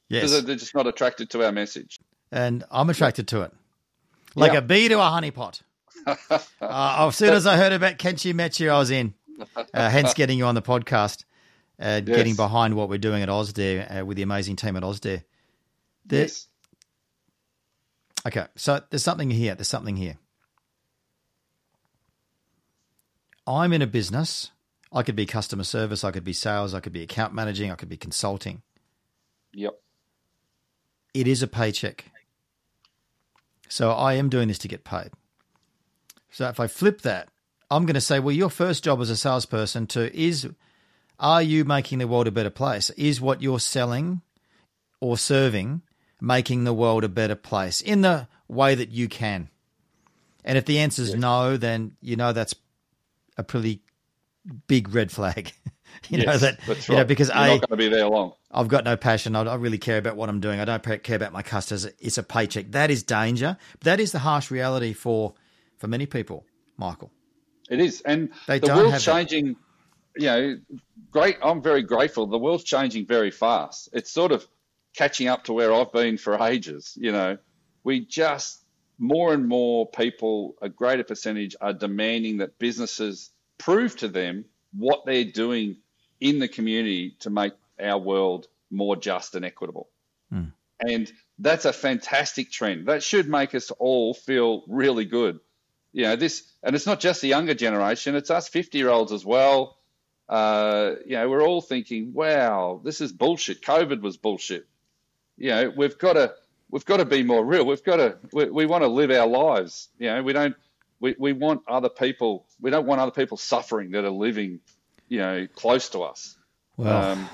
Yes. 0.09 0.23
because 0.23 0.45
they're 0.45 0.57
just 0.57 0.75
not 0.75 0.87
attracted 0.87 1.29
to 1.31 1.45
our 1.45 1.53
message. 1.53 2.01
And 2.33 2.65
i'm 2.71 2.89
attracted 2.89 3.29
to 3.29 3.43
it. 3.43 3.53
Like 4.35 4.53
yeah. 4.53 4.59
a 4.59 4.63
bee 4.63 4.89
to 4.89 4.95
a 4.95 5.03
honeypot. 5.03 5.63
Uh, 6.61 7.07
as 7.09 7.17
soon 7.17 7.35
as 7.35 7.47
i 7.47 7.57
heard 7.57 7.73
about 7.73 7.99
Kenshi 7.99 8.33
mechi 8.33 8.71
i 8.71 8.79
was 8.79 8.91
in. 8.91 9.13
Uh, 9.75 9.91
hence 9.91 10.15
getting 10.15 10.39
you 10.39 10.47
on 10.47 10.55
the 10.55 10.63
podcast 10.63 11.25
uh, 11.81 12.01
yes. 12.05 12.17
getting 12.17 12.37
behind 12.37 12.75
what 12.75 12.89
we're 12.89 12.99
doing 12.99 13.23
at 13.23 13.29
Ausdare 13.29 14.01
uh, 14.01 14.05
with 14.05 14.17
the 14.17 14.23
amazing 14.23 14.57
team 14.57 14.77
at 14.77 14.83
Ausdare. 14.83 15.23
yes. 16.09 16.49
Okay, 18.27 18.47
so 18.57 18.83
there's 18.91 19.05
something 19.05 19.31
here. 19.31 19.55
There's 19.55 19.69
something 19.69 19.97
here. 19.97 20.19
I'm 23.47 23.73
in 23.73 23.81
a 23.81 23.87
business. 23.87 24.51
I 24.93 25.03
could 25.03 25.17
be 25.17 25.27
customer 25.27 25.65
service, 25.65 26.03
I 26.03 26.11
could 26.11 26.25
be 26.25 26.33
sales, 26.33 26.75
I 26.75 26.81
could 26.81 26.93
be 26.93 27.03
account 27.03 27.35
managing, 27.35 27.71
I 27.71 27.75
could 27.75 27.89
be 27.89 27.97
consulting. 27.97 28.63
Yep. 29.53 29.79
It 31.15 31.29
is 31.29 31.43
a 31.43 31.47
paycheck. 31.47 32.07
So 33.69 33.91
I 33.91 34.15
am 34.15 34.29
doing 34.31 34.49
this 34.49 34.59
to 34.61 34.69
get 34.69 34.85
paid. 34.85 35.11
So 36.31 36.49
if 36.49 36.59
I 36.59 36.67
flip 36.67 37.03
that, 37.03 37.29
I'm 37.71 37.85
going 37.85 37.95
to 37.95 38.01
say, 38.01 38.19
well, 38.19 38.35
your 38.35 38.49
first 38.49 38.83
job 38.83 39.01
as 39.01 39.11
a 39.11 39.17
salesperson 39.17 39.87
to 39.89 40.15
is 40.19 40.49
are 41.19 41.43
you 41.43 41.65
making 41.65 41.99
the 41.99 42.09
world 42.09 42.27
a 42.27 42.31
better 42.31 42.51
place? 42.51 42.91
Is 42.91 43.21
what 43.21 43.43
you're 43.43 43.61
selling 43.61 44.23
or 45.01 45.19
serving 45.19 45.83
making 46.21 46.65
the 46.65 46.73
world 46.73 47.05
a 47.05 47.09
better 47.09 47.35
place 47.35 47.81
in 47.81 48.03
the 48.03 48.29
way 48.49 48.75
that 48.75 48.91
you 48.91 49.09
can? 49.09 49.49
And 50.45 50.57
if 50.57 50.65
the 50.65 50.79
answer 50.79 51.03
is 51.03 51.11
yes. 51.11 51.19
no, 51.19 51.57
then 51.57 51.93
you 52.01 52.17
know 52.17 52.33
that's 52.33 52.55
a 53.37 53.43
pretty 53.43 53.83
big 54.67 54.95
red 54.95 55.11
flag. 55.11 55.53
you 56.09 56.19
yes, 56.19 56.27
know 56.27 56.39
that 56.39 56.59
that's 56.67 56.69
right. 56.69 56.89
you 56.89 56.95
know 56.97 57.05
because 57.05 57.29
You're 57.29 57.37
a, 57.37 57.49
not 57.49 57.69
going 57.69 57.71
to 57.71 57.77
be 57.77 57.89
there 57.89 58.09
long. 58.09 58.33
I've 58.51 58.69
got 58.69 58.85
no 58.85 58.97
passion. 58.97 59.37
I 59.37 59.45
don't 59.45 59.61
really 59.61 59.79
care 59.79 59.99
about 59.99 60.17
what 60.17 60.29
I'm 60.29 60.41
doing. 60.41 60.61
I 60.61 60.65
don't 60.65 61.03
care 61.03 61.17
about 61.17 61.33
my 61.33 61.43
customers. 61.43 61.87
It's 61.99 62.19
a 62.19 62.23
paycheck. 62.23 62.71
That 62.71 62.91
is 62.91 63.03
danger. 63.03 63.57
That 63.83 64.01
is 64.01 64.13
the 64.13 64.21
harsh 64.21 64.51
reality 64.51 64.93
for 64.93 65.35
for 65.77 65.89
many 65.89 66.07
people, 66.07 66.45
Michael. 66.77 67.11
It 67.69 67.81
is, 67.81 68.01
and 68.03 68.31
they 68.47 68.59
the 68.59 68.75
world's 68.75 69.05
changing. 69.05 69.49
That. 69.49 69.57
You 70.19 70.27
know, 70.27 70.59
great. 71.11 71.37
I'm 71.43 71.63
very 71.63 71.83
grateful. 71.83 72.27
The 72.27 72.39
world's 72.39 72.65
changing 72.65 73.07
very 73.07 73.31
fast. 73.31 73.89
It's 73.93 74.11
sort 74.11 74.33
of 74.33 74.47
catching 74.95 75.29
up 75.29 75.45
to 75.45 75.53
where 75.53 75.73
I've 75.73 75.93
been 75.93 76.19
for 76.19 76.43
ages. 76.43 76.97
You 77.01 77.13
know, 77.13 77.39
we 77.85 78.01
just 78.05 78.65
more 78.99 79.33
and 79.33 79.47
more 79.47 79.89
people, 79.89 80.57
a 80.61 80.69
greater 80.69 81.05
percentage, 81.05 81.55
are 81.61 81.73
demanding 81.73 82.39
that 82.39 82.59
businesses 82.59 83.31
prove 83.57 83.97
to 83.99 84.09
them 84.09 84.45
what 84.77 85.07
they're 85.07 85.25
doing 85.25 85.77
in 86.21 86.39
the 86.39 86.49
community 86.49 87.17
to 87.21 87.31
make 87.31 87.53
our 87.81 87.99
world 87.99 88.49
more 88.71 88.97
just 88.97 89.35
and 89.35 89.45
equitable. 89.45 89.89
Mm. 90.33 90.53
And 90.81 91.13
that's 91.39 91.65
a 91.65 91.73
fantastic 91.73 92.51
trend. 92.51 92.87
That 92.87 93.03
should 93.03 93.29
make 93.29 93.55
us 93.55 93.71
all 93.71 94.15
feel 94.15 94.65
really 94.69 95.05
good. 95.05 95.39
You 95.93 96.05
know, 96.05 96.17
this, 96.17 96.45
and 96.63 96.75
it's 96.75 96.87
not 96.87 97.01
just 97.01 97.21
the 97.21 97.29
younger 97.29 97.55
generation, 97.55 98.15
it's 98.15 98.31
us 98.31 98.49
50 98.49 98.79
year 98.79 98.91
olds 98.91 99.13
as 99.13 99.25
well. 99.25 99.78
Uh, 100.29 100.95
you 101.07 101.13
know, 101.13 101.29
we're 101.29 101.43
all 101.43 101.61
thinking, 101.61 102.13
"Wow, 102.13 102.81
this 102.85 103.01
is 103.01 103.13
bullshit. 103.13 103.63
COVID 103.63 104.01
was 104.01 104.17
bullshit." 104.17 104.67
You 105.37 105.51
know, 105.51 105.73
we've 105.77 105.97
got 105.99 106.15
to 106.15 106.35
we've 106.71 106.85
got 106.85 106.99
to 106.99 107.05
be 107.05 107.23
more 107.23 107.45
real. 107.45 107.65
We've 107.65 107.83
got 107.83 107.97
to 107.97 108.19
we, 108.33 108.51
we 108.51 108.67
want 108.67 108.83
to 108.83 108.89
live 108.89 109.11
our 109.11 109.27
lives. 109.27 109.89
You 109.99 110.09
know, 110.09 110.23
we 110.23 110.33
don't 110.33 110.57
we, 111.01 111.15
we 111.19 111.33
want 111.33 111.63
other 111.69 111.89
people. 111.89 112.47
We 112.61 112.71
don't 112.71 112.87
want 112.87 113.01
other 113.01 113.11
people 113.11 113.37
suffering 113.37 113.93
that 113.93 114.05
are 114.05 114.11
living, 114.11 114.61
you 115.09 115.19
know, 115.19 115.47
close 115.55 115.89
to 115.91 116.01
us. 116.01 116.37
Well, 116.77 117.13
um, 117.13 117.29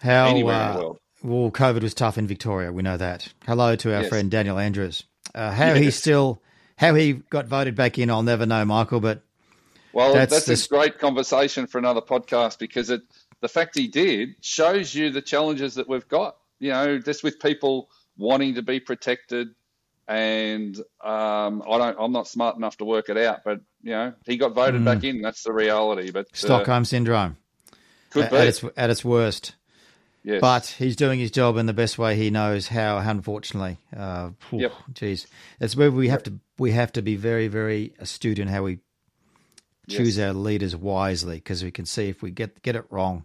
how 0.00 0.26
anywhere 0.26 0.54
uh, 0.54 0.66
in 0.66 0.74
the 0.74 0.82
world. 0.82 0.98
Well, 1.22 1.50
COVID 1.50 1.82
was 1.82 1.94
tough 1.94 2.18
in 2.18 2.26
Victoria. 2.26 2.72
We 2.72 2.82
know 2.82 2.96
that. 2.96 3.32
Hello 3.46 3.74
to 3.76 3.94
our 3.94 4.02
yes. 4.02 4.08
friend 4.08 4.30
Daniel 4.30 4.58
Andrews. 4.58 5.04
Uh, 5.34 5.50
how 5.50 5.68
yes. 5.68 5.78
he 5.78 5.90
still, 5.90 6.40
how 6.76 6.94
he 6.94 7.14
got 7.14 7.46
voted 7.46 7.74
back 7.74 7.98
in, 7.98 8.10
I'll 8.10 8.22
never 8.22 8.46
know, 8.46 8.64
Michael. 8.64 9.00
But 9.00 9.22
well, 9.96 10.12
that's, 10.12 10.44
that's 10.44 10.66
a 10.66 10.68
great 10.68 10.98
conversation 10.98 11.66
for 11.66 11.78
another 11.78 12.02
podcast 12.02 12.58
because 12.58 12.90
it, 12.90 13.00
the 13.40 13.48
fact 13.48 13.78
he 13.78 13.88
did 13.88 14.36
shows 14.42 14.94
you 14.94 15.08
the 15.08 15.22
challenges 15.22 15.76
that 15.76 15.88
we've 15.88 16.06
got. 16.06 16.36
You 16.58 16.72
know, 16.72 16.98
just 16.98 17.24
with 17.24 17.40
people 17.40 17.88
wanting 18.18 18.56
to 18.56 18.62
be 18.62 18.78
protected, 18.78 19.48
and 20.06 20.76
um, 21.02 21.62
I 21.66 21.78
don't, 21.78 21.96
I'm 21.98 22.12
not 22.12 22.28
smart 22.28 22.56
enough 22.56 22.76
to 22.76 22.84
work 22.84 23.08
it 23.08 23.16
out. 23.16 23.40
But 23.42 23.60
you 23.82 23.92
know, 23.92 24.12
he 24.26 24.36
got 24.36 24.54
voted 24.54 24.82
mm. 24.82 24.84
back 24.84 25.02
in. 25.02 25.22
That's 25.22 25.42
the 25.42 25.52
reality. 25.52 26.10
But 26.10 26.26
uh, 26.26 26.30
Stockholm 26.34 26.82
uh, 26.82 26.84
syndrome 26.84 27.36
could 28.10 28.28
be 28.28 28.36
at 28.36 28.48
its, 28.48 28.64
at 28.76 28.90
its 28.90 29.02
worst. 29.02 29.54
Yes. 30.24 30.40
But 30.42 30.66
he's 30.66 30.96
doing 30.96 31.20
his 31.20 31.30
job 31.30 31.56
in 31.56 31.64
the 31.64 31.72
best 31.72 31.98
way 31.98 32.16
he 32.16 32.30
knows 32.30 32.68
how. 32.68 32.98
Unfortunately, 32.98 33.78
uh, 33.96 34.30
yep. 34.52 34.72
Geez, 34.92 35.26
that's 35.58 35.74
where 35.74 35.90
we 35.90 36.08
have 36.08 36.22
to 36.24 36.34
we 36.58 36.72
have 36.72 36.92
to 36.92 37.02
be 37.02 37.16
very 37.16 37.48
very 37.48 37.94
astute 37.98 38.38
in 38.38 38.48
how 38.48 38.64
we 38.64 38.80
choose 39.88 40.18
yes. 40.18 40.28
our 40.28 40.32
leaders 40.32 40.74
wisely 40.74 41.36
because 41.36 41.62
we 41.62 41.70
can 41.70 41.86
see 41.86 42.08
if 42.08 42.22
we 42.22 42.30
get 42.30 42.62
get 42.62 42.76
it 42.76 42.84
wrong, 42.90 43.24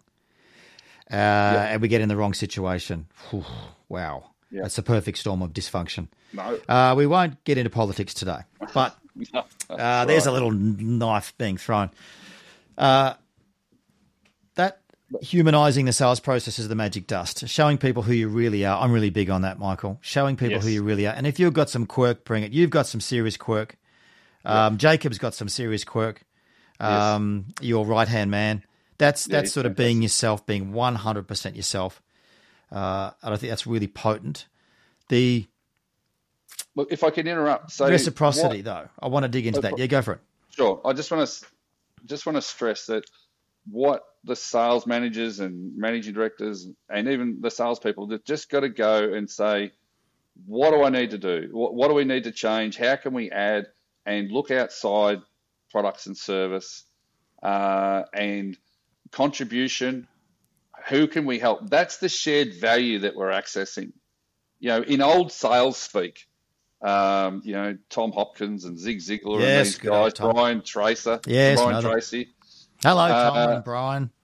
uh, 1.10 1.16
and 1.16 1.82
we 1.82 1.88
get 1.88 2.02
in 2.02 2.10
the 2.10 2.18
wrong 2.18 2.34
situation. 2.34 3.08
Whew, 3.30 3.46
wow, 3.90 4.26
that's 4.52 4.78
a 4.78 4.84
perfect 4.84 5.18
storm 5.18 5.42
of 5.42 5.54
dysfunction. 5.54 6.08
No, 6.34 6.60
uh, 6.70 6.94
we 6.96 7.08
won't 7.08 7.44
get 7.44 7.58
into 7.58 7.70
politics 7.70 8.14
today, 8.14 8.40
but 8.74 8.96
no, 9.34 9.46
uh, 9.70 10.06
there's 10.06 10.26
a 10.26 10.32
little 10.32 10.52
knife 10.52 11.34
being 11.38 11.58
thrown. 11.58 11.92
Uh, 12.78 13.14
that 14.56 14.80
humanizing 15.22 15.86
the 15.86 15.94
sales 15.94 16.20
process 16.20 16.60
is 16.60 16.68
the 16.68 16.76
magic 16.76 17.08
dust. 17.08 17.48
Showing 17.48 17.78
people 17.78 18.04
who 18.04 18.14
you 18.14 18.28
really 18.28 18.66
are. 18.66 18.82
I'm 18.82 18.92
really 18.92 19.10
big 19.10 19.30
on 19.30 19.42
that, 19.42 19.60
Michael. 19.60 19.98
Showing 20.02 20.38
people 20.38 20.56
yes. 20.56 20.64
who 20.64 20.70
you 20.70 20.84
really 20.84 21.06
are. 21.08 21.14
And 21.14 21.28
if 21.28 21.40
you've 21.40 21.54
got 21.54 21.70
some 21.70 21.86
quirk, 21.86 22.24
bring 22.24 22.44
it. 22.44 22.52
You've 22.52 22.70
got 22.70 22.88
some 22.88 23.02
serious 23.02 23.38
quirk. 23.38 23.78
Um, 24.44 24.78
Jacob's 24.78 25.18
got 25.18 25.34
some 25.34 25.50
serious 25.50 25.84
quirk. 25.84 26.24
Um, 26.82 27.46
yes. 27.60 27.68
Your 27.68 27.86
right 27.86 28.08
hand 28.08 28.32
man. 28.32 28.64
That's 28.98 29.26
that's 29.26 29.50
yeah, 29.50 29.54
sort 29.54 29.66
of 29.66 29.76
being 29.76 30.02
yourself, 30.02 30.46
being 30.46 30.74
100% 30.74 31.56
yourself. 31.56 32.02
Uh, 32.72 33.12
and 33.24 33.34
I 33.34 33.38
think 33.38 33.50
that's 33.50 33.66
really 33.66 33.88
potent. 33.88 34.48
The 35.10 35.48
look, 36.76 36.92
if 36.92 37.04
I 37.04 37.10
can 37.10 37.28
interrupt, 37.28 37.72
so 37.72 37.90
reciprocity 37.90 38.58
what, 38.58 38.66
though, 38.66 38.90
I 39.00 39.08
want 39.08 39.24
to 39.24 39.30
dig 39.30 39.48
into 39.48 39.62
that. 39.62 39.78
Yeah, 39.78 39.88
go 39.88 40.02
for 40.02 40.14
it. 40.14 40.20
Sure. 40.52 40.82
I 40.86 40.94
just 40.94 41.12
want 41.12 41.28
to 41.28 41.46
just 42.06 42.26
want 42.26 42.36
to 42.36 42.42
stress 42.42 42.86
that 42.88 43.06
what 43.70 44.04
the 44.24 44.36
sales 44.36 44.86
managers 44.86 45.40
and 45.40 45.76
managing 45.78 46.14
directors 46.14 46.68
and 46.90 47.08
even 47.08 47.40
the 47.42 47.52
salespeople 47.52 48.08
that 48.08 48.26
just 48.26 48.50
got 48.50 48.62
to 48.62 48.70
go 48.70 49.14
and 49.14 49.30
say, 49.30 49.72
what 50.46 50.72
do 50.72 50.84
I 50.84 50.90
need 50.90 51.12
to 51.12 51.18
do? 51.18 51.50
What, 51.52 51.74
what 51.74 51.88
do 51.88 51.94
we 51.94 52.06
need 52.06 52.26
to 52.26 52.32
change? 52.32 52.78
How 52.78 52.96
can 52.96 53.14
we 53.14 53.32
add 53.32 53.68
and 54.06 54.32
look 54.32 54.52
outside 54.52 55.22
products 55.72 56.08
and 56.08 56.18
service 56.18 56.84
uh, 57.42 58.04
and 58.14 58.58
contribution? 59.12 60.08
Who 60.90 61.08
can 61.08 61.26
we 61.26 61.40
help? 61.40 61.70
That's 61.70 61.98
the 61.98 62.10
shared 62.10 62.56
value 62.60 63.00
that 63.00 63.16
we're 63.16 63.32
accessing. 63.32 63.92
You 64.60 64.70
know, 64.70 64.82
in 64.82 65.02
old 65.02 65.32
sales 65.32 65.78
speak, 65.78 66.28
um, 66.82 67.42
you 67.46 67.54
know, 67.54 67.78
Tom 67.90 68.12
Hopkins 68.12 68.66
and 68.66 68.78
Zig 68.78 69.00
Ziglar 69.00 69.40
yes, 69.42 69.58
and 69.58 69.66
these 69.66 69.78
guys, 69.78 70.14
Brian 70.14 70.62
Tracy, 70.62 71.20
yes, 71.28 71.58
Brian 71.58 71.78
another. 71.78 71.90
Tracy 71.90 72.30
Hello, 72.84 73.08
Tom 73.08 73.38
uh, 73.38 73.56
and 73.56 73.64
Brian. 73.64 74.12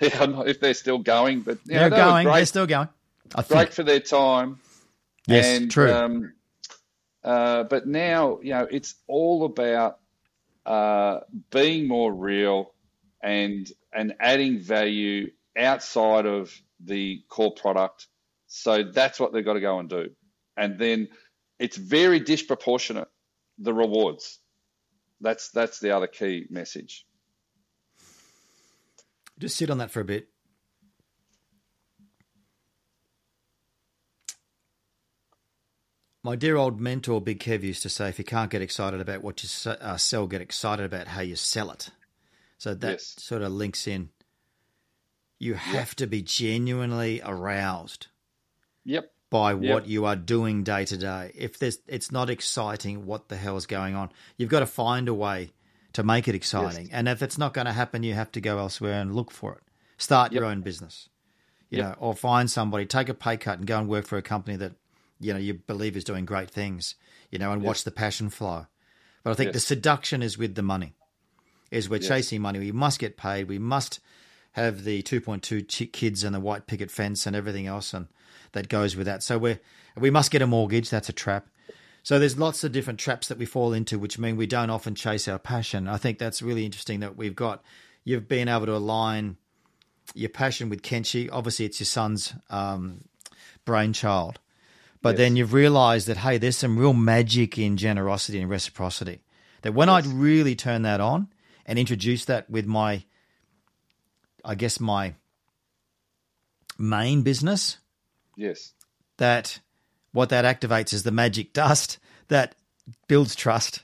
Yeah, 0.00 0.42
if 0.44 0.58
they're 0.58 0.74
still 0.74 0.98
going, 0.98 1.42
but 1.42 1.58
they're 1.64 1.88
know, 1.88 1.96
going. 1.96 2.24
Great, 2.24 2.34
they're 2.34 2.46
still 2.46 2.66
going. 2.66 2.88
I 3.34 3.42
great 3.42 3.48
think. 3.48 3.70
for 3.70 3.84
their 3.84 4.00
time. 4.00 4.58
Yes, 5.28 5.46
and, 5.46 5.70
true. 5.70 5.90
Um, 5.90 6.32
uh, 7.22 7.62
but 7.62 7.86
now, 7.86 8.40
you 8.42 8.50
know, 8.50 8.66
it's 8.68 8.96
all 9.06 9.44
about 9.44 10.00
uh, 10.66 11.20
being 11.50 11.88
more 11.88 12.12
real 12.12 12.72
and 13.22 13.70
and 13.92 14.14
adding 14.20 14.58
value 14.58 15.30
outside 15.56 16.26
of 16.26 16.52
the 16.80 17.22
core 17.28 17.54
product. 17.54 18.06
So 18.46 18.84
that's 18.84 19.18
what 19.18 19.32
they've 19.32 19.44
got 19.44 19.54
to 19.54 19.60
go 19.60 19.78
and 19.78 19.88
do. 19.88 20.10
And 20.56 20.78
then 20.78 21.08
it's 21.58 21.76
very 21.76 22.20
disproportionate 22.20 23.08
the 23.58 23.72
rewards. 23.72 24.38
That's 25.20 25.50
that's 25.50 25.80
the 25.80 25.96
other 25.96 26.06
key 26.06 26.46
message. 26.50 27.06
Just 29.38 29.56
sit 29.56 29.70
on 29.70 29.78
that 29.78 29.90
for 29.90 30.00
a 30.00 30.04
bit. 30.04 30.28
My 36.24 36.36
dear 36.36 36.56
old 36.56 36.80
mentor, 36.80 37.20
Big 37.20 37.38
Kev, 37.38 37.62
used 37.62 37.82
to 37.82 37.90
say, 37.90 38.08
if 38.08 38.18
you 38.18 38.24
can't 38.24 38.50
get 38.50 38.62
excited 38.62 38.98
about 38.98 39.22
what 39.22 39.42
you 39.42 39.70
uh, 39.70 39.98
sell, 39.98 40.26
get 40.26 40.40
excited 40.40 40.86
about 40.86 41.06
how 41.06 41.20
you 41.20 41.36
sell 41.36 41.70
it. 41.70 41.90
So 42.56 42.72
that 42.72 42.92
yes. 42.92 43.14
sort 43.18 43.42
of 43.42 43.52
links 43.52 43.86
in. 43.86 44.08
You 45.38 45.52
have 45.52 45.90
yep. 45.90 45.96
to 45.96 46.06
be 46.06 46.22
genuinely 46.22 47.20
aroused. 47.22 48.06
Yep. 48.84 49.12
By 49.28 49.52
yep. 49.52 49.60
what 49.60 49.86
you 49.86 50.06
are 50.06 50.16
doing 50.16 50.64
day 50.64 50.86
to 50.86 50.96
day. 50.96 51.32
If 51.34 51.58
there's, 51.58 51.78
it's 51.86 52.10
not 52.10 52.30
exciting, 52.30 53.04
what 53.04 53.28
the 53.28 53.36
hell 53.36 53.58
is 53.58 53.66
going 53.66 53.94
on? 53.94 54.10
You've 54.38 54.48
got 54.48 54.60
to 54.60 54.66
find 54.66 55.08
a 55.08 55.14
way 55.14 55.52
to 55.92 56.02
make 56.02 56.26
it 56.26 56.34
exciting. 56.34 56.86
Yes. 56.86 56.94
And 56.94 57.06
if 57.06 57.20
it's 57.20 57.36
not 57.36 57.52
going 57.52 57.66
to 57.66 57.72
happen, 57.72 58.02
you 58.02 58.14
have 58.14 58.32
to 58.32 58.40
go 58.40 58.58
elsewhere 58.58 58.98
and 58.98 59.14
look 59.14 59.30
for 59.30 59.52
it. 59.56 59.62
Start 59.98 60.32
yep. 60.32 60.40
your 60.40 60.48
own 60.48 60.62
business, 60.62 61.10
you 61.68 61.82
know, 61.82 61.94
or 61.98 62.14
find 62.14 62.50
somebody, 62.50 62.86
take 62.86 63.10
a 63.10 63.14
pay 63.14 63.36
cut 63.36 63.58
and 63.58 63.66
go 63.66 63.78
and 63.78 63.88
work 63.88 64.06
for 64.06 64.16
a 64.16 64.22
company 64.22 64.56
that, 64.56 64.72
you 65.20 65.32
know, 65.32 65.38
you 65.38 65.54
believe 65.54 65.96
is 65.96 66.04
doing 66.04 66.24
great 66.24 66.50
things, 66.50 66.94
you 67.30 67.38
know, 67.38 67.52
and 67.52 67.62
yes. 67.62 67.66
watch 67.66 67.84
the 67.84 67.90
passion 67.90 68.30
flow. 68.30 68.66
But 69.22 69.30
I 69.30 69.34
think 69.34 69.52
the 69.52 69.60
seduction 69.60 70.22
is 70.22 70.36
with 70.36 70.54
the 70.54 70.62
money, 70.62 70.94
is 71.70 71.88
we're 71.88 71.98
chasing 71.98 72.42
money. 72.42 72.58
We 72.58 72.72
must 72.72 72.98
get 72.98 73.16
paid. 73.16 73.48
We 73.48 73.58
must 73.58 74.00
have 74.52 74.84
the 74.84 75.02
2.2 75.02 75.92
kids 75.92 76.22
and 76.22 76.34
the 76.34 76.40
white 76.40 76.66
picket 76.66 76.90
fence 76.90 77.26
and 77.26 77.34
everything 77.34 77.66
else 77.66 77.92
and 77.92 78.06
that 78.54 78.68
goes 78.68 78.96
with 78.96 79.06
that. 79.06 79.22
So 79.22 79.38
we 79.38 79.58
we 79.96 80.10
must 80.10 80.30
get 80.30 80.42
a 80.42 80.46
mortgage. 80.46 80.90
That's 80.90 81.08
a 81.08 81.12
trap. 81.12 81.46
So 82.02 82.18
there's 82.18 82.38
lots 82.38 82.64
of 82.64 82.72
different 82.72 82.98
traps 82.98 83.28
that 83.28 83.38
we 83.38 83.46
fall 83.46 83.72
into, 83.72 83.98
which 83.98 84.18
mean 84.18 84.36
we 84.36 84.46
don't 84.46 84.70
often 84.70 84.94
chase 84.94 85.28
our 85.28 85.38
passion. 85.38 85.88
I 85.88 85.96
think 85.96 86.18
that's 86.18 86.42
really 86.42 86.64
interesting 86.64 87.00
that 87.00 87.16
we've 87.16 87.36
got. 87.36 87.62
You've 88.04 88.28
been 88.28 88.48
able 88.48 88.66
to 88.66 88.74
align 88.74 89.36
your 90.14 90.28
passion 90.28 90.68
with 90.68 90.82
Kenshi. 90.82 91.28
Obviously, 91.32 91.64
it's 91.64 91.80
your 91.80 91.86
son's 91.86 92.34
um, 92.50 93.04
brainchild, 93.64 94.38
but 95.04 95.10
yes. 95.10 95.18
then 95.18 95.36
you've 95.36 95.52
realised 95.52 96.06
that 96.06 96.16
hey, 96.16 96.38
there's 96.38 96.56
some 96.56 96.78
real 96.78 96.94
magic 96.94 97.58
in 97.58 97.76
generosity 97.76 98.40
and 98.40 98.48
reciprocity. 98.48 99.20
That 99.60 99.74
when 99.74 99.88
yes. 99.88 99.96
I'd 99.96 100.06
really 100.06 100.56
turn 100.56 100.80
that 100.80 100.98
on 100.98 101.28
and 101.66 101.78
introduce 101.78 102.24
that 102.24 102.48
with 102.48 102.64
my, 102.64 103.04
I 104.42 104.54
guess 104.54 104.80
my 104.80 105.12
main 106.78 107.20
business. 107.20 107.76
Yes. 108.34 108.72
That 109.18 109.60
what 110.12 110.30
that 110.30 110.46
activates 110.46 110.94
is 110.94 111.02
the 111.02 111.10
magic 111.10 111.52
dust 111.52 111.98
that 112.28 112.54
builds 113.06 113.34
trust. 113.34 113.82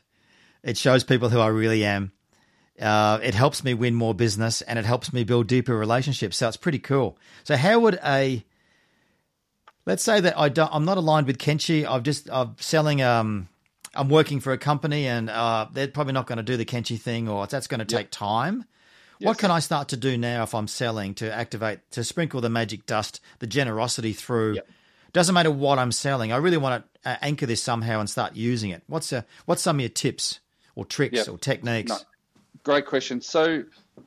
It 0.63 0.79
shows 0.79 1.05
people 1.05 1.29
who 1.29 1.39
I 1.39 1.49
really 1.49 1.85
am. 1.85 2.13
Uh, 2.81 3.19
it 3.23 3.35
helps 3.35 3.63
me 3.63 3.75
win 3.75 3.95
more 3.95 4.15
business 4.15 4.63
and 4.63 4.79
it 4.79 4.87
helps 4.87 5.13
me 5.13 5.25
build 5.25 5.49
deeper 5.49 5.77
relationships. 5.77 6.39
So 6.39 6.49
it's 6.49 6.57
pretty 6.57 6.79
cool. 6.79 7.19
So 7.45 7.59
how 7.59 7.79
would 7.81 8.01
a 8.03 8.43
let's 9.87 10.03
say 10.03 10.21
that 10.21 10.39
I 10.39 10.49
don't, 10.49 10.71
I'm 10.73 10.85
not 10.85 10.97
aligned 10.99 11.27
with 11.27 11.39
Kenshi. 11.39 11.87
I've 11.87 12.03
just 12.03 12.29
I'm 12.31 12.57
selling. 12.59 13.03
Um, 13.03 13.49
I'm 13.93 14.09
working 14.09 14.39
for 14.39 14.53
a 14.53 14.59
company 14.59 15.09
and 15.09 15.29
uh, 15.29 15.67
they're 15.73 15.89
probably 15.89 16.13
not 16.13 16.29
going 16.29 16.37
to 16.37 16.45
do 16.45 16.57
the 16.57 16.65
Kenshi 16.65 16.97
thing, 16.97 17.29
or 17.29 17.45
that's 17.49 17.67
going 17.67 17.81
to 17.81 17.85
take 17.85 18.05
yep. 18.05 18.11
time. 18.13 18.65
Yes. 19.19 19.27
What 19.27 19.39
can 19.39 19.51
I 19.51 19.59
start 19.59 19.89
to 19.89 19.97
do 19.97 20.17
now 20.17 20.45
if 20.45 20.55
I'm 20.55 20.69
selling 20.69 21.15
to 21.15 21.35
activate 21.35 21.81
to 21.91 22.05
sprinkle 22.05 22.41
the 22.41 22.49
magic 22.49 22.87
dust, 22.87 23.21
the 23.41 23.49
generosity 23.49 24.13
through? 24.13 24.55
Yep 24.55 24.69
doesn't 25.13 25.35
matter 25.35 25.51
what 25.51 25.79
I'm 25.79 25.93
selling. 25.93 26.33
I 26.33 26.37
really 26.37 26.57
want 26.57 26.85
to 27.03 27.11
uh, 27.11 27.17
anchor 27.23 27.47
this 27.47 27.63
somehow 27.63 28.01
and 28.01 28.09
start 28.09 28.37
using 28.37 28.71
it. 28.71 28.83
What's 28.87 29.13
uh, 29.13 29.23
what's 29.47 29.63
some 29.63 29.77
of 29.77 29.81
your 29.81 29.89
tips 29.89 30.41
or 30.75 30.85
tricks 30.85 31.19
yep. 31.19 31.29
or 31.29 31.39
techniques? 31.39 31.91
No. 31.91 31.99
Great 32.63 32.87
question. 32.87 33.21
So 33.21 33.65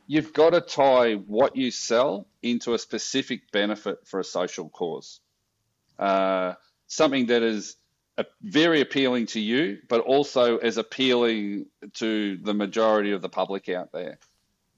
you've 0.07 0.34
got 0.34 0.51
to 0.51 0.61
tie 0.61 1.15
what 1.15 1.55
you 1.55 1.71
sell 1.71 2.28
into 2.41 2.74
a 2.74 2.80
specific 2.80 3.51
benefit 3.51 4.05
for 4.05 4.19
a 4.19 4.24
social 4.24 4.69
cause. 4.69 5.19
Uh, 6.03 6.55
something 6.87 7.27
that 7.27 7.43
is 7.43 7.77
very 8.41 8.81
appealing 8.81 9.25
to 9.25 9.39
you, 9.39 9.79
but 9.87 10.01
also 10.01 10.57
as 10.57 10.77
appealing 10.77 11.65
to 11.93 12.37
the 12.43 12.53
majority 12.53 13.13
of 13.13 13.21
the 13.21 13.29
public 13.29 13.69
out 13.69 13.91
there. 13.93 14.17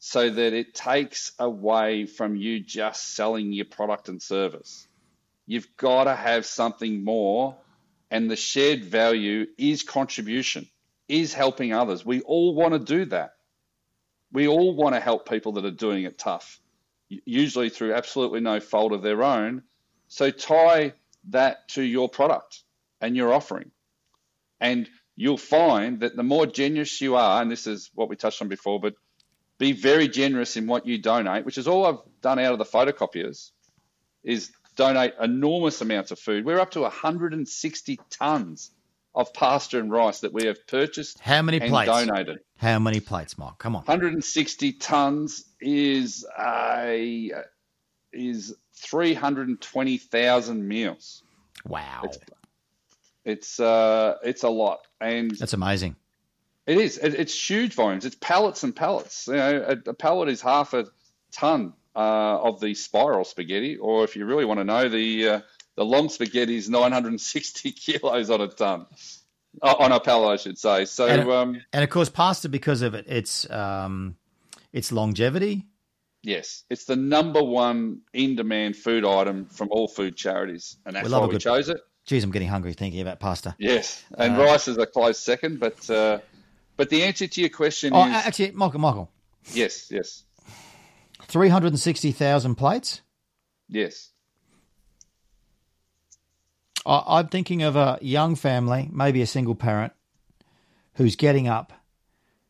so 0.07 0.30
that 0.30 0.53
it 0.53 0.76
takes 0.76 1.32
away 1.39 2.05
from 2.05 2.36
you 2.36 2.59
just 2.59 3.15
selling 3.15 3.51
your 3.51 3.65
product 3.65 4.07
and 4.07 4.21
service. 4.21 4.88
You've 5.47 5.76
got 5.78 6.03
to 6.03 6.15
have 6.15 6.45
something 6.45 7.03
more, 7.03 7.55
and 8.11 8.30
the 8.30 8.36
shared 8.36 8.86
value 8.86 9.47
is 9.57 9.82
contribution, 9.82 10.67
is 11.07 11.34
helping 11.34 11.73
others. 11.73 12.05
We 12.05 12.21
all 12.21 12.53
want 12.53 12.73
to 12.73 12.80
do 12.80 13.05
that. 13.05 13.34
We 14.32 14.47
all 14.47 14.76
want 14.76 14.93
to 14.93 15.01
help 15.01 15.28
people 15.28 15.53
that 15.53 15.65
are 15.65 15.71
doing 15.71 16.03
it 16.03 16.19
tough, 16.19 16.59
usually 17.09 17.69
through 17.69 17.95
absolutely 17.95 18.41
no 18.41 18.59
fault 18.59 18.91
of 18.91 19.01
their 19.01 19.23
own. 19.23 19.63
So 20.07 20.30
tie 20.30 20.93
that 21.30 21.67
to 21.69 21.82
your 21.82 22.09
product 22.09 22.63
and 23.01 23.15
your 23.15 23.34
offering. 23.34 23.71
And 24.59 24.89
you'll 25.15 25.38
find 25.38 26.01
that 26.01 26.15
the 26.15 26.23
more 26.23 26.45
generous 26.45 26.99
you 27.01 27.15
are, 27.15 27.41
and 27.41 27.51
this 27.51 27.67
is 27.67 27.89
what 27.93 28.09
we 28.09 28.15
touched 28.15 28.41
on 28.41 28.47
before, 28.47 28.80
but 28.80 28.95
be 29.57 29.71
very 29.71 30.07
generous 30.07 30.57
in 30.57 30.67
what 30.67 30.86
you 30.86 31.01
donate, 31.01 31.45
which 31.45 31.57
is 31.57 31.67
all 31.67 31.86
I've 31.86 32.21
done 32.21 32.39
out 32.39 32.53
of 32.53 32.59
the 32.59 32.65
photocopiers, 32.65 33.51
is 34.23 34.51
donate 34.76 35.13
enormous 35.21 35.82
amounts 35.82 36.11
of 36.11 36.19
food. 36.19 36.45
We're 36.45 36.59
up 36.59 36.71
to 36.71 36.82
160 36.82 37.99
tons 38.09 38.71
of 39.13 39.34
pasta 39.34 39.80
and 39.80 39.89
rice 39.89 40.19
that 40.19 40.34
we 40.34 40.45
have 40.45 40.67
purchased. 40.67 41.19
How 41.19 41.41
many 41.41 41.61
and 41.61 41.69
plates? 41.69 41.89
Donated. 41.89 42.39
How 42.57 42.80
many 42.80 42.99
plates, 42.99 43.38
Mark? 43.38 43.57
Come 43.57 43.76
on. 43.76 43.84
160 43.84 44.73
tons 44.73 45.45
is 45.61 46.26
a 46.38 47.32
is 48.16 48.55
320,000 48.74 50.68
meals. 50.68 51.24
Wow. 51.68 52.01
It's 52.03 52.18
it's 53.24 53.59
uh 53.59 54.18
it's 54.24 54.43
a 54.43 54.49
lot, 54.49 54.82
and 55.01 55.32
That's 55.32 55.53
amazing. 55.53 55.95
it 56.68 56.78
is. 56.78 56.97
It, 56.99 57.16
it's 57.16 57.49
huge 57.49 57.74
volumes. 57.74 58.05
It's 58.05 58.16
pallets 58.22 58.63
and 58.63 58.76
pallets. 58.76 59.28
You 59.28 59.34
know, 59.36 59.66
a, 59.68 59.89
a 59.89 59.93
pallet 59.93 60.30
is 60.30 60.41
half 60.41 60.74
a 60.74 60.86
ton 61.32 61.74
uh, 61.95 61.99
of 62.43 62.59
the 62.59 62.76
spiral 62.76 63.24
spaghetti, 63.24 63.78
or 63.78 64.03
if 64.03 64.16
you 64.16 64.26
really 64.26 64.45
want 64.45 64.59
to 64.59 64.63
know, 64.63 64.89
the 64.89 65.28
uh, 65.28 65.41
the 65.76 65.84
long 65.84 66.09
spaghetti 66.09 66.55
is 66.55 66.70
960 66.70 67.72
kilos 67.72 68.30
on 68.30 68.41
a 68.41 68.47
ton, 68.47 68.86
uh, 69.63 69.76
on 69.80 69.91
a 69.91 69.99
pallet, 69.99 70.39
I 70.39 70.41
should 70.43 70.59
say. 70.59 70.86
So, 70.86 71.07
And- 71.07 71.30
um, 71.30 71.61
And 71.74 71.84
of 71.84 71.89
course, 71.89 72.09
pasta 72.09 72.47
because 72.47 72.84
of 72.84 72.93
it, 72.93 73.05
its 73.07 73.49
um, 73.49 74.18
its 74.72 74.91
longevity. 74.91 75.66
Yes, 76.26 76.63
it's 76.69 76.86
the 76.86 76.95
number 76.95 77.41
one 77.41 78.01
in 78.13 78.36
demand 78.36 78.76
food 78.76 79.05
item 79.05 79.45
from 79.45 79.69
all 79.71 79.88
food 79.88 80.15
charities, 80.17 80.76
and 80.86 80.95
that's 80.95 81.07
We 81.07 81.13
why 81.13 81.26
we 81.26 81.32
good- 81.34 81.41
chose 81.41 81.69
it. 81.69 81.78
Geez, 82.05 82.23
I'm 82.23 82.30
getting 82.32 82.49
hungry 82.49 82.73
thinking 82.73 83.01
about 83.01 83.19
pasta. 83.19 83.55
Yes, 83.57 84.03
and 84.17 84.36
Uh, 84.36 84.43
rice 84.43 84.67
is 84.67 84.78
a 84.78 84.86
close 84.86 85.17
second, 85.19 85.59
but 85.59 85.89
uh, 85.89 86.19
but 86.78 86.89
the 86.89 87.03
answer 87.03 87.26
to 87.28 87.41
your 87.41 87.49
question 87.49 87.93
Oh, 87.95 88.05
is 88.07 88.13
actually, 88.13 88.51
Michael, 88.51 88.80
Michael, 88.80 89.09
yes, 89.53 89.89
yes, 89.91 90.23
three 91.23 91.49
hundred 91.49 91.69
and 91.69 91.80
sixty 91.80 92.11
thousand 92.11 92.55
plates. 92.55 93.01
yes. 93.69 94.11
I, 96.86 97.01
I'm 97.07 97.28
thinking 97.30 97.63
of 97.63 97.76
a 97.76 97.97
young 98.01 98.36
family, 98.36 98.89
maybe 98.91 99.21
a 99.21 99.26
single 99.28 99.55
parent, 99.55 99.93
who's 100.95 101.15
getting 101.15 101.47
up, 101.47 101.73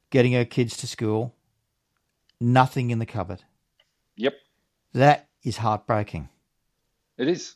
getting 0.09 0.33
her 0.33 0.43
kids 0.43 0.75
to 0.77 0.87
school, 0.87 1.33
nothing 2.41 2.91
in 2.91 2.99
the 2.99 3.05
cupboard. 3.05 3.43
Yep, 4.17 4.35
That 4.93 5.27
is 5.43 5.57
heartbreaking. 5.57 6.29
it 7.17 7.27
is. 7.27 7.55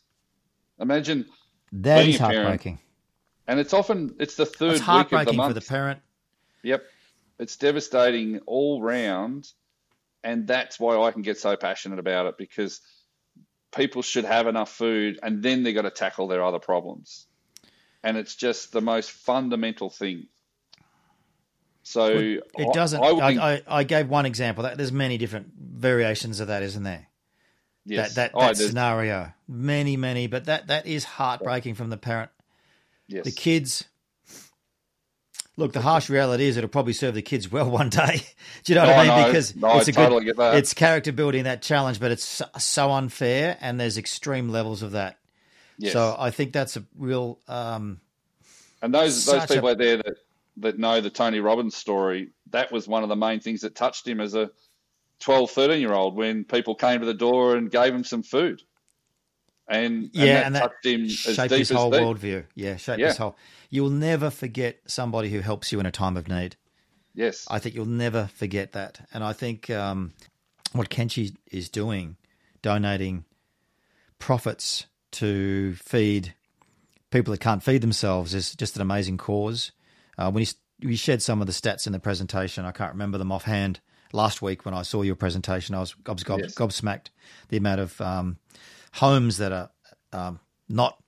Imagine 0.78 1.26
That 1.72 2.06
is 2.06 2.18
heartbreaking. 2.18 2.78
And 3.46 3.58
it's 3.60 3.72
often 3.74 4.14
it's 4.18 4.36
the 4.36 4.46
third 4.46 4.72
It's 4.72 4.80
week 4.80 4.80
of 4.80 4.86
the 4.86 4.92
heartbreaking 4.92 5.36
month. 5.36 5.50
for 5.54 5.60
the 5.60 5.66
parent. 5.66 6.00
Yep, 6.62 6.84
it's 7.38 7.56
devastating 7.56 8.38
all 8.46 8.82
round, 8.82 9.50
and 10.22 10.46
that's 10.46 10.78
why 10.78 10.96
I 10.98 11.10
can 11.10 11.22
get 11.22 11.38
so 11.38 11.56
passionate 11.56 11.98
about 11.98 12.26
it 12.26 12.36
because 12.38 12.80
people 13.74 14.02
should 14.02 14.24
have 14.24 14.46
enough 14.46 14.70
food, 14.70 15.18
and 15.22 15.42
then 15.42 15.62
they've 15.62 15.74
got 15.74 15.82
to 15.82 15.90
tackle 15.90 16.28
their 16.28 16.44
other 16.44 16.58
problems, 16.58 17.26
and 18.04 18.16
it's 18.16 18.34
just 18.36 18.72
the 18.72 18.80
most 18.82 19.10
fundamental 19.10 19.90
thing. 19.90 20.26
So 21.90 22.06
It 22.16 22.72
doesn't. 22.72 23.02
I, 23.02 23.08
I, 23.08 23.52
I, 23.54 23.62
I 23.68 23.84
gave 23.84 24.08
one 24.08 24.24
example. 24.26 24.62
That 24.62 24.76
there's 24.76 24.92
many 24.92 25.18
different 25.18 25.52
variations 25.58 26.38
of 26.38 26.46
that, 26.48 26.62
isn't 26.62 26.82
there? 26.84 27.08
yes. 27.84 28.14
That 28.14 28.14
that, 28.14 28.30
Oh, 28.34 28.40
that 28.40 28.56
there's- 28.56 28.68
scenario, 28.70 29.32
many, 29.48 29.96
many. 29.96 30.28
But 30.28 30.44
that 30.44 30.68
that 30.68 30.86
is 30.86 31.02
heartbreaking 31.04 31.74
from 31.74 31.90
the 31.90 31.96
parent. 31.96 32.30
yes. 33.08 33.24
The 33.24 33.32
kids. 33.32 33.84
Look, 35.56 35.72
the 35.72 35.80
harsh 35.82 36.08
reality 36.08 36.44
is 36.44 36.56
it'll 36.56 36.70
probably 36.70 36.92
serve 36.94 37.14
the 37.14 37.22
kids 37.22 37.50
well 37.50 37.68
one 37.80 37.88
day. 37.90 38.22
Do 38.64 38.72
you 38.72 38.78
know 38.78 38.86
what 38.86 38.96
I 38.96 38.98
mean? 39.08 39.08
no, 39.08 39.26
because 39.26 39.56
no, 39.56 39.78
it's 39.78 39.88
a 39.88 39.92
totally 39.92 40.24
good, 40.26 40.36
that. 40.36 40.54
it's 40.54 40.72
character 40.74 41.12
building 41.12 41.44
that 41.44 41.60
challenge, 41.60 41.98
but 42.00 42.10
it's 42.12 42.40
so, 42.58 42.90
unfair, 42.92 43.58
and 43.60 43.78
there's 43.78 43.98
extreme 43.98 44.48
levels 44.48 44.82
of 44.82 44.92
that. 44.92 45.18
Yes. 45.76 45.92
So 45.92 46.14
I 46.18 46.30
think 46.30 46.52
that's 46.52 46.76
a 46.76 46.84
real. 46.96 47.40
Um, 47.48 48.00
And 48.80 48.94
those 48.94 49.24
those 49.26 49.40
Such 49.40 49.50
a- 49.50 49.54
people 49.54 49.68
out 49.70 49.78
there 49.78 49.96
that, 49.98 50.14
that 50.60 50.78
know 50.78 51.00
the 51.00 51.10
Tony 51.10 51.40
Robbins 51.40 51.76
story, 51.76 52.30
that 52.50 52.72
was 52.72 52.86
one 52.88 53.02
of 53.02 53.08
the 53.08 53.16
main 53.16 53.40
things 53.40 53.62
that 53.62 53.74
touched 53.74 54.06
him 54.06 54.20
as 54.20 54.34
a 54.34 54.50
12, 55.20 55.50
13 55.50 55.80
year 55.80 55.92
old 55.92 56.16
when 56.16 56.44
people 56.44 56.74
came 56.74 57.00
to 57.00 57.06
the 57.06 57.14
door 57.14 57.56
and 57.56 57.70
gave 57.70 57.94
him 57.94 58.04
some 58.04 58.22
food. 58.22 58.62
And, 59.68 60.10
yeah, 60.12 60.24
and 60.24 60.30
that 60.36 60.46
and 60.46 60.54
that 60.56 60.60
touched 60.62 60.86
him 60.86 61.04
as 61.04 61.12
shaped 61.36 61.50
his 61.54 61.70
whole 61.70 61.92
worldview. 61.92 62.44
Yeah, 62.54 62.76
shaped 62.76 62.98
Yeah. 63.00 63.08
his 63.08 63.16
whole. 63.18 63.36
You'll 63.68 63.90
never 63.90 64.30
forget 64.30 64.80
somebody 64.86 65.30
who 65.30 65.40
helps 65.40 65.70
you 65.70 65.78
in 65.78 65.86
a 65.86 65.92
time 65.92 66.16
of 66.16 66.26
need. 66.28 66.56
Yes. 67.14 67.46
I 67.50 67.58
think 67.58 67.74
you'll 67.74 67.86
never 67.86 68.26
forget 68.34 68.72
that. 68.72 69.06
And 69.12 69.22
I 69.22 69.32
think 69.32 69.70
um, 69.70 70.12
what 70.72 70.90
Kenshi 70.90 71.36
is 71.52 71.68
doing, 71.68 72.16
donating 72.62 73.24
profits 74.18 74.86
to 75.12 75.74
feed 75.74 76.34
people 77.10 77.32
that 77.32 77.40
can't 77.40 77.62
feed 77.62 77.80
themselves, 77.80 78.34
is 78.34 78.54
just 78.54 78.74
an 78.76 78.82
amazing 78.82 79.18
cause. 79.18 79.70
Uh, 80.20 80.30
when 80.30 80.44
you, 80.44 80.90
you 80.90 80.96
shared 80.96 81.22
some 81.22 81.40
of 81.40 81.46
the 81.46 81.52
stats 81.52 81.86
in 81.86 81.92
the 81.94 81.98
presentation, 81.98 82.66
I 82.66 82.72
can't 82.72 82.92
remember 82.92 83.16
them 83.16 83.32
offhand. 83.32 83.80
Last 84.12 84.42
week 84.42 84.64
when 84.64 84.74
I 84.74 84.82
saw 84.82 85.02
your 85.02 85.14
presentation, 85.14 85.74
I 85.74 85.80
was 85.80 85.94
gobs, 85.94 86.24
gobs, 86.24 86.42
Yes. 86.42 86.54
gobsmacked 86.54 87.06
the 87.48 87.56
amount 87.56 87.80
of 87.80 88.00
um, 88.00 88.36
homes 88.92 89.38
that 89.38 89.52
are 89.52 89.70
um, 90.12 90.40
not 90.68 91.02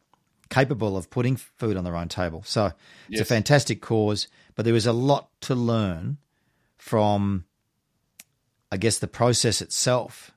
capable 0.49 0.97
of 0.97 1.11
putting 1.11 1.37
food 1.37 1.77
on 1.77 1.85
their 1.85 1.97
own 1.97 2.09
table. 2.09 2.43
So 2.47 2.73
it's 3.11 3.21
a 3.21 3.25
fantastic 3.25 3.83
cause, 3.83 4.29
but 4.55 4.65
there 4.65 4.75
is 4.75 4.87
a 4.87 4.93
lot 4.93 5.29
to 5.43 5.55
learn 5.55 6.19
from, 6.79 7.45
I 8.71 8.77
guess, 8.77 8.99
the 8.99 9.09
process 9.09 9.61
itself, 9.61 10.31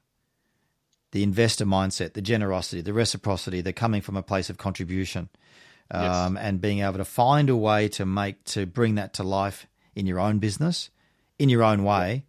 the 1.11 1.21
investor 1.21 1.65
mindset, 1.65 2.13
the 2.13 2.21
generosity, 2.21 2.81
the 2.81 2.93
reciprocity, 2.93 3.61
the 3.61 3.73
coming 3.73 4.01
from 4.01 4.17
a 4.17 4.23
place 4.23 4.49
of 4.49 4.57
contribution, 4.57 5.29
Yes. 5.93 6.15
um, 6.15 6.35
and 6.37 6.59
being 6.59 6.79
able 6.79 6.97
to 6.97 7.05
find 7.05 7.49
a 7.49 7.55
way 7.55 7.87
to 7.89 8.05
make 8.05 8.43
to 8.45 8.65
bring 8.65 8.95
that 8.95 9.13
to 9.15 9.23
life 9.23 9.67
in 9.95 10.07
your 10.07 10.19
own 10.19 10.39
business, 10.39 10.89
in 11.37 11.47
your 11.49 11.63
own 11.63 11.83
way, 11.83 12.25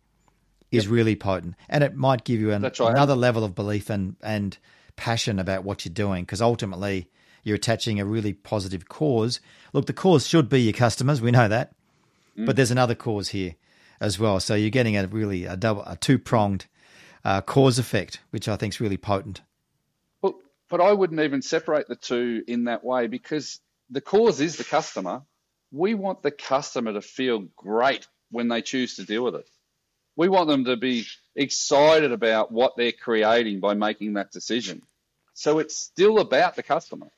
is 0.70 0.86
really 0.88 1.16
potent, 1.16 1.54
and 1.68 1.82
it 1.82 1.94
might 1.96 2.24
give 2.24 2.38
you 2.40 2.52
an, 2.52 2.62
right. 2.62 2.80
another 2.80 3.14
level 3.16 3.44
of 3.44 3.54
belief 3.54 3.88
and 3.88 4.16
and 4.22 4.58
passion 4.96 5.38
about 5.38 5.64
what 5.64 5.84
you're 5.84 5.92
doing 5.94 6.24
because 6.24 6.40
ultimately 6.42 7.08
you're 7.44 7.56
attaching 7.56 8.00
a 8.00 8.04
really 8.04 8.32
positive 8.32 8.88
cause. 8.88 9.40
Look, 9.72 9.86
the 9.86 9.92
cause 9.92 10.26
should 10.26 10.48
be 10.48 10.60
your 10.62 10.72
customers. 10.72 11.20
We 11.22 11.30
know 11.30 11.48
that, 11.48 11.72
Mm. 12.36 12.44
but 12.46 12.56
there's 12.56 12.70
another 12.70 12.94
cause 12.94 13.28
here 13.30 13.54
as 14.00 14.18
well. 14.18 14.40
So 14.40 14.54
you're 14.54 14.68
getting 14.70 14.96
a 14.96 15.06
really 15.06 15.44
a 15.46 15.56
double, 15.56 15.82
a 15.86 15.96
two 15.96 16.18
pronged 16.18 16.66
uh, 17.24 17.40
cause 17.40 17.78
effect, 17.78 18.20
which 18.30 18.48
I 18.48 18.56
think 18.56 18.74
is 18.74 18.80
really 18.80 18.98
potent. 18.98 19.40
But, 20.68 20.80
I 20.80 20.92
wouldn't 20.92 21.20
even 21.20 21.42
separate 21.42 21.88
the 21.88 21.96
two 21.96 22.42
in 22.46 22.64
that 22.64 22.84
way 22.84 23.06
because 23.06 23.60
the 23.90 24.00
cause 24.00 24.40
is 24.40 24.56
the 24.56 24.64
customer. 24.64 25.22
We 25.72 25.94
want 25.94 26.22
the 26.22 26.30
customer 26.30 26.92
to 26.92 27.00
feel 27.00 27.40
great 27.56 28.06
when 28.30 28.48
they 28.48 28.62
choose 28.62 28.96
to 28.96 29.04
deal 29.04 29.24
with 29.24 29.36
it. 29.36 29.48
We 30.16 30.28
want 30.28 30.48
them 30.48 30.64
to 30.64 30.76
be 30.76 31.06
excited 31.34 32.12
about 32.12 32.50
what 32.50 32.76
they're 32.76 32.92
creating 32.92 33.60
by 33.60 33.74
making 33.74 34.14
that 34.14 34.32
decision. 34.32 34.82
So 35.34 35.58
it's 35.58 35.76
still 35.76 36.18
about 36.18 36.56
the 36.56 36.62
customer. 36.62 37.08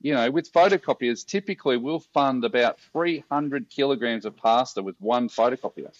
You 0.00 0.14
know, 0.14 0.30
with 0.30 0.52
photocopiers, 0.52 1.26
typically 1.26 1.76
we'll 1.76 2.00
fund 2.00 2.44
about 2.44 2.78
300 2.92 3.68
kilograms 3.68 4.24
of 4.24 4.36
pasta 4.36 4.82
with 4.82 4.94
one 5.00 5.28
photocopier. 5.28 5.90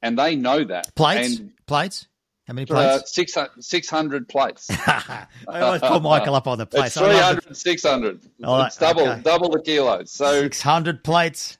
And 0.00 0.16
they 0.16 0.36
know 0.36 0.62
that. 0.64 0.94
Plates, 0.94 1.38
And 1.38 1.52
plates. 1.66 2.06
How 2.48 2.54
many 2.54 2.68
uh, 2.70 2.74
plates? 2.98 3.14
600 3.14 3.62
600 3.62 4.26
plates. 4.28 4.68
I 4.86 5.26
always 5.60 5.82
put 5.82 6.02
Michael 6.02 6.34
up 6.34 6.46
on 6.48 6.56
the 6.56 6.64
plates. 6.64 6.96
It's 6.96 7.06
300, 7.06 7.54
600. 7.54 8.20
All 8.42 8.58
right, 8.58 8.66
it's 8.68 8.78
double, 8.78 9.06
okay. 9.06 9.20
double 9.22 9.50
the 9.50 9.60
kilos. 9.60 10.10
So, 10.10 10.42
Six 10.44 10.62
hundred 10.62 11.04
plates. 11.04 11.58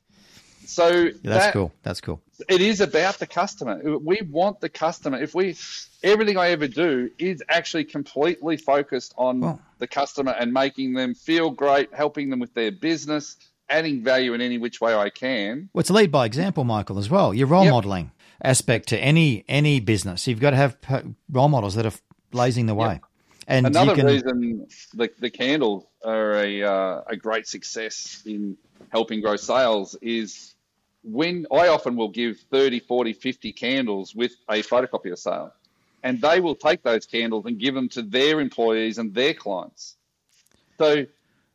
so 0.65 0.89
Yeah, 0.89 1.11
that's 1.23 1.45
that, 1.47 1.53
cool. 1.53 1.73
That's 1.83 2.01
cool. 2.01 2.23
It 2.49 2.63
is 2.63 2.81
about 2.81 3.19
the 3.19 3.27
customer. 3.27 3.99
We 3.99 4.23
want 4.31 4.61
the 4.61 4.71
customer. 4.71 5.21
If 5.21 5.35
we, 5.35 5.57
everything 6.03 6.39
I 6.39 6.51
ever 6.53 6.67
do 6.67 7.11
is 7.19 7.43
actually 7.51 7.85
completely 7.85 8.57
focused 8.57 9.13
on 9.19 9.41
Well- 9.41 9.61
the 9.81 9.87
customer 9.87 10.33
and 10.33 10.53
making 10.55 10.95
them 10.95 11.15
feel 11.15 11.51
great, 11.51 11.93
helping 11.95 12.31
them 12.31 12.41
with 12.41 12.55
their 12.55 12.73
business, 12.73 13.37
adding 13.69 14.03
value 14.03 14.33
in 14.33 14.41
any 14.41 14.57
which 14.57 14.81
way 14.81 14.95
I 14.95 15.11
can. 15.11 15.69
Well, 15.75 15.81
it's 15.81 15.91
lead 15.91 16.11
by 16.11 16.25
example, 16.25 16.65
Michael, 16.65 16.99
as 16.99 17.11
well. 17.11 17.35
You're 17.35 17.47
role 17.47 17.65
Yep. 17.65 17.73
modeling. 17.73 18.11
Aspect 18.43 18.89
to 18.89 18.99
any 18.99 19.45
any 19.49 19.81
business. 19.81 20.27
You've 20.27 20.41
got 20.41 20.51
to 20.51 20.57
have 20.57 20.77
role 21.31 21.49
models 21.49 21.75
that 21.75 21.87
are 21.87 21.93
blazing 22.31 22.67
the 22.67 22.75
way. 22.75 23.01
And 23.47 23.67
Another 23.67 23.95
can, 23.95 24.07
reason 24.07 24.67
the, 24.93 25.11
the 25.19 25.31
candles 25.31 25.87
are 26.05 26.35
a, 26.35 26.63
uh, 26.63 27.01
a 27.07 27.17
great 27.17 27.47
success 27.47 28.23
in 28.27 28.59
helping 28.91 29.23
grow 29.23 29.37
sales 29.37 29.97
is 30.03 30.55
when 31.03 31.47
I 31.51 31.69
often 31.69 31.97
will 31.97 32.11
give 32.11 32.41
30, 32.51 32.81
40, 32.81 33.15
50 33.15 33.53
candles 33.53 34.15
with 34.15 34.33
a 34.51 34.63
photocopier 34.63 35.17
sale, 35.17 35.55
and 36.03 36.21
they 36.21 36.41
will 36.41 36.57
take 36.57 36.83
those 36.83 37.07
candles 37.07 37.47
and 37.47 37.59
give 37.59 37.75
them 37.75 37.89
to 37.91 38.03
their 38.03 38.39
employees 38.41 38.99
and 38.99 39.15
their 39.15 39.33
clients. 39.33 39.97
So 40.77 41.07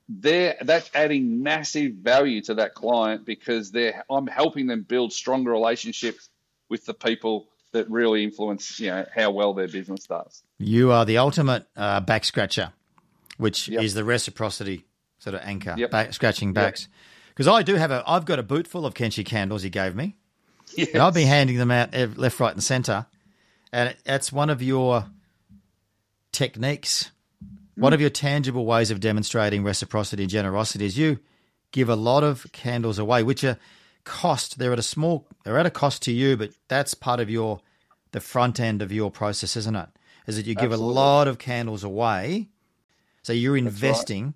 they're, 0.10 0.58
that's 0.62 0.90
adding 0.96 1.44
massive 1.44 1.94
value 1.94 2.42
to 2.42 2.56
that 2.56 2.74
client 2.74 3.24
because 3.24 3.72
they're, 3.72 4.04
I'm 4.10 4.26
helping 4.26 4.66
them 4.66 4.82
build 4.82 5.14
stronger 5.14 5.52
relationships 5.52 6.30
with 6.74 6.86
the 6.88 6.94
people 6.96 7.48
that 7.72 7.88
really 7.88 8.24
influence 8.24 8.80
you 8.80 8.90
know 8.90 9.06
how 9.16 9.30
well 9.30 9.54
their 9.54 9.68
business 9.68 10.08
does. 10.08 10.42
You 10.58 10.92
are 10.92 11.06
the 11.06 11.20
ultimate 11.20 11.68
uh, 11.78 12.00
back 12.02 12.26
scratcher, 12.26 12.74
which 13.38 13.68
Yep. 13.68 13.84
is 13.84 13.94
the 13.94 14.04
reciprocity 14.04 14.86
sort 15.20 15.36
of 15.36 15.42
anchor, 15.44 15.76
Yep. 15.78 15.92
back, 15.92 16.14
scratching 16.14 16.52
backs. 16.52 16.88
Because 17.30 17.48
I 17.48 17.62
do 17.62 17.76
have 17.76 17.92
a, 17.92 18.04
I've 18.08 18.26
got 18.26 18.40
a 18.40 18.44
boot 18.44 18.68
full 18.68 18.88
of 18.88 18.96
Kenshi 18.96 19.24
candles 19.24 19.62
he 19.62 19.70
gave 19.70 19.96
me, 19.96 20.16
and 20.78 20.98
I've 20.98 21.14
been 21.14 21.28
handing 21.28 21.58
them 21.58 21.70
out 21.70 21.94
left, 22.18 22.40
right, 22.40 22.54
and 22.54 22.64
centre. 22.64 23.06
And 23.72 23.90
it- 23.90 24.00
that's 24.04 24.32
one 24.32 24.50
of 24.50 24.62
your 24.64 25.06
techniques, 26.32 27.12
one 27.76 27.94
of 27.94 28.02
your 28.02 28.10
tangible 28.10 28.66
ways 28.66 28.90
of 28.92 29.00
demonstrating 29.00 29.64
reciprocity 29.64 30.24
and 30.24 30.32
generosity. 30.32 30.86
Is 30.86 30.98
you 30.98 31.20
give 31.72 31.90
a 31.90 31.96
lot 31.96 32.24
of 32.24 32.46
candles 32.52 32.98
away, 33.00 33.22
which 33.24 33.44
are 33.44 33.58
cost. 34.04 34.60
They're 34.60 34.74
at 34.74 34.80
a 34.80 34.84
small, 34.84 35.28
they're 35.44 35.58
at 35.58 35.66
a 35.66 35.72
cost 35.72 36.02
to 36.04 36.12
you, 36.12 36.38
but 36.38 36.52
that's 36.68 36.94
part 36.94 37.20
of 37.20 37.30
your 37.30 37.62
the 38.12 38.20
front 38.20 38.60
end 38.60 38.82
of 38.82 38.92
your 38.92 39.12
process, 39.12 39.58
isn't 39.58 39.76
it? 39.76 39.90
Is 40.28 40.38
that 40.38 40.46
you 40.46 40.56
give 40.56 40.72
Absolutely. 40.72 40.94
a 40.94 40.96
lot 40.96 41.28
of 41.28 41.38
candles 41.38 41.84
away, 41.84 42.50
so 43.24 43.34
you're 43.34 43.58
investing, 43.58 44.36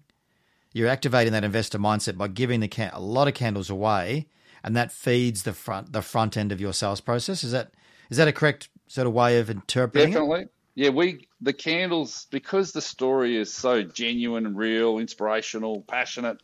you're 0.74 0.90
activating 0.90 1.34
that 1.34 1.44
investor 1.44 1.80
mindset 1.80 2.18
by 2.18 2.28
giving 2.28 2.60
the 2.60 2.68
can- 2.68 2.92
a 2.94 3.00
lot 3.00 3.28
of 3.28 3.34
candles 3.34 3.70
away, 3.70 4.28
and 4.64 4.76
that 4.76 4.92
feeds 4.92 5.44
the 5.44 5.54
front 5.54 5.94
the 5.94 6.02
front 6.02 6.36
end 6.36 6.52
of 6.52 6.60
your 6.60 6.74
sales 6.74 7.00
process. 7.00 7.44
Is 7.44 7.52
that 7.52 7.72
is 8.10 8.18
that 8.18 8.28
a 8.28 8.34
correct 8.34 8.70
sort 8.88 9.08
of 9.08 9.14
way 9.14 9.40
of 9.40 9.50
interpreting 9.50 10.10
it? 10.10 10.14
Definitely. 10.14 10.48
Yeah, 10.76 10.90
we 10.90 11.28
the 11.42 11.54
candles 11.54 12.28
because 12.30 12.72
the 12.72 12.82
story 12.82 13.36
is 13.36 13.54
so 13.54 13.84
genuine 13.84 14.46
and 14.46 14.58
real, 14.58 15.00
inspirational, 15.00 15.82
passionate. 15.88 16.40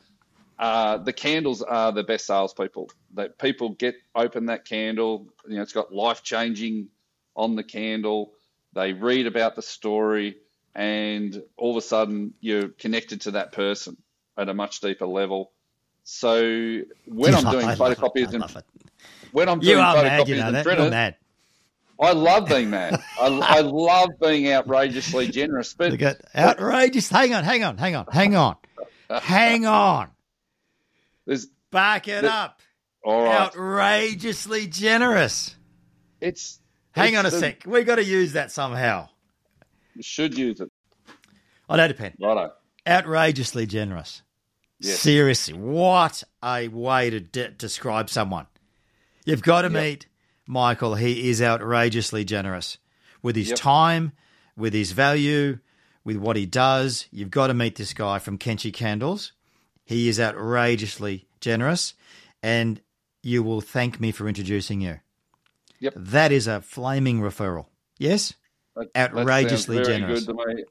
Uh, 0.58 0.98
the 0.98 1.14
candles 1.14 1.62
are 1.62 1.92
the 1.92 2.04
best 2.04 2.26
salespeople. 2.26 2.90
That 3.16 3.38
people 3.38 3.70
get 3.70 3.96
open 4.16 4.48
that 4.48 4.66
candle. 4.66 5.28
You 5.48 5.58
know, 5.58 5.62
it's 5.62 5.74
got 5.74 5.94
life 5.94 6.24
changing 6.24 6.90
on 7.36 7.56
the 7.56 7.64
candle. 7.64 8.34
They 8.74 8.94
read 8.94 9.28
about 9.28 9.56
the 9.56 9.62
story, 9.62 10.38
and 10.76 11.42
all 11.58 11.72
of 11.72 11.78
a 11.78 11.82
sudden 11.82 12.34
you're 12.40 12.70
connected 12.70 13.22
to 13.22 13.32
that 13.32 13.52
person 13.52 13.98
at 14.38 14.50
a 14.50 14.54
much 14.54 14.80
deeper 14.82 15.06
level. 15.06 15.52
So 16.04 16.82
when 17.06 17.36
I'm 17.36 17.52
doing 17.52 17.66
I 17.66 17.74
I 17.74 17.96
and 18.34 18.64
when 19.32 19.50
I'm 19.50 19.60
doing 19.60 19.78
mad, 19.78 20.28
you 20.28 20.36
know 20.36 20.48
and 20.48 20.56
that. 20.56 20.66
Printers, 20.66 20.92
mad. 20.92 21.16
I 22.00 22.12
love 22.12 22.48
being 22.48 22.70
mad. 22.70 23.02
I, 23.22 23.28
I 23.28 23.60
love 23.62 24.10
being 24.22 24.52
outrageously 24.52 25.30
generous. 25.30 25.74
But 25.74 26.00
outrageous. 26.36 27.10
Hang 27.10 27.34
on, 27.34 27.44
hang 27.44 27.64
on, 27.64 27.78
hang 27.78 27.96
on, 27.96 28.08
hang 28.12 28.36
on, 28.36 28.58
hang 29.10 29.66
on. 29.66 30.10
There's 31.26 31.48
Back 31.72 32.08
it 32.08 32.24
up. 32.26 32.62
all 33.04 33.24
right. 33.24 33.42
Outrageously 33.42 34.68
generous. 34.68 35.56
It's 36.22 36.60
Hang 36.92 37.10
it's 37.14 37.18
on 37.20 37.26
a 37.26 37.30
the- 37.32 37.40
sec. 37.40 37.64
We 37.66 37.84
got 37.84 37.96
to 37.96 38.04
use 38.04 38.34
that 38.34 38.52
somehow. 38.52 39.10
You 39.96 40.04
should 40.04 40.38
use 40.38 40.60
it. 40.62 40.72
I 41.70 41.78
know 41.78 41.88
depend. 41.88 42.16
Righto. 42.22 42.52
Outrageously 42.88 43.66
generous. 43.66 44.22
Yes. 44.80 45.00
Seriously, 45.00 45.54
what 45.54 46.24
a 46.44 46.68
way 46.68 47.10
to 47.10 47.20
de- 47.20 47.50
describe 47.52 48.10
someone. 48.10 48.48
You've 49.26 49.42
got 49.44 49.62
to 49.62 49.72
Yep. 49.72 49.82
meet 49.84 50.08
Michael. 50.46 50.96
He 50.96 51.30
is 51.30 51.42
outrageously 51.42 52.26
generous 52.26 52.78
with 53.22 53.36
his 53.38 53.50
Yep. 53.50 53.58
time, 53.58 54.12
with 54.58 54.74
his 54.74 54.92
value, 54.92 55.60
with 56.04 56.18
what 56.18 56.36
he 56.36 56.46
does. 56.46 57.08
You've 57.12 57.32
got 57.32 57.48
to 57.48 57.54
meet 57.54 57.76
this 57.78 57.94
guy 57.94 58.20
from 58.20 58.38
Kenshi 58.38 58.74
Candles. 58.74 59.32
He 59.86 60.08
is 60.08 60.20
outrageously 60.20 61.28
generous, 61.42 61.94
and 62.42 62.82
you 63.22 63.44
will 63.44 63.62
thank 63.62 64.00
me 64.00 64.12
for 64.12 64.28
introducing 64.28 64.82
you. 64.82 65.00
Yep. 65.80 65.94
That 65.98 66.32
is 66.32 66.48
a 66.48 66.62
flaming 66.62 67.20
referral. 67.22 67.66
Yes? 67.98 68.34
That- 68.76 68.94
that 68.94 69.14
Outrageously 69.14 69.76
very 69.78 69.88
generous. 69.88 70.26
Good 70.26 70.38
to 70.38 70.46
me. 70.56 70.64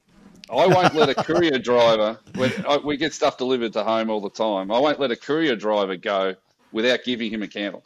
I 0.51 0.67
won't 0.67 0.95
let 0.95 1.09
a 1.09 1.15
courier 1.15 1.59
driver. 1.59 2.19
When 2.35 2.53
I, 2.67 2.77
we 2.79 2.97
get 2.97 3.15
stuff 3.15 3.39
delivered 3.39 3.73
to 3.75 3.85
home 3.85 4.11
all 4.11 4.21
the 4.21 4.29
time. 4.31 4.71
I 4.71 4.79
won't 4.79 4.99
let 4.99 5.11
a 5.11 5.17
courier 5.17 5.57
driver 5.57 5.97
go 5.97 6.35
without 6.73 7.05
giving 7.05 7.33
him 7.33 7.43
a 7.43 7.49
candle 7.49 7.85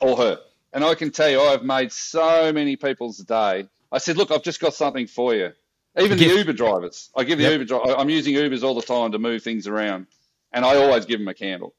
or 0.00 0.16
her. 0.16 0.38
And 0.72 0.82
I 0.82 0.94
can 0.94 1.10
tell 1.10 1.28
you, 1.28 1.40
I've 1.40 1.62
made 1.62 1.92
so 1.92 2.52
many 2.52 2.76
people's 2.76 3.18
day. 3.18 3.68
I 3.92 3.98
said, 3.98 4.16
"Look, 4.16 4.30
I've 4.30 4.42
just 4.42 4.60
got 4.60 4.72
something 4.74 5.06
for 5.06 5.34
you." 5.34 5.52
Even 5.98 6.16
the. 6.16 6.24
Uber 6.24 6.52
drivers, 6.52 7.10
I 7.16 7.24
give 7.24 7.38
the 7.38 7.44
Yep. 7.44 7.52
Uber. 7.52 7.64
Dri- 7.64 7.94
I'm 7.96 8.08
using 8.08 8.34
Ubers 8.34 8.62
all 8.62 8.74
the 8.74 8.82
time 8.82 9.12
to 9.12 9.18
move 9.18 9.42
things 9.42 9.66
around, 9.66 10.06
and 10.52 10.64
I 10.64 10.76
always 10.76 11.04
give 11.06 11.18
them 11.20 11.28
a 11.28 11.34
candle, 11.34 11.74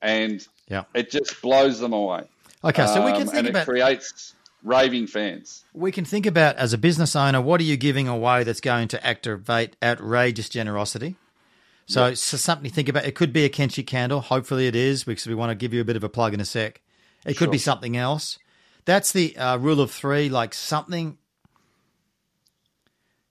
and 0.00 0.46
Yeah. 0.68 0.84
it 0.94 1.10
just 1.10 1.40
blows 1.42 1.78
them 1.80 1.92
away. 1.92 2.24
Okay, 2.64 2.86
so 2.86 3.04
we 3.04 3.12
can 3.12 3.22
Um, 3.22 3.26
think 3.28 3.38
and 3.38 3.48
about 3.48 3.62
it 3.62 3.64
creates 3.70 4.34
raving 4.62 5.06
fans. 5.08 5.64
we 5.74 5.90
can 5.90 6.04
think 6.04 6.26
about 6.26 6.56
as 6.56 6.72
a 6.72 6.78
business 6.78 7.16
owner, 7.16 7.40
what 7.40 7.60
are 7.60 7.64
you 7.64 7.76
giving 7.76 8.06
away 8.08 8.44
that's 8.44 8.60
going 8.60 8.86
to 8.88 9.04
activate 9.06 9.76
outrageous 9.82 10.48
generosity? 10.48 11.16
So, 11.86 12.14
so 12.14 12.36
something 12.36 12.70
to 12.70 12.74
think 12.74 12.88
about. 12.88 13.04
It 13.04 13.16
could 13.16 13.32
be 13.32 13.44
a 13.44 13.48
Kenshi 13.50 13.84
candle. 13.84 14.20
Hopefully, 14.20 14.68
it 14.68 14.76
is 14.76 15.02
because 15.02 15.26
we 15.26 15.34
want 15.34 15.50
to 15.50 15.54
give 15.56 15.74
you 15.74 15.80
a 15.80 15.84
bit 15.84 15.96
of 15.96 16.04
a 16.04 16.08
plug 16.08 16.32
in 16.32 16.40
a 16.40 16.44
sec. 16.44 16.80
It 17.26 17.36
could 17.36 17.50
be 17.50 17.58
something 17.58 17.96
else. 17.96 18.38
That's 18.84 19.12
the 19.12 19.36
uh, 19.36 19.56
rule 19.58 19.80
of 19.80 19.90
three. 19.90 20.28
Like 20.28 20.54
something, 20.54 21.18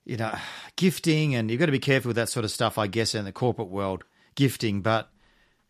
you 0.06 0.18
know, 0.18 0.36
gifting, 0.76 1.34
and 1.34 1.50
you've 1.50 1.60
got 1.60 1.68
to 1.68 1.72
be 1.72 1.80
careful 1.80 2.10
with 2.10 2.18
that 2.18 2.30
sort 2.30 2.44
of 2.44 2.52
stuff. 2.52 2.78
I 2.78 2.88
guess 2.88 3.16
in 3.16 3.26
the 3.26 3.32
corporate 3.32 3.70
world, 3.70 4.04
gifting, 4.36 4.82
but 4.82 5.10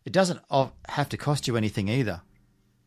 it 0.04 0.12
doesn't 0.12 0.40
have 0.88 1.08
to 1.10 1.16
cost 1.16 1.46
you 1.46 1.56
anything 1.56 1.88
either. 1.88 2.22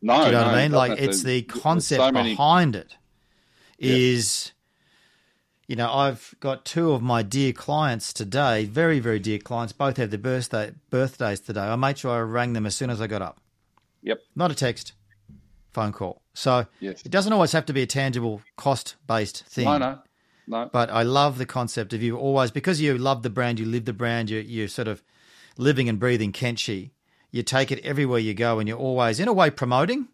No, 0.01 0.19
Do 0.19 0.25
you 0.27 0.31
know 0.33 0.39
no, 0.41 0.45
what 0.47 0.55
I 0.55 0.61
mean? 0.63 0.71
Like 0.71 0.99
it's 0.99 1.23
the 1.23 1.41
concept 1.43 1.99
so 2.01 2.11
many- 2.11 2.31
behind 2.35 2.75
it 2.75 2.95
is, 3.79 4.51
Yeah. 5.67 5.67
you 5.67 5.75
know, 5.77 5.91
I've 5.91 6.35
got 6.39 6.65
two 6.65 6.91
of 6.91 7.01
my 7.01 7.23
dear 7.23 7.53
clients 7.53 8.13
today, 8.13 8.65
very, 8.65 8.99
very 8.99 9.19
dear 9.19 9.39
clients, 9.39 9.73
both 9.73 9.97
have 9.97 10.11
their 10.11 10.19
birthday 10.19 10.73
birthdays 10.89 11.39
today. 11.39 11.61
I 11.61 11.75
made 11.75 11.97
sure 11.97 12.11
I 12.11 12.19
rang 12.19 12.53
them 12.53 12.65
as 12.65 12.75
soon 12.75 12.89
as 12.89 13.01
I 13.01 13.07
got 13.07 13.21
up. 13.21 13.39
Yep. 14.03 14.19
Not 14.35 14.51
a 14.51 14.55
text, 14.55 14.93
phone 15.73 15.91
call. 15.91 16.21
So 16.33 16.67
Yes. 16.79 17.01
it 17.03 17.11
doesn't 17.11 17.33
always 17.33 17.51
have 17.53 17.65
to 17.67 17.73
be 17.73 17.81
a 17.81 17.87
tangible 17.87 18.41
cost 18.57 18.95
based 19.07 19.43
thing. 19.45 19.65
No, 19.65 19.77
no, 19.77 19.99
no. 20.47 20.69
But 20.71 20.89
I 20.91 21.01
love 21.03 21.37
the 21.37 21.45
concept 21.45 21.93
of 21.93 22.03
you 22.03 22.17
always 22.17 22.51
because 22.51 22.79
you 22.79 22.97
love 22.97 23.23
the 23.23 23.29
brand, 23.29 23.59
you 23.59 23.65
live 23.65 23.85
the 23.85 23.93
brand, 23.93 24.29
you 24.29 24.39
you're 24.39 24.67
sort 24.67 24.87
of 24.87 25.01
living 25.57 25.89
and 25.89 25.99
breathing 25.99 26.31
Kenshi. 26.31 26.91
You 27.31 27.43
take 27.43 27.71
it 27.71 27.83
everywhere 27.85 28.19
you 28.19 28.33
go, 28.33 28.59
and 28.59 28.67
you're 28.67 28.77
always 28.77 29.19
in 29.19 29.27
a 29.27 29.33
way 29.33 29.49
promoting, 29.49 30.07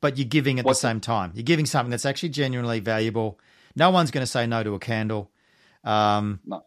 but 0.00 0.18
you're 0.18 0.26
giving 0.28 0.58
at 0.58 0.64
What's 0.64 0.80
the 0.80 0.88
same 0.88 1.00
time. 1.00 1.32
You're 1.34 1.44
giving 1.44 1.66
something 1.66 1.90
that's 1.90 2.06
actually 2.06 2.30
genuinely 2.30 2.80
valuable. 2.80 3.38
No 3.76 3.90
one's 3.90 4.10
going 4.10 4.22
to 4.22 4.30
say 4.30 4.46
no 4.46 4.62
to 4.62 4.74
a 4.74 4.78
candle. 4.78 5.30
Um, 5.84 6.40
No. 6.44 6.64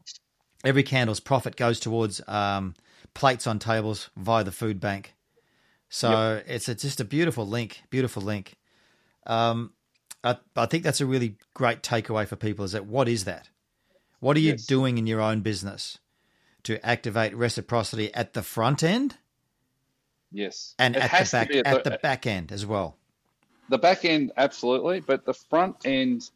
every 0.63 0.83
candle's 0.83 1.19
profit 1.19 1.55
goes 1.55 1.79
towards 1.79 2.21
um, 2.27 2.73
plates 3.13 3.47
on 3.47 3.59
tables 3.59 4.09
via 4.17 4.43
the 4.43 4.51
Foodbank. 4.51 5.07
So 5.89 6.41
it's 6.47 6.67
a, 6.67 6.75
just 6.75 6.99
a 6.99 7.05
beautiful 7.05 7.47
link, 7.47 7.81
beautiful 7.89 8.21
link. 8.21 8.55
Um, 9.27 9.73
I, 10.23 10.37
I 10.55 10.65
think 10.65 10.83
that's 10.83 11.01
a 11.01 11.05
really 11.05 11.37
great 11.53 11.81
takeaway 11.83 12.27
for 12.27 12.35
people 12.35 12.65
is 12.65 12.71
that 12.73 12.85
what 12.85 13.07
is 13.07 13.25
that? 13.25 13.49
What 14.19 14.35
are 14.37 14.41
you 14.41 14.51
Yes. 14.51 14.65
doing 14.65 14.97
in 14.97 15.05
your 15.07 15.21
own 15.21 15.41
business 15.41 15.99
to 16.65 16.85
activate 16.85 17.35
reciprocity 17.35 18.13
at 18.13 18.33
the 18.33 18.43
front 18.43 18.83
end 18.83 19.17
Yes, 20.31 20.75
and 20.77 20.97
It 20.97 21.01
at 21.01 21.25
the 21.25 21.31
back 21.31 21.49
be 21.49 21.65
at 21.65 21.83
the 21.85 21.99
back 22.01 22.27
end 22.27 22.51
as 22.51 22.65
well? 22.65 22.97
the 23.69 23.77
back 23.77 24.05
end, 24.05 24.31
absolutely, 24.37 24.99
but 24.99 25.25
the 25.25 25.33
front 25.33 25.85
end, 25.85 26.29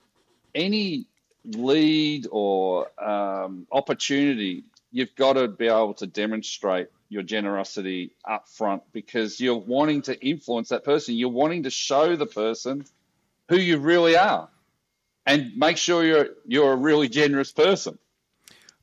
any 0.55 1.05
lead 1.45 2.27
or 2.31 2.87
um, 3.01 3.67
opportunity, 3.71 4.63
you've 4.91 5.13
got 5.15 5.33
to 5.33 5.47
be 5.47 5.67
able 5.67 5.93
to 5.95 6.07
demonstrate 6.07 6.87
your 7.09 7.23
generosity 7.23 8.11
up 8.25 8.47
front 8.47 8.83
because 8.93 9.39
you're 9.41 9.57
wanting 9.57 10.01
to 10.03 10.19
influence 10.25 10.69
that 10.69 10.83
person. 10.83 11.15
You're 11.15 11.29
wanting 11.29 11.63
to 11.63 11.69
show 11.69 12.15
the 12.15 12.25
person 12.25 12.85
who 13.49 13.57
you 13.57 13.79
really 13.79 14.15
are, 14.15 14.49
and 15.25 15.57
make 15.57 15.77
sure 15.77 16.05
you're 16.05 16.29
you're 16.47 16.71
a 16.71 16.77
really 16.77 17.09
generous 17.09 17.51
person. 17.51 17.97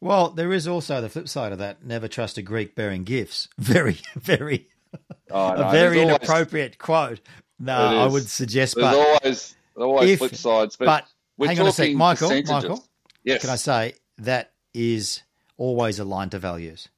Well, 0.01 0.31
there 0.31 0.53
is 0.53 0.69
also 0.69 1.01
the 1.01 1.09
flip 1.09 1.29
side 1.29 1.53
of 1.53 1.59
that. 1.59 1.85
Never 1.85 2.07
trust 2.09 2.39
a 2.39 2.43
Greek 2.43 2.75
bearing 2.75 3.05
gifts. 3.05 3.49
Very, 3.59 3.99
very, 4.17 4.69
Oh, 5.31 5.55
no, 5.55 5.69
a 5.69 5.71
very 5.73 5.97
there's 5.99 6.09
always- 6.09 6.17
inappropriate 6.21 6.79
quote. 6.79 7.21
No, 7.59 7.75
I 7.77 8.07
would 8.07 8.29
suggest, 8.29 8.75
There's 8.77 8.87
but 8.95 8.95
always 9.23 9.57
always 9.77 10.11
If- 10.11 10.19
flip 10.19 10.35
sides. 10.35 10.77
But, 10.77 10.87
But 10.87 11.07
we're 11.39 11.49
hang 11.49 11.61
on 11.61 11.67
a 11.67 11.73
sec, 11.73 11.93
Michael. 11.95 12.31
Michael, 12.31 12.85
yes, 13.25 13.41
can 13.41 13.51
I 13.51 13.57
say 13.57 13.95
that 14.19 14.53
is 14.75 15.23
always 15.57 15.99
aligned 15.99 16.31
to 16.33 16.39
values. 16.39 16.89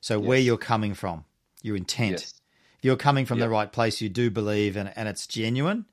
So 0.00 0.18
where 0.20 0.38
you're 0.38 0.58
coming 0.58 0.92
from, 0.94 1.24
your 1.62 1.76
intent. 1.76 2.12
Yes. 2.12 2.34
If 2.78 2.84
you're 2.84 2.96
coming 2.96 3.24
from 3.24 3.38
the 3.40 3.48
right 3.48 3.72
place, 3.72 4.02
you 4.02 4.10
do 4.10 4.30
believe, 4.30 4.76
and, 4.76 4.92
and 4.94 5.08
it's 5.08 5.26
genuine. 5.26 5.86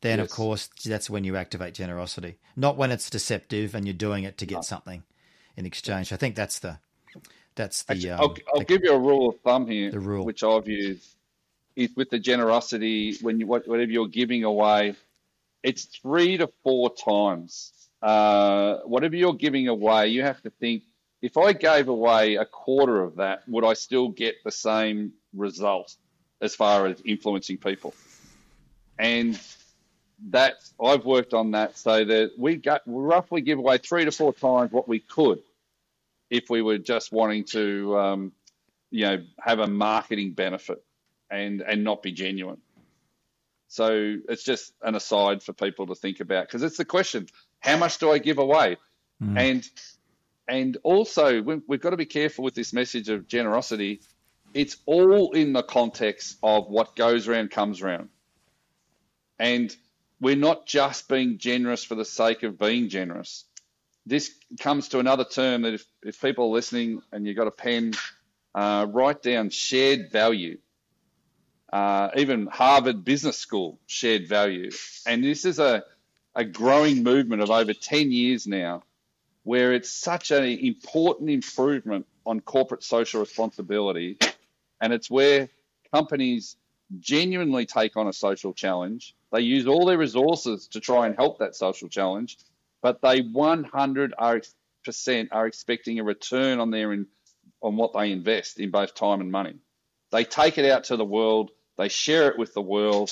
Then 0.00 0.18
of 0.20 0.28
course 0.30 0.68
that's 0.84 1.08
when 1.08 1.22
you 1.24 1.36
activate 1.36 1.74
generosity, 1.74 2.36
not 2.56 2.76
when 2.76 2.90
it's 2.90 3.08
deceptive 3.08 3.74
and 3.74 3.86
you're 3.86 3.94
doing 3.94 4.24
it 4.24 4.36
to 4.38 4.46
get 4.46 4.64
something 4.64 5.02
in 5.56 5.66
exchange. 5.66 6.12
I 6.12 6.16
think 6.16 6.34
that's 6.34 6.58
the 6.58 6.78
that's 7.54 7.82
the. 7.84 7.94
Actually, 7.94 8.10
um, 8.10 8.20
I'll, 8.20 8.36
I'll 8.52 8.58
the- 8.60 8.64
give 8.64 8.82
you 8.84 8.92
a 8.92 8.98
rule 8.98 9.30
of 9.30 9.40
thumb 9.40 9.66
here, 9.66 9.90
the 9.90 10.00
rule. 10.00 10.24
which 10.24 10.42
I've 10.42 10.68
used. 10.68 11.08
Is 11.76 11.90
with 11.96 12.08
the 12.10 12.20
generosity, 12.20 13.16
when 13.20 13.40
you 13.40 13.48
whatever 13.48 13.82
you're 13.82 14.06
giving 14.06 14.44
away, 14.44 14.94
it's 15.64 15.86
three 15.86 16.36
to 16.36 16.48
four 16.62 16.94
times. 16.94 17.72
Uh, 18.00 18.78
whatever 18.84 19.16
you're 19.16 19.34
giving 19.34 19.66
away, 19.66 20.06
you 20.08 20.22
have 20.22 20.40
to 20.42 20.50
think: 20.50 20.84
if 21.20 21.36
I 21.36 21.52
gave 21.52 21.88
away 21.88 22.36
a 22.36 22.44
quarter 22.44 23.02
of 23.02 23.16
that, 23.16 23.42
would 23.48 23.64
I 23.64 23.72
still 23.72 24.08
get 24.08 24.36
the 24.44 24.52
same 24.52 25.14
result 25.34 25.96
as 26.40 26.54
far 26.54 26.86
as 26.86 27.02
influencing 27.04 27.58
people? 27.58 27.92
And 29.00 29.36
that 30.30 30.54
I've 30.82 31.04
worked 31.04 31.34
on 31.34 31.52
that 31.52 31.76
so 31.76 32.04
that 32.04 32.32
we 32.38 32.56
got 32.56 32.86
we 32.86 33.02
roughly 33.02 33.40
give 33.42 33.58
away 33.58 33.78
three 33.78 34.04
to 34.04 34.12
four 34.12 34.32
times 34.32 34.72
what 34.72 34.88
we 34.88 34.98
could 35.00 35.40
if 36.30 36.48
we 36.48 36.62
were 36.62 36.78
just 36.78 37.12
wanting 37.12 37.44
to, 37.44 37.98
um, 37.98 38.32
you 38.90 39.04
know, 39.04 39.22
have 39.38 39.58
a 39.58 39.66
marketing 39.66 40.32
benefit 40.32 40.82
and 41.30 41.60
and 41.60 41.84
not 41.84 42.02
be 42.02 42.12
genuine. 42.12 42.60
So 43.68 44.16
it's 44.28 44.44
just 44.44 44.72
an 44.82 44.94
aside 44.94 45.42
for 45.42 45.52
people 45.52 45.88
to 45.88 45.94
think 45.94 46.20
about 46.20 46.46
because 46.46 46.62
it's 46.62 46.76
the 46.76 46.84
question: 46.84 47.26
how 47.60 47.76
much 47.76 47.98
do 47.98 48.10
I 48.10 48.18
give 48.18 48.38
away? 48.38 48.76
Mm. 49.22 49.38
And 49.38 49.70
and 50.48 50.76
also 50.82 51.42
we- 51.42 51.62
we've 51.66 51.80
got 51.80 51.90
to 51.90 51.96
be 51.96 52.06
careful 52.06 52.44
with 52.44 52.54
this 52.54 52.72
message 52.72 53.08
of 53.08 53.28
generosity. 53.28 54.00
It's 54.54 54.76
all 54.86 55.32
in 55.32 55.52
the 55.52 55.62
context 55.62 56.38
of 56.42 56.68
what 56.68 56.94
goes 56.94 57.26
around 57.26 57.50
comes 57.50 57.82
around, 57.82 58.08
and 59.38 59.74
we're 60.20 60.36
not 60.36 60.66
just 60.66 61.08
being 61.08 61.38
generous 61.38 61.84
for 61.84 61.94
the 61.94 62.04
sake 62.04 62.42
of 62.42 62.58
being 62.58 62.88
generous 62.88 63.44
this 64.06 64.34
comes 64.60 64.88
to 64.88 64.98
another 64.98 65.24
term 65.24 65.62
that 65.62 65.74
if, 65.74 65.86
if 66.02 66.20
people 66.20 66.46
are 66.46 66.54
listening 66.54 67.00
and 67.12 67.26
you've 67.26 67.36
got 67.36 67.46
a 67.46 67.52
pen, 67.52 67.94
uh, 68.54 68.86
write 68.90 69.22
down 69.22 69.50
shared 69.50 70.10
value. 70.12 70.58
Uh, 71.72 72.10
even 72.16 72.46
Harvard 72.46 73.04
Business 73.04 73.38
School 73.38 73.80
shared 73.86 74.28
value. 74.28 74.70
And 75.06 75.24
this 75.24 75.44
is 75.44 75.58
a, 75.58 75.82
a 76.34 76.44
growing 76.44 77.02
movement 77.02 77.42
of 77.42 77.50
over 77.50 77.72
10 77.72 78.12
years 78.12 78.46
now 78.46 78.82
where 79.42 79.72
it's 79.72 79.90
such 79.90 80.30
an 80.30 80.44
important 80.44 81.30
improvement 81.30 82.06
on 82.24 82.40
corporate 82.40 82.82
social 82.82 83.20
responsibility. 83.20 84.18
And 84.80 84.92
it's 84.92 85.10
where 85.10 85.48
companies 85.92 86.56
genuinely 87.00 87.66
take 87.66 87.96
on 87.96 88.08
a 88.08 88.12
social 88.12 88.52
challenge. 88.52 89.14
They 89.32 89.40
use 89.40 89.66
all 89.66 89.86
their 89.86 89.98
resources 89.98 90.68
to 90.68 90.80
try 90.80 91.06
and 91.06 91.16
help 91.16 91.38
that 91.38 91.56
social 91.56 91.88
challenge 91.88 92.38
but 92.84 93.00
they 93.00 93.22
100 93.22 94.14
percent 94.84 95.30
are 95.32 95.46
expecting 95.46 95.98
a 95.98 96.04
return 96.04 96.60
on 96.60 96.70
their 96.70 96.92
in, 96.92 97.06
on 97.62 97.76
what 97.76 97.94
they 97.94 98.12
invest 98.12 98.60
in 98.60 98.70
both 98.70 98.94
time 98.94 99.22
and 99.22 99.32
money. 99.32 99.54
They 100.12 100.24
take 100.24 100.58
it 100.58 100.70
out 100.70 100.84
to 100.84 100.96
the 100.98 101.04
world, 101.04 101.50
they 101.78 101.88
share 101.88 102.28
it 102.28 102.38
with 102.38 102.52
the 102.52 102.60
world, 102.60 103.10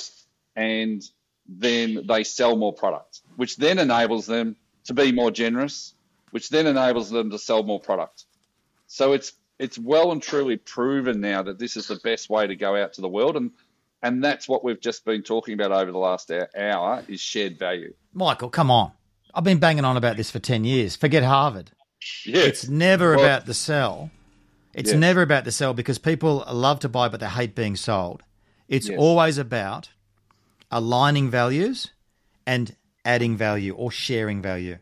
and 0.55 1.01
then 1.49 2.05
they 2.07 2.23
sell 2.23 2.55
more 2.55 2.71
product, 2.71 3.21
which 3.35 3.57
then 3.57 3.79
enables 3.79 4.27
them 4.27 4.55
to 4.85 4.93
be 4.93 5.11
more 5.11 5.31
generous, 5.31 5.95
which 6.29 6.49
then 6.49 6.67
enables 6.67 7.09
them 7.09 7.31
to 7.31 7.39
sell 7.39 7.63
more 7.63 7.79
product. 7.79 8.25
So 8.85 9.13
it's 9.13 9.33
it's 9.57 9.79
well 9.79 10.11
and 10.11 10.21
truly 10.21 10.57
proven 10.57 11.19
now 11.19 11.41
that 11.41 11.57
this 11.57 11.77
is 11.77 11.87
the 11.87 11.99
best 12.03 12.29
way 12.29 12.45
to 12.45 12.55
go 12.55 12.75
out 12.75 12.93
to 12.93 13.01
the 13.01 13.09
world, 13.09 13.37
and 13.37 13.49
and 14.03 14.23
that's 14.23 14.47
what 14.47 14.63
we've 14.63 14.79
just 14.79 15.03
been 15.05 15.23
talking 15.23 15.53
about 15.55 15.71
over 15.71 15.91
the 15.91 15.97
last 15.97 16.29
hour 16.55 17.03
is 17.07 17.19
shared 17.21 17.57
value. 17.57 17.93
Michael, 18.13 18.49
come 18.49 18.69
on. 18.69 18.91
I've 19.33 19.43
been 19.43 19.57
banging 19.59 19.85
on 19.85 19.97
about 19.97 20.17
this 20.17 20.29
for 20.29 20.39
10 20.39 20.63
years. 20.65 20.95
Forget 20.95 21.23
Harvard. 21.23 21.71
Yes. 22.25 22.45
It's 22.47 22.67
never 22.69 23.15
Well- 23.15 23.25
about 23.25 23.45
the 23.47 23.53
sell. 23.53 24.11
It's 24.73 24.91
Yes. 24.91 24.99
never 24.99 25.21
about 25.21 25.45
the 25.45 25.51
sell 25.51 25.73
because 25.73 25.97
people 25.97 26.43
love 26.51 26.79
to 26.81 26.89
buy, 26.89 27.07
but 27.07 27.19
they 27.19 27.27
hate 27.29 27.55
being 27.55 27.75
sold. 27.75 28.21
It's 28.67 28.89
Yes. 28.89 28.99
always 28.99 29.37
about 29.37 29.89
aligning 30.69 31.29
values 31.29 31.89
and 32.45 32.75
adding 33.05 33.37
value 33.37 33.73
or 33.73 33.91
sharing 33.91 34.41
value. 34.41 34.77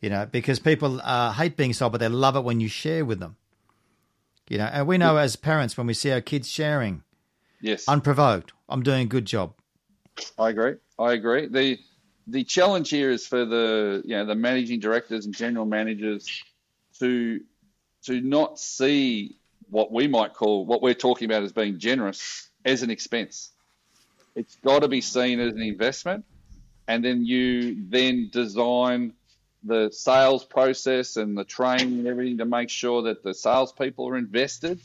You 0.00 0.10
know, 0.10 0.26
because 0.26 0.58
people 0.60 1.00
uh, 1.02 1.32
hate 1.32 1.56
being 1.56 1.72
sold, 1.72 1.92
but 1.92 1.98
they 1.98 2.08
love 2.08 2.36
it 2.36 2.44
when 2.44 2.60
you 2.60 2.68
share 2.68 3.04
with 3.04 3.18
them. 3.18 3.36
You 4.48 4.58
know, 4.58 4.66
and 4.66 4.86
we 4.86 4.96
know 4.96 5.16
as 5.16 5.36
parents 5.36 5.76
when 5.76 5.86
we 5.86 5.94
see 5.94 6.10
our 6.12 6.20
kids 6.20 6.48
sharing 6.48 7.02
yes. 7.60 7.88
unprovoked, 7.88 8.52
I'm 8.68 8.82
doing 8.82 9.02
a 9.02 9.06
good 9.06 9.24
job. 9.24 9.54
I 10.38 10.50
agree. 10.50 10.74
I 10.98 11.12
agree. 11.12 11.46
The 11.46 11.78
the 12.26 12.44
challenge 12.44 12.90
here 12.90 13.10
is 13.10 13.26
for 13.26 13.44
the 13.44 14.02
you 14.04 14.16
know 14.16 14.26
the 14.26 14.34
managing 14.34 14.80
directors 14.80 15.24
and 15.24 15.34
general 15.34 15.64
managers 15.64 16.42
to 16.98 17.40
to 18.04 18.20
not 18.20 18.58
see 18.58 19.36
what 19.70 19.92
we 19.92 20.08
might 20.08 20.34
call 20.34 20.64
what 20.64 20.82
we're 20.82 20.94
talking 20.94 21.26
about 21.26 21.42
as 21.42 21.52
being 21.52 21.78
generous 21.78 22.48
as 22.64 22.82
an 22.82 22.90
expense. 22.90 23.52
It's 24.34 24.56
got 24.56 24.80
to 24.80 24.88
be 24.88 25.00
seen 25.00 25.40
as 25.40 25.54
an 25.54 25.62
investment, 25.62 26.24
and 26.86 27.04
then 27.04 27.24
you 27.24 27.76
then 27.88 28.30
design 28.32 29.14
the 29.64 29.90
sales 29.90 30.44
process 30.44 31.16
and 31.16 31.36
the 31.36 31.44
training 31.44 31.98
and 31.98 32.06
everything 32.06 32.38
to 32.38 32.44
make 32.44 32.70
sure 32.70 33.02
that 33.02 33.22
the 33.24 33.34
salespeople 33.34 34.08
are 34.08 34.16
invested, 34.16 34.80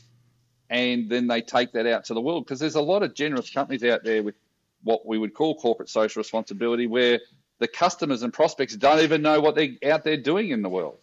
and 0.74 1.08
then 1.08 1.26
they 1.28 1.40
take 1.40 1.72
that 1.72 1.86
out 1.86 2.04
to 2.06 2.14
the 2.14 2.20
world 2.20 2.44
because 2.44 2.58
there's 2.58 2.74
a 2.74 2.82
lot 2.82 3.02
of 3.02 3.14
generous 3.14 3.48
companies 3.50 3.84
out 3.84 4.02
there 4.04 4.22
with 4.22 4.34
what 4.82 5.06
we 5.06 5.16
would 5.18 5.32
call 5.32 5.54
corporate 5.54 5.88
social 5.88 6.20
responsibility, 6.20 6.86
where 6.86 7.20
the 7.60 7.68
customers 7.68 8.22
and 8.22 8.32
prospects 8.32 8.74
don't 8.76 9.00
even 9.00 9.22
know 9.22 9.40
what 9.40 9.54
they're 9.54 9.70
out 9.92 10.02
there 10.04 10.16
doing 10.16 10.50
in 10.50 10.62
the 10.62 10.68
world. 10.68 10.98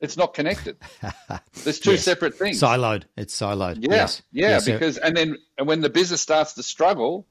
It's 0.00 0.16
not 0.16 0.34
connected. 0.34 0.76
There's 1.64 1.78
two 1.80 1.92
Yes. 1.92 2.04
separate 2.04 2.34
things. 2.36 2.60
Siloed. 2.60 3.04
It's 3.16 3.34
siloed. 3.40 3.78
Yeah, 3.80 3.94
Yes. 3.94 4.22
yeah, 4.32 4.48
Yes, 4.50 4.64
because 4.66 4.98
and 4.98 5.16
then 5.16 5.38
and 5.56 5.66
when 5.66 5.80
the 5.80 5.90
business 5.90 6.20
starts 6.20 6.52
to 6.54 6.62
struggle, 6.62 7.26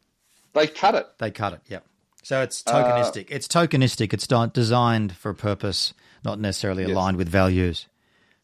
they 0.54 0.68
cut 0.68 0.96
it. 0.96 1.06
they 1.20 1.32
cut 1.32 1.54
it. 1.54 1.62
Yeah. 1.68 1.80
So 2.24 2.42
it's 2.42 2.64
Uh, 2.66 2.72
tokenistic. 2.84 3.28
it's 3.30 3.48
tokenistic. 3.48 4.14
It's 4.14 4.28
designed 4.54 5.16
for 5.18 5.30
a 5.32 5.36
purpose, 5.36 5.94
not 6.24 6.40
necessarily 6.40 6.84
Yes. 6.84 6.92
aligned 6.92 7.18
with 7.18 7.28
values. 7.30 7.88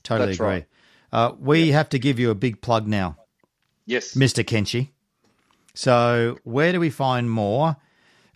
Totally 0.04 0.28
That's 0.28 0.38
agree. 0.40 0.48
right. 0.48 0.66
Uh, 1.18 1.34
we 1.40 1.70
have 1.72 1.90
to 1.90 1.98
give 1.98 2.20
you 2.20 2.30
a 2.30 2.36
big 2.36 2.62
plug 2.62 2.88
now, 2.88 3.18
Yes, 3.88 4.14
Mr. 4.14 4.44
Kenshi. 4.44 4.90
So 5.74 6.38
where 6.44 6.72
do 6.72 6.80
we 6.80 6.92
find 6.92 7.32
more? 7.32 7.76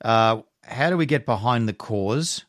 Uh, 0.04 0.42
how 0.64 0.90
do 0.90 0.98
we 0.98 1.06
get 1.06 1.28
behind 1.28 1.70
the 1.70 1.74
cause? 1.74 2.44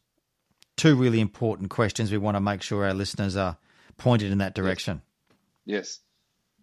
Two 0.79 0.97
really 0.97 1.21
important 1.21 1.69
questions. 1.69 2.11
We 2.11 2.17
want 2.17 2.39
to 2.39 2.41
make 2.41 2.63
sure 2.63 2.87
our 2.87 2.95
listeners 2.95 3.37
are 3.37 3.59
pointed 3.99 4.33
in 4.33 4.39
that 4.39 4.55
direction. 4.55 5.03
yes. 5.67 5.99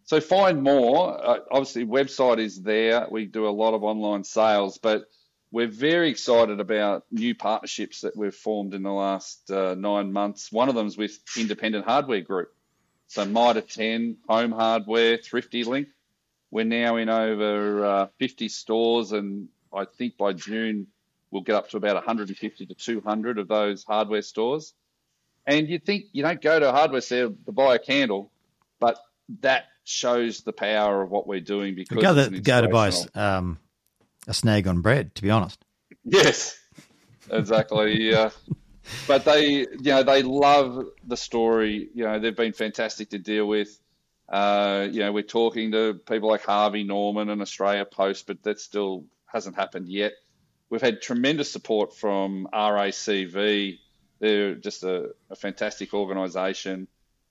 So 0.05 0.19
find 0.19 0.63
more. 0.63 1.23
Uh, 1.23 1.39
obviously, 1.51 1.85
website 1.85 2.39
is 2.39 2.63
there. 2.63 3.07
We 3.11 3.27
do 3.27 3.47
a 3.47 3.51
lot 3.51 3.75
of 3.75 3.83
online 3.83 4.23
sales, 4.23 4.79
but 4.79 5.03
we're 5.51 5.67
very 5.67 6.09
excited 6.09 6.59
about 6.59 7.05
new 7.11 7.35
partnerships 7.35 8.01
that 8.01 8.17
we've 8.17 8.33
formed 8.33 8.73
in 8.73 8.81
the 8.81 8.91
last 8.91 9.51
uh, 9.51 9.75
nine 9.75 10.11
months. 10.11 10.51
One 10.51 10.69
of 10.69 10.73
them 10.73 10.87
is 10.87 10.97
with 10.97 11.19
Independent 11.37 11.85
Hardware 11.85 12.21
Group. 12.21 12.49
So 13.09 13.25
Mitre 13.25 13.61
10, 13.61 14.17
Home 14.29 14.51
Hardware, 14.51 15.17
Thrifty 15.17 15.63
Link. 15.63 15.87
We're 16.51 16.63
now 16.63 16.97
in 16.97 17.09
over 17.09 17.83
uh, 17.83 18.07
50 18.19 18.49
stores, 18.49 19.11
and 19.13 19.49
I 19.73 19.85
think 19.85 20.15
by 20.15 20.33
June 20.33 20.87
we'll 21.31 21.41
get 21.41 21.55
up 21.55 21.69
to 21.71 21.77
about 21.77 21.95
150 21.95 22.65
to 22.67 22.73
200 22.75 23.39
of 23.39 23.47
those 23.47 23.83
hardware 23.83 24.21
stores. 24.21 24.73
And 25.47 25.67
you 25.67 25.79
think 25.79 26.05
you 26.11 26.21
don't 26.21 26.39
go 26.39 26.59
to 26.59 26.69
a 26.69 26.71
hardware 26.71 27.01
store 27.01 27.33
to 27.47 27.51
buy 27.51 27.75
a 27.75 27.79
candle, 27.79 28.31
but 28.79 28.99
that 29.41 29.65
shows 29.83 30.41
the 30.41 30.53
power 30.53 31.01
of 31.01 31.09
what 31.09 31.25
we're 31.25 31.39
doing 31.39 31.73
because 31.73 32.03
Go, 32.03 32.29
go 32.29 32.61
to 32.61 32.67
buy 32.67 32.91
um, 33.15 33.57
a 34.27 34.35
snag 34.35 34.67
on 34.67 34.81
bread, 34.81 35.15
to 35.15 35.23
be 35.23 35.31
honest. 35.31 35.65
Yes, 36.03 36.59
exactly. 37.31 38.03
Yeah, 38.11 38.29
but 39.07 39.25
they, 39.25 39.59
you 39.59 39.67
know, 39.83 40.03
they 40.03 40.23
love 40.23 40.85
the 41.05 41.17
story. 41.17 41.89
You 41.93 42.05
know, 42.05 42.19
they've 42.19 42.35
been 42.35 42.53
fantastic 42.53 43.09
to 43.11 43.19
deal 43.19 43.47
with. 43.47 43.79
Uh, 44.27 44.87
you 44.91 44.99
know, 44.99 45.11
we're 45.11 45.23
talking 45.23 45.71
to 45.71 45.95
people 46.07 46.29
like 46.29 46.43
Harvey 46.43 46.83
Norman 46.83 47.29
and 47.29 47.41
Australia 47.41 47.85
Post, 47.85 48.27
but 48.27 48.43
that 48.43 48.59
still 48.59 49.05
hasn't 49.25 49.55
happened 49.55 49.89
yet. 49.89 50.13
We've 50.69 50.81
had 50.81 51.01
tremendous 51.01 51.51
support 51.51 51.95
from 51.95 52.47
RACV. 52.53 53.79
They're 54.19 54.55
just 54.55 54.83
a, 54.83 55.15
a 55.29 55.35
fantastic 55.35 55.93
organisation. 55.93 56.87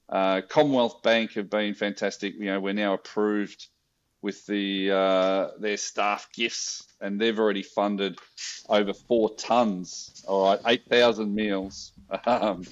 Uh, 0.08 0.40
Commonwealth 0.48 1.02
Bank 1.02 1.34
have 1.34 1.50
been 1.50 1.74
fantastic. 1.74 2.34
You 2.34 2.46
know, 2.46 2.60
we're 2.60 2.72
now 2.72 2.94
approved 2.94 3.68
with 4.22 4.44
the 4.46 4.90
uh, 4.90 5.48
their 5.58 5.76
staff 5.76 6.28
gifts, 6.32 6.86
and 7.00 7.20
they've 7.20 7.38
already 7.38 7.62
funded 7.62 8.18
over 8.68 8.92
four 8.92 9.34
tons. 9.36 10.24
All 10.26 10.46
right, 10.46 10.60
eight 10.66 10.88
thousand 10.88 11.34
meals. 11.34 11.92
Um, 12.24 12.64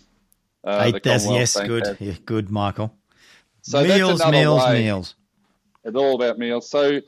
uh, 0.65 0.91
eight 0.95 1.05
thousand, 1.05 1.35
yes, 1.35 1.61
good, 1.61 1.97
yeah, 2.01 2.15
good, 2.25 2.51
Michael. 2.51 2.93
So 3.61 3.83
meals, 3.85 4.25
meals, 4.27 4.65
way. 4.65 4.85
meals. 4.85 5.15
It's 5.85 5.97
all 5.97 6.15
about 6.15 6.39
meals. 6.39 6.69
So 6.69 7.01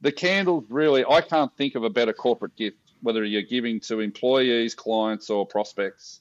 the 0.00 0.12
candles 0.12 0.64
really, 0.68 1.04
I 1.04 1.20
can't 1.20 1.54
think 1.56 1.74
of 1.74 1.84
a 1.84 1.90
better 1.90 2.12
corporate 2.12 2.56
gift, 2.56 2.78
whether 3.02 3.24
you're 3.24 3.42
giving 3.42 3.80
to 3.80 4.00
employees, 4.00 4.74
clients, 4.74 5.30
or 5.30 5.46
prospects. 5.46 6.20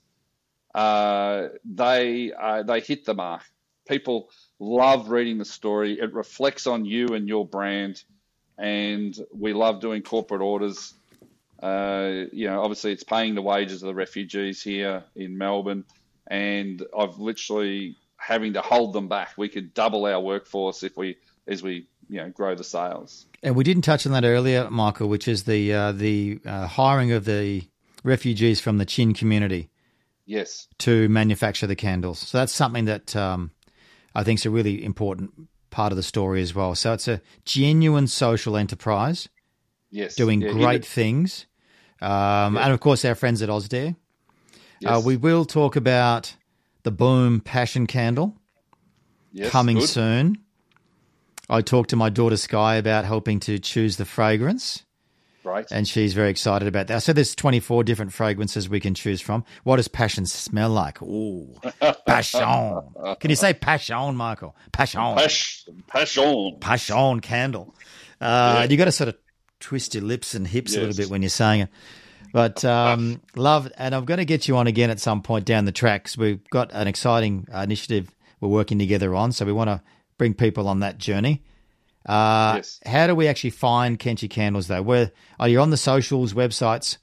Uh, 0.73 1.49
they 1.65 2.31
uh, 2.33 2.63
they 2.63 2.79
hit 2.79 3.05
the 3.05 3.13
mark. 3.13 3.43
People 3.87 4.29
love 4.59 5.09
reading 5.09 5.37
the 5.37 5.45
story. 5.45 5.99
It 5.99 6.13
reflects 6.13 6.67
on 6.67 6.85
you 6.85 7.07
and 7.09 7.27
your 7.27 7.45
brand, 7.45 8.03
and 8.57 9.15
we 9.33 9.53
love 9.53 9.81
doing 9.81 10.01
corporate 10.01 10.41
orders. 10.41 10.93
Uh, 11.61 12.25
you 12.31 12.47
know, 12.47 12.61
obviously, 12.61 12.91
it's 12.91 13.03
paying 13.03 13.35
the 13.35 13.41
wages 13.41 13.81
of 13.83 13.87
the 13.87 13.95
refugees 13.95 14.61
here 14.61 15.03
in 15.15 15.37
Melbourne, 15.37 15.85
and 16.27 16.83
I've 16.97 17.17
literally 17.17 17.97
having 18.17 18.53
to 18.53 18.61
hold 18.61 18.93
them 18.93 19.07
back. 19.07 19.33
We 19.37 19.49
could 19.49 19.73
double 19.73 20.05
our 20.05 20.19
workforce 20.19 20.83
if 20.83 20.97
we 20.97 21.17
as 21.47 21.61
we 21.61 21.87
you 22.09 22.17
know 22.17 22.29
grow 22.29 22.55
the 22.55 22.63
sales. 22.63 23.25
And 23.43 23.55
we 23.55 23.63
didn't 23.63 23.83
touch 23.83 24.05
on 24.05 24.11
that 24.13 24.25
earlier, 24.25 24.69
Michael, 24.69 25.07
which 25.07 25.27
is 25.27 25.43
the 25.43 25.73
uh, 25.73 25.91
the 25.91 26.39
uh, 26.45 26.67
hiring 26.67 27.11
of 27.11 27.25
the 27.25 27.63
refugees 28.03 28.59
from 28.59 28.77
the 28.77 28.85
Chin 28.85 29.13
community. 29.13 29.69
Yes. 30.27 30.67
To 30.79 31.07
manufacture 31.07 31.67
the 31.67 31.75
candles, 31.75 32.17
so 32.19 32.39
that's 32.39 32.53
something 32.53 32.85
that 32.85 33.15
um, 33.15 33.51
I 34.15 34.23
think 34.23 34.39
is 34.39 34.45
a 34.45 34.49
really 34.49 34.83
important 34.83 35.31
part 35.69 35.91
of 35.91 35.97
the 35.97 36.03
story 36.03 36.41
as 36.41 36.55
well. 36.55 36.73
So 36.73 36.93
it's 36.93 37.07
a 37.07 37.21
genuine 37.43 38.07
social 38.07 38.55
enterprise. 38.55 39.27
Yes. 39.91 40.15
Doing 40.15 40.41
yeah, 40.41 40.51
great 40.51 40.85
things. 40.85 41.45
Um, 42.01 42.55
yeah. 42.55 42.63
And 42.63 42.73
of 42.73 42.79
course, 42.79 43.05
our 43.05 43.15
friends 43.15 43.41
at 43.41 43.49
Ausdare. 43.49 43.91
Uh, 43.91 44.57
yes. 44.79 44.91
Uh, 44.91 45.01
we 45.05 45.17
will 45.17 45.45
talk 45.45 45.75
about 45.75 46.35
the 46.83 46.91
Boom 46.91 47.41
Passion 47.41 47.87
Candle 47.87 48.37
yes, 49.31 49.51
coming 49.51 49.77
good. 49.77 49.89
soon. 49.89 50.37
I 51.49 51.61
talked 51.61 51.91
to 51.91 51.95
my 51.95 52.09
daughter 52.09 52.37
Sky 52.37 52.75
about 52.75 53.05
helping 53.05 53.39
to 53.41 53.59
choose 53.59 53.97
the 53.97 54.05
fragrance. 54.05 54.83
Right. 55.45 55.67
And 55.71 55.87
she's 55.87 56.13
very 56.13 56.29
excited 56.31 56.67
about 56.67 56.87
that. 56.87 57.03
So 57.03 57.13
there's 57.13 57.35
24 57.35 57.83
different 57.83 58.11
fragrances 58.11 58.67
we 58.67 58.79
can 58.79 58.95
choose 58.95 59.21
from. 59.21 59.45
What 59.63 59.75
does 59.75 59.87
passion 59.87 60.25
smell 60.25 60.69
like? 60.69 61.01
Ooh, 61.03 61.55
passion. 62.07 62.81
Can 63.19 63.29
you 63.29 63.35
say 63.35 63.53
passion, 63.53 64.15
Michael? 64.15 64.55
Passion. 64.71 64.99
Passion. 65.15 65.83
Passion. 65.87 66.57
Passion 66.59 67.19
candle. 67.19 67.75
Uh, 68.19 68.61
yeah. 68.61 68.63
You 68.63 68.77
got 68.77 68.85
to 68.85 68.91
sort 68.91 69.09
of 69.09 69.17
twist 69.59 69.93
your 69.93 70.03
lips 70.03 70.33
and 70.33 70.47
hips 70.47 70.71
yes. 70.71 70.77
a 70.77 70.81
little 70.81 70.97
bit 70.97 71.09
when 71.09 71.21
you're 71.21 71.29
saying 71.29 71.61
it. 71.61 71.69
But 72.33 72.65
um, 72.65 73.21
love, 73.35 73.71
and 73.77 73.93
I'm 73.93 74.05
going 74.05 74.17
to 74.17 74.25
get 74.25 74.47
you 74.47 74.57
on 74.57 74.67
again 74.67 74.89
at 74.89 74.99
some 74.99 75.21
point 75.21 75.45
down 75.45 75.65
the 75.65 75.71
tracks. 75.71 76.17
We've 76.17 76.43
got 76.49 76.71
an 76.73 76.87
exciting 76.87 77.47
initiative 77.53 78.09
we're 78.41 78.49
working 78.49 78.79
together 78.79 79.15
on, 79.15 79.31
so 79.31 79.45
we 79.45 79.53
want 79.53 79.69
to 79.69 79.81
bring 80.17 80.33
people 80.33 80.67
on 80.67 80.79
that 80.79 80.97
journey. 80.97 81.43
Uh, 82.05 82.53
yes. 82.57 82.79
How 82.85 83.07
do 83.07 83.15
we 83.15 83.27
actually 83.27 83.49
find 83.49 83.97
Kenshi 83.97 84.29
Candles 84.29 84.67
though? 84.67 84.81
Where 84.81 85.11
are 85.39 85.49
you 85.49 85.59
on 85.59 85.71
the 85.71 85.77
socials, 85.77 86.33
websites? 86.33 86.97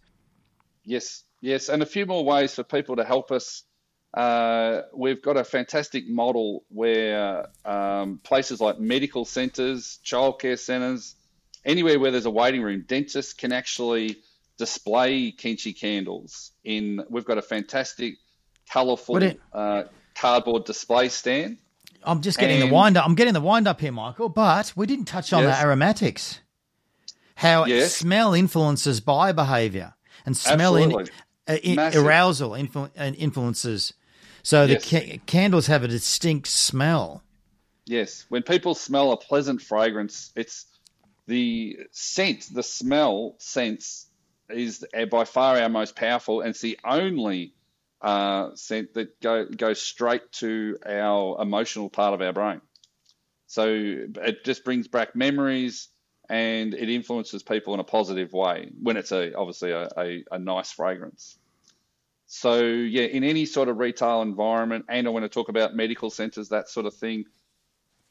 Yes, 0.85 1.25
yes, 1.41 1.69
and 1.69 1.83
a 1.83 1.87
few 1.87 2.07
more 2.07 2.25
ways 2.25 2.55
for 2.55 2.63
people 2.63 2.97
to 2.97 3.05
help 3.05 3.31
us. 3.31 3.65
Uh, 4.15 4.83
we've 4.95 5.23
got 5.23 5.37
a 5.37 5.45
fantastic 5.45 6.07
model 6.07 6.65
where 6.69 7.47
um, 7.65 8.21
places 8.23 8.61
like 8.61 8.79
medical 8.79 9.25
centres, 9.25 9.99
childcare 10.05 10.59
centres, 10.59 11.17
anywhere 11.65 11.99
where 11.99 12.11
there's 12.11 12.27
a 12.27 12.31
waiting 12.31 12.63
room, 12.63 12.85
dentists 12.87 13.33
can 13.33 13.53
actually 13.53 14.19
display 14.59 15.33
Kenshi 15.33 15.79
candles. 15.79 16.53
In 16.63 17.03
we've 17.09 17.25
got 17.25 17.39
a 17.39 17.43
fantastic, 17.43 18.15
colourful 18.71 19.33
uh, 19.53 19.85
cardboard 20.15 20.65
display 20.65 21.09
stand 21.09 21.59
I'm 22.05 22.21
just 22.21 22.39
getting 22.39 22.61
and, 22.61 22.71
the 22.71 22.75
wind 22.75 22.97
up. 22.97 23.07
I'm 23.07 23.15
getting 23.15 23.35
the 23.35 23.41
wind 23.41 23.69
up 23.69 23.81
here, 23.81 23.93
Michael. 23.93 24.29
But 24.29 24.73
we 24.77 24.87
didn't 24.87 25.07
touch 25.07 25.33
on 25.33 25.43
yes. 25.43 25.59
the 25.59 25.67
aromatics. 25.67 26.41
How 27.35 27.65
yes. 27.65 27.95
smell 27.95 28.35
influences 28.35 29.01
buyer 29.01 29.33
behaviour 29.33 29.95
and 30.27 30.37
smell 30.37 30.77
in, 30.77 30.93
uh, 31.49 31.57
in, 31.63 31.79
arousal 31.79 32.51
influ- 32.51 32.91
influences. 33.17 33.95
So 34.43 34.65
yes. 34.65 34.85
the 34.85 35.01
ca- 35.01 35.21
candles 35.27 35.67
have 35.67 35.83
a 35.83 35.89
distinct 35.89 36.49
smell. 36.49 37.23
Yes, 37.85 38.27
when 38.29 38.43
people 38.43 38.75
smell 38.75 39.13
a 39.13 39.17
pleasant 39.17 39.61
fragrance, 39.61 40.33
it's 40.37 40.67
the 41.27 41.79
scent, 41.91 42.47
the 42.53 42.63
smell 42.63 43.35
sense 43.39 44.07
is 44.49 44.85
by 45.11 45.25
far 45.25 45.59
our 45.59 45.69
most 45.69 45.97
powerful, 45.97 46.41
and 46.41 46.51
it's 46.51 46.61
the 46.61 46.79
only 46.85 47.55
uh, 48.03 48.51
that 48.51 49.09
go 49.23 49.47
goes 49.47 49.81
straight 49.81 50.31
to 50.33 50.77
our 50.85 51.41
emotional 51.41 51.89
part 51.89 52.15
of 52.15 52.21
our 52.21 52.33
brain. 52.33 52.61
So 53.47 53.67
it 53.69 54.45
just 54.45 54.65
brings 54.65 54.89
back 54.89 55.15
memories 55.15 55.89
and 56.29 56.75
it 56.75 56.89
influences 56.89 57.43
people 57.43 57.75
in 57.75 57.81
a 57.81 57.85
positive 57.85 58.33
way 58.33 58.71
when 58.81 58.97
it's 58.97 59.13
a 59.13 59.35
obviously 59.35 59.71
a, 59.71 59.89
a, 59.97 60.25
a 60.33 60.39
nice 60.39 60.73
fragrance. 60.73 61.39
So 62.27 62.63
yeah, 62.63 63.05
in 63.05 63.25
any 63.25 63.45
sort 63.45 63.69
of 63.69 63.79
retail 63.79 64.23
environment, 64.23 64.87
and 64.89 65.07
I 65.07 65.11
want 65.11 65.25
to 65.25 65.29
talk 65.29 65.49
about 65.49 65.77
medical 65.77 66.11
centres, 66.11 66.49
that 66.49 66.69
sort 66.69 66.87
of 66.87 66.95
thing. 66.95 67.25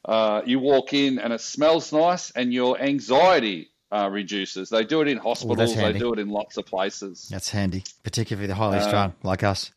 Uh, 0.04 0.42
you 0.44 0.58
walk 0.58 0.92
in 0.94 1.20
and 1.20 1.32
it 1.32 1.40
smells 1.40 1.92
nice, 1.92 2.30
and 2.32 2.52
your 2.52 2.80
anxiety 2.80 3.70
uh, 3.92 4.08
reduces. 4.10 4.68
They 4.68 4.84
do 4.84 5.00
it 5.00 5.08
in 5.08 5.18
hospitals. 5.18 5.76
Ooh, 5.76 5.80
they 5.80 5.92
do 5.92 6.12
it 6.12 6.18
in 6.18 6.28
lots 6.28 6.56
of 6.56 6.66
places. 6.66 7.28
That's 7.30 7.50
handy, 7.50 7.84
particularly 8.02 8.46
the 8.46 8.54
highly 8.54 8.78
uh, 8.78 8.88
strung 8.88 9.14
like 9.22 9.42
us. 9.42 9.70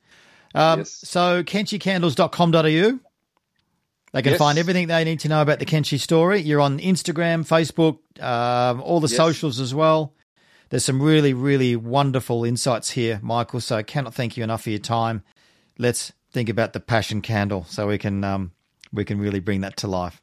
Um, 0.55 0.79
yes. 0.79 0.91
So, 1.03 1.43
kenshicandles.com.au. 1.43 2.99
They 4.13 4.21
can 4.21 4.31
yes. 4.31 4.39
find 4.39 4.57
everything 4.57 4.87
they 4.87 5.03
need 5.03 5.19
to 5.21 5.27
know 5.27 5.41
about 5.41 5.59
the 5.59 5.65
Kenshi 5.65 5.99
story. 5.99 6.39
You're 6.39 6.61
on 6.61 6.79
Instagram, 6.79 7.45
Facebook, 7.45 7.99
um, 8.23 8.81
all 8.81 9.01
the 9.01 9.09
yes. 9.09 9.17
socials 9.17 9.59
as 9.59 9.75
well. 9.75 10.13
There's 10.69 10.85
some 10.85 11.01
really, 11.01 11.33
really 11.33 11.75
wonderful 11.75 12.45
insights 12.45 12.91
here, 12.91 13.19
Michael. 13.21 13.59
So 13.59 13.75
I 13.75 13.83
cannot 13.83 14.13
thank 14.13 14.37
you 14.37 14.43
enough 14.43 14.63
for 14.63 14.69
your 14.69 14.79
time. 14.79 15.23
Let's 15.77 16.13
think 16.31 16.47
about 16.47 16.71
the 16.71 16.79
passion 16.79 17.21
candle 17.21 17.65
so 17.65 17.87
we 17.87 17.97
can 17.97 18.23
um, 18.23 18.51
we 18.93 19.03
can 19.03 19.19
really 19.19 19.41
bring 19.41 19.61
that 19.61 19.77
to 19.77 19.87
life. 19.87 20.21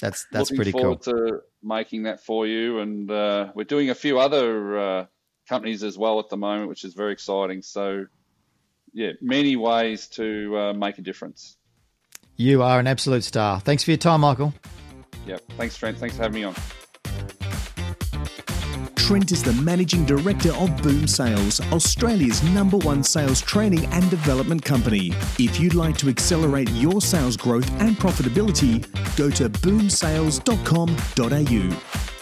That's 0.00 0.26
that's 0.32 0.50
Looking 0.50 0.56
pretty 0.56 0.72
cool. 0.72 0.96
To 0.96 1.40
making 1.62 2.04
that 2.04 2.24
for 2.24 2.46
you, 2.46 2.78
and 2.80 3.10
uh, 3.10 3.52
we're 3.54 3.64
doing 3.64 3.90
a 3.90 3.94
few 3.94 4.18
other 4.18 4.78
uh, 4.78 5.06
companies 5.48 5.84
as 5.84 5.96
well 5.96 6.18
at 6.18 6.28
the 6.28 6.36
moment, 6.36 6.68
which 6.68 6.84
is 6.84 6.94
very 6.94 7.12
exciting. 7.12 7.62
So 7.62 8.06
yeah, 8.94 9.10
many 9.20 9.56
ways 9.56 10.06
to 10.08 10.56
uh, 10.56 10.72
make 10.72 10.96
a 10.98 11.02
difference. 11.02 11.58
You 12.36 12.62
are 12.62 12.80
an 12.80 12.86
absolute 12.86 13.24
star. 13.24 13.60
Thanks 13.60 13.84
for 13.84 13.90
your 13.90 13.98
time, 13.98 14.22
Michael. 14.22 14.54
Yeah, 15.26 15.36
thanks, 15.56 15.76
Trent. 15.76 15.98
Thanks 15.98 16.16
for 16.16 16.22
having 16.22 16.40
me 16.40 16.44
on. 16.44 16.54
Trent 18.96 19.32
is 19.32 19.42
the 19.42 19.52
Managing 19.62 20.06
Director 20.06 20.54
of 20.54 20.82
Boom 20.82 21.06
Sales, 21.06 21.60
Australia's 21.72 22.42
number 22.42 22.78
one 22.78 23.04
sales 23.04 23.42
training 23.42 23.84
and 23.86 24.08
development 24.08 24.64
company. 24.64 25.08
If 25.38 25.60
you'd 25.60 25.74
like 25.74 25.98
to 25.98 26.08
accelerate 26.08 26.70
your 26.70 27.02
sales 27.02 27.36
growth 27.36 27.70
and 27.82 27.98
profitability, 27.98 28.80
go 29.16 29.28
to 29.28 29.50
boomsales.com.au. 29.50 32.13